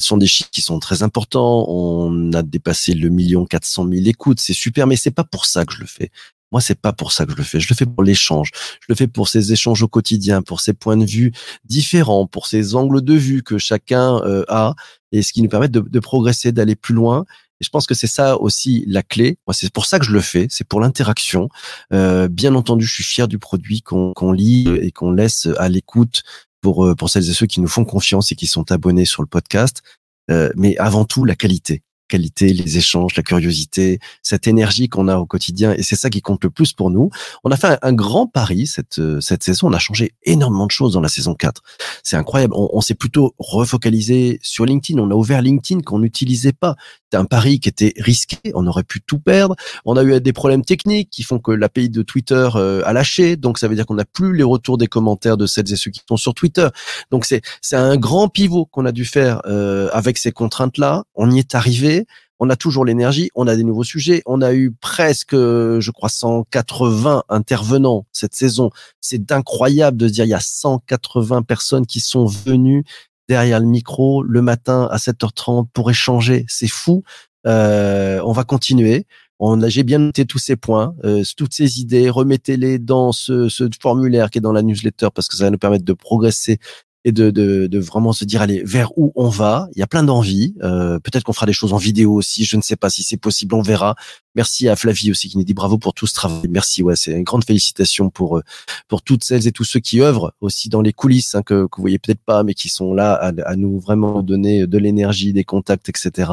Ce 0.00 0.08
sont 0.08 0.16
des 0.16 0.26
chiffres 0.26 0.50
qui 0.50 0.62
sont 0.62 0.78
très 0.78 1.02
importants. 1.02 1.66
On 1.68 2.32
a 2.32 2.42
dépassé 2.42 2.94
le 2.94 3.10
million 3.10 3.44
quatre 3.44 3.66
cent 3.66 3.84
mille 3.84 4.08
écoutes, 4.08 4.40
c'est 4.40 4.54
super, 4.54 4.86
mais 4.86 4.96
c'est 4.96 5.10
pas 5.10 5.22
pour 5.24 5.44
ça 5.44 5.66
que 5.66 5.74
je 5.74 5.80
le 5.80 5.86
fais. 5.86 6.10
Moi, 6.52 6.60
c'est 6.60 6.78
pas 6.78 6.92
pour 6.92 7.12
ça 7.12 7.24
que 7.26 7.32
je 7.32 7.36
le 7.36 7.42
fais. 7.42 7.58
Je 7.58 7.68
le 7.68 7.74
fais 7.74 7.86
pour 7.86 8.04
l'échange. 8.04 8.50
Je 8.80 8.86
le 8.88 8.94
fais 8.94 9.08
pour 9.08 9.28
ces 9.28 9.52
échanges 9.52 9.82
au 9.82 9.88
quotidien, 9.88 10.42
pour 10.42 10.60
ces 10.60 10.74
points 10.74 10.96
de 10.96 11.04
vue 11.04 11.32
différents, 11.64 12.26
pour 12.26 12.46
ces 12.46 12.74
angles 12.74 13.02
de 13.02 13.14
vue 13.14 13.42
que 13.42 13.58
chacun 13.58 14.20
euh, 14.24 14.44
a, 14.48 14.74
et 15.12 15.22
ce 15.22 15.32
qui 15.32 15.42
nous 15.42 15.48
permet 15.48 15.68
de, 15.68 16.00
progresser, 16.00 16.52
d'aller 16.52 16.76
plus 16.76 16.94
loin. 16.94 17.24
Je 17.60 17.68
pense 17.68 17.86
que 17.86 17.94
c'est 17.94 18.06
ça 18.06 18.38
aussi 18.38 18.84
la 18.88 19.02
clé. 19.02 19.38
Moi, 19.46 19.54
c'est 19.54 19.72
pour 19.72 19.86
ça 19.86 19.98
que 19.98 20.04
je 20.04 20.12
le 20.12 20.20
fais. 20.20 20.46
C'est 20.50 20.66
pour 20.66 20.80
l'interaction. 20.80 21.48
Euh, 21.92 22.28
bien 22.28 22.54
entendu, 22.54 22.84
je 22.84 22.92
suis 22.92 23.04
fier 23.04 23.28
du 23.28 23.38
produit 23.38 23.82
qu'on 23.82 24.12
qu'on 24.14 24.32
lit 24.32 24.68
et 24.80 24.90
qu'on 24.90 25.12
laisse 25.12 25.48
à 25.58 25.68
l'écoute 25.68 26.22
pour 26.60 26.84
euh, 26.84 26.94
pour 26.96 27.08
celles 27.08 27.28
et 27.28 27.32
ceux 27.34 27.46
qui 27.46 27.60
nous 27.60 27.68
font 27.68 27.84
confiance 27.84 28.32
et 28.32 28.34
qui 28.34 28.46
sont 28.46 28.72
abonnés 28.72 29.04
sur 29.04 29.22
le 29.22 29.28
podcast. 29.28 29.82
Euh, 30.30 30.50
mais 30.56 30.76
avant 30.78 31.04
tout, 31.04 31.24
la 31.24 31.36
qualité 31.36 31.82
qualité, 32.12 32.52
les 32.52 32.76
échanges, 32.76 33.16
la 33.16 33.22
curiosité, 33.22 33.98
cette 34.22 34.46
énergie 34.46 34.90
qu'on 34.90 35.08
a 35.08 35.16
au 35.16 35.24
quotidien, 35.24 35.72
et 35.72 35.82
c'est 35.82 35.96
ça 35.96 36.10
qui 36.10 36.20
compte 36.20 36.44
le 36.44 36.50
plus 36.50 36.74
pour 36.74 36.90
nous. 36.90 37.08
On 37.42 37.50
a 37.50 37.56
fait 37.56 37.78
un, 37.80 37.92
grand 37.94 38.26
pari 38.26 38.66
cette 38.66 38.98
euh, 38.98 39.18
cette 39.20 39.42
saison. 39.42 39.68
On 39.68 39.72
a 39.72 39.78
changé 39.78 40.12
énormément 40.24 40.66
de 40.66 40.70
choses 40.70 40.92
dans 40.92 41.00
la 41.00 41.08
saison 41.08 41.34
4. 41.34 41.62
C'est 42.02 42.16
incroyable. 42.16 42.52
On, 42.54 42.80
s'est 42.82 42.94
plutôt 42.94 43.34
refocalisé 43.38 44.38
sur 44.42 44.66
LinkedIn. 44.66 44.98
On 44.98 45.10
a 45.10 45.14
ouvert 45.14 45.40
LinkedIn 45.40 45.80
qu'on 45.80 46.00
n'utilisait 46.00 46.52
pas. 46.52 46.76
C'était 47.04 47.16
un 47.16 47.24
pari 47.24 47.60
qui 47.60 47.68
était 47.68 47.94
risqué. 47.98 48.38
On 48.54 48.66
aurait 48.66 48.82
pu 48.82 49.00
tout 49.00 49.18
perdre. 49.18 49.54
On 49.84 49.96
a 49.96 50.04
eu 50.04 50.20
des 50.20 50.32
problèmes 50.32 50.64
techniques 50.64 51.08
qui 51.10 51.22
font 51.22 51.38
que 51.38 51.52
l'API 51.52 51.88
de 51.88 52.02
Twitter 52.02 52.48
euh, 52.56 52.82
a 52.84 52.92
lâché. 52.92 53.36
Donc 53.36 53.58
ça 53.58 53.68
veut 53.68 53.74
dire 53.74 53.86
qu'on 53.86 53.94
n'a 53.94 54.04
plus 54.04 54.34
les 54.36 54.42
retours 54.42 54.76
des 54.76 54.88
commentaires 54.88 55.36
de 55.36 55.46
celles 55.46 55.72
et 55.72 55.76
ceux 55.76 55.90
qui 55.90 56.02
sont 56.06 56.18
sur 56.18 56.34
Twitter. 56.34 56.68
Donc 57.10 57.24
c'est 57.24 57.40
c'est 57.60 57.76
un 57.76 57.96
grand 57.96 58.28
pivot 58.28 58.66
qu'on 58.66 58.84
a 58.84 58.92
dû 58.92 59.04
faire 59.04 59.40
euh, 59.46 59.88
avec 59.92 60.18
ces 60.18 60.32
contraintes 60.32 60.78
là. 60.78 61.04
On 61.14 61.30
y 61.30 61.38
est 61.38 61.54
arrivé 61.54 62.01
on 62.38 62.50
a 62.50 62.56
toujours 62.56 62.84
l'énergie, 62.84 63.30
on 63.34 63.46
a 63.46 63.56
des 63.56 63.64
nouveaux 63.64 63.84
sujets, 63.84 64.22
on 64.26 64.42
a 64.42 64.52
eu 64.52 64.72
presque, 64.72 65.34
je 65.34 65.90
crois, 65.90 66.08
180 66.08 67.24
intervenants 67.28 68.06
cette 68.12 68.34
saison. 68.34 68.70
C'est 69.00 69.30
incroyable 69.30 69.96
de 69.96 70.08
se 70.08 70.12
dire, 70.12 70.24
il 70.24 70.30
y 70.30 70.34
a 70.34 70.40
180 70.40 71.42
personnes 71.42 71.86
qui 71.86 72.00
sont 72.00 72.26
venues 72.26 72.84
derrière 73.28 73.60
le 73.60 73.66
micro 73.66 74.22
le 74.22 74.42
matin 74.42 74.88
à 74.90 74.96
7h30 74.96 75.68
pour 75.72 75.90
échanger. 75.90 76.44
C'est 76.48 76.68
fou. 76.68 77.02
Euh, 77.46 78.20
on 78.24 78.32
va 78.32 78.44
continuer. 78.44 79.06
On 79.38 79.60
a, 79.62 79.68
j'ai 79.68 79.82
bien 79.82 79.98
noté 79.98 80.24
tous 80.24 80.38
ces 80.38 80.54
points, 80.54 80.94
euh, 81.04 81.24
toutes 81.36 81.54
ces 81.54 81.80
idées. 81.80 82.10
Remettez-les 82.10 82.78
dans 82.78 83.12
ce, 83.12 83.48
ce 83.48 83.68
formulaire 83.80 84.30
qui 84.30 84.38
est 84.38 84.40
dans 84.40 84.52
la 84.52 84.62
newsletter 84.62 85.08
parce 85.14 85.28
que 85.28 85.36
ça 85.36 85.44
va 85.44 85.50
nous 85.50 85.58
permettre 85.58 85.84
de 85.84 85.92
progresser 85.92 86.58
et 87.04 87.12
de, 87.12 87.30
de, 87.30 87.66
de 87.66 87.78
vraiment 87.78 88.12
se 88.12 88.24
dire 88.24 88.42
allez 88.42 88.62
vers 88.64 88.96
où 88.96 89.12
on 89.16 89.28
va? 89.28 89.68
Il 89.74 89.80
y 89.80 89.82
a 89.82 89.86
plein 89.86 90.04
d'envies. 90.04 90.54
Euh, 90.62 90.98
Peut-être 91.00 91.24
qu'on 91.24 91.32
fera 91.32 91.46
des 91.46 91.52
choses 91.52 91.72
en 91.72 91.76
vidéo 91.76 92.12
aussi. 92.14 92.44
Je 92.44 92.56
ne 92.56 92.62
sais 92.62 92.76
pas 92.76 92.90
si 92.90 93.02
c'est 93.02 93.16
possible. 93.16 93.54
On 93.54 93.62
verra. 93.62 93.96
Merci 94.34 94.68
à 94.68 94.76
Flavie 94.76 95.10
aussi 95.10 95.28
qui 95.28 95.36
nous 95.36 95.44
dit 95.44 95.54
bravo 95.54 95.78
pour 95.78 95.94
tout 95.94 96.06
ce 96.06 96.14
travail. 96.14 96.48
Merci. 96.48 96.82
Ouais, 96.82 96.96
c'est 96.96 97.12
une 97.12 97.24
grande 97.24 97.44
félicitation 97.44 98.08
pour 98.08 98.38
euh, 98.38 98.42
pour 98.88 99.02
toutes 99.02 99.24
celles 99.24 99.46
et 99.46 99.52
tous 99.52 99.64
ceux 99.64 99.80
qui 99.80 100.00
œuvrent 100.00 100.32
aussi 100.40 100.68
dans 100.68 100.80
les 100.80 100.92
coulisses 100.92 101.34
hein, 101.34 101.42
que 101.42 101.66
que 101.66 101.76
vous 101.76 101.82
voyez 101.82 101.98
peut-être 101.98 102.22
pas, 102.24 102.44
mais 102.44 102.54
qui 102.54 102.68
sont 102.68 102.94
là 102.94 103.14
à, 103.14 103.32
à 103.46 103.56
nous 103.56 103.80
vraiment 103.80 104.22
donner 104.22 104.66
de 104.66 104.78
l'énergie, 104.78 105.32
des 105.32 105.44
contacts, 105.44 105.88
etc. 105.88 106.30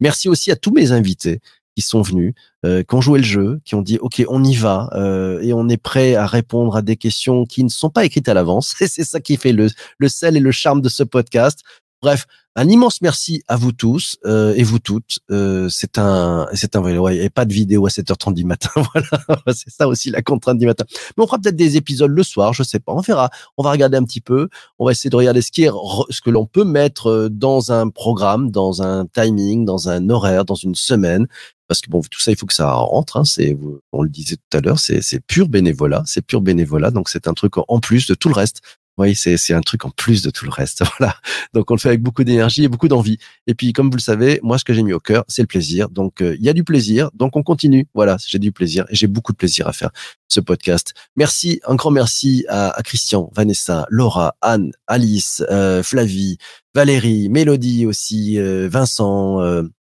Merci 0.00 0.28
aussi 0.28 0.50
à 0.50 0.56
tous 0.56 0.72
mes 0.72 0.92
invités 0.92 1.40
qui 1.78 1.82
sont 1.82 2.02
venus, 2.02 2.34
euh, 2.66 2.82
qui 2.82 2.92
ont 2.96 3.00
joué 3.00 3.20
le 3.20 3.24
jeu, 3.24 3.60
qui 3.64 3.76
ont 3.76 3.82
dit 3.82 3.98
OK, 3.98 4.20
on 4.28 4.42
y 4.42 4.56
va 4.56 4.90
euh, 4.94 5.40
et 5.42 5.52
on 5.52 5.68
est 5.68 5.76
prêt 5.76 6.16
à 6.16 6.26
répondre 6.26 6.74
à 6.74 6.82
des 6.82 6.96
questions 6.96 7.44
qui 7.44 7.62
ne 7.62 7.68
sont 7.68 7.88
pas 7.88 8.04
écrites 8.04 8.28
à 8.28 8.34
l'avance. 8.34 8.74
Et 8.80 8.88
c'est 8.88 9.04
ça 9.04 9.20
qui 9.20 9.36
fait 9.36 9.52
le, 9.52 9.68
le 9.98 10.08
sel 10.08 10.36
et 10.36 10.40
le 10.40 10.50
charme 10.50 10.80
de 10.80 10.88
ce 10.88 11.04
podcast. 11.04 11.60
Bref, 12.02 12.26
un 12.60 12.68
immense 12.68 13.00
merci 13.02 13.42
à 13.46 13.54
vous 13.54 13.70
tous 13.70 14.16
euh, 14.26 14.52
et 14.56 14.64
vous 14.64 14.80
toutes. 14.80 15.20
Euh, 15.30 15.68
c'est 15.68 15.96
un, 15.98 16.48
c'est 16.54 16.74
un, 16.74 16.80
ouais, 16.80 17.16
et 17.16 17.30
pas 17.30 17.44
de 17.44 17.52
vidéo 17.52 17.86
à 17.86 17.88
7h30 17.88 18.34
du 18.34 18.44
matin. 18.44 18.70
voilà, 18.74 19.42
c'est 19.54 19.70
ça 19.70 19.86
aussi 19.86 20.10
la 20.10 20.22
contrainte 20.22 20.58
du 20.58 20.66
matin. 20.66 20.84
Mais 21.16 21.22
on 21.22 21.26
fera 21.28 21.38
peut-être 21.38 21.54
des 21.54 21.76
épisodes 21.76 22.10
le 22.10 22.22
soir, 22.24 22.52
je 22.54 22.64
sais 22.64 22.80
pas. 22.80 22.92
On 22.92 23.00
verra. 23.00 23.30
On 23.56 23.62
va 23.62 23.70
regarder 23.70 23.96
un 23.96 24.02
petit 24.02 24.20
peu. 24.20 24.48
On 24.80 24.86
va 24.86 24.90
essayer 24.90 25.08
de 25.08 25.14
regarder 25.14 25.40
ce 25.40 25.52
qui 25.52 25.62
est, 25.62 25.70
ce 26.10 26.20
que 26.20 26.30
l'on 26.30 26.46
peut 26.46 26.64
mettre 26.64 27.08
euh, 27.08 27.28
dans 27.28 27.70
un 27.70 27.90
programme, 27.90 28.50
dans 28.50 28.82
un 28.82 29.06
timing, 29.06 29.64
dans 29.64 29.88
un 29.88 30.10
horaire, 30.10 30.44
dans 30.44 30.56
une 30.56 30.74
semaine. 30.74 31.28
Parce 31.68 31.80
que 31.80 31.90
bon, 31.90 32.00
tout 32.00 32.20
ça, 32.20 32.32
il 32.32 32.36
faut 32.36 32.46
que 32.46 32.54
ça 32.54 32.72
rentre. 32.72 33.18
Hein, 33.18 33.24
c'est, 33.24 33.56
on 33.92 34.02
le 34.02 34.08
disait 34.08 34.36
tout 34.36 34.56
à 34.56 34.60
l'heure, 34.60 34.78
c'est, 34.78 35.20
pur 35.26 35.48
bénévolat, 35.48 36.02
c'est 36.06 36.22
pur 36.22 36.40
bénévolat. 36.40 36.90
Donc 36.90 37.08
c'est 37.08 37.28
un 37.28 37.34
truc 37.34 37.54
en 37.56 37.78
plus 37.78 38.06
de 38.06 38.14
tout 38.14 38.28
le 38.28 38.34
reste. 38.34 38.62
Oui, 38.98 39.14
c'est 39.14 39.54
un 39.54 39.60
truc 39.60 39.84
en 39.84 39.90
plus 39.90 40.22
de 40.22 40.30
tout 40.30 40.44
le 40.44 40.50
reste. 40.50 40.82
Voilà. 40.98 41.14
Donc 41.54 41.70
on 41.70 41.74
le 41.74 41.78
fait 41.78 41.90
avec 41.90 42.02
beaucoup 42.02 42.24
d'énergie 42.24 42.64
et 42.64 42.68
beaucoup 42.68 42.88
d'envie. 42.88 43.18
Et 43.46 43.54
puis 43.54 43.72
comme 43.72 43.90
vous 43.90 43.96
le 43.96 44.02
savez, 44.02 44.40
moi 44.42 44.58
ce 44.58 44.64
que 44.64 44.72
j'ai 44.74 44.82
mis 44.82 44.92
au 44.92 44.98
cœur, 44.98 45.24
c'est 45.28 45.42
le 45.42 45.46
plaisir. 45.46 45.88
Donc 45.88 46.20
euh, 46.20 46.34
il 46.36 46.44
y 46.44 46.48
a 46.48 46.52
du 46.52 46.64
plaisir, 46.64 47.10
donc 47.14 47.36
on 47.36 47.44
continue. 47.44 47.86
Voilà, 47.94 48.16
j'ai 48.26 48.40
du 48.40 48.50
plaisir 48.50 48.84
et 48.90 48.96
j'ai 48.96 49.06
beaucoup 49.06 49.30
de 49.30 49.36
plaisir 49.36 49.68
à 49.68 49.72
faire 49.72 49.90
ce 50.26 50.40
podcast. 50.40 50.94
Merci, 51.14 51.60
un 51.64 51.76
grand 51.76 51.92
merci 51.92 52.44
à, 52.48 52.70
à 52.70 52.82
Christian, 52.82 53.30
Vanessa, 53.36 53.86
Laura, 53.88 54.34
Anne, 54.40 54.72
Alice, 54.88 55.44
euh, 55.48 55.84
Flavie, 55.84 56.38
Valérie, 56.74 57.28
Mélodie 57.28 57.86
aussi, 57.86 58.36
euh, 58.38 58.68
Vincent. 58.68 59.40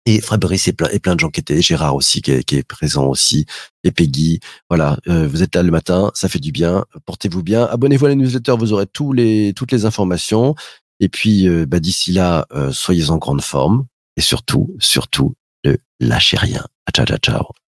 Et 0.08 0.22
Fabrice 0.22 0.68
et 0.68 0.72
plein, 0.72 1.14
de 1.14 1.20
gens 1.20 1.28
qui 1.28 1.40
étaient, 1.40 1.60
Gérard 1.60 1.94
aussi 1.94 2.22
qui 2.22 2.30
est, 2.30 2.42
qui 2.42 2.56
est 2.56 2.62
présent 2.62 3.06
aussi, 3.06 3.44
et 3.84 3.90
Peggy. 3.90 4.40
Voilà, 4.70 4.96
euh, 5.06 5.28
vous 5.28 5.42
êtes 5.42 5.54
là 5.54 5.62
le 5.62 5.70
matin, 5.70 6.10
ça 6.14 6.30
fait 6.30 6.38
du 6.38 6.50
bien. 6.50 6.86
Portez-vous 7.04 7.42
bien. 7.42 7.66
Abonnez-vous 7.66 8.06
à 8.06 8.08
la 8.08 8.14
newsletter, 8.14 8.54
vous 8.58 8.72
aurez 8.72 8.86
tous 8.86 9.12
les, 9.12 9.52
toutes 9.54 9.70
les 9.70 9.84
informations. 9.84 10.54
Et 11.00 11.10
puis, 11.10 11.46
euh, 11.46 11.66
bah, 11.66 11.78
d'ici 11.78 12.12
là, 12.12 12.46
euh, 12.52 12.72
soyez 12.72 13.10
en 13.10 13.18
grande 13.18 13.42
forme. 13.42 13.86
Et 14.16 14.22
surtout, 14.22 14.74
surtout, 14.78 15.34
ne 15.64 15.76
lâchez 16.00 16.38
rien. 16.38 16.64
Ciao, 16.94 17.04
ciao, 17.04 17.18
ciao. 17.18 17.67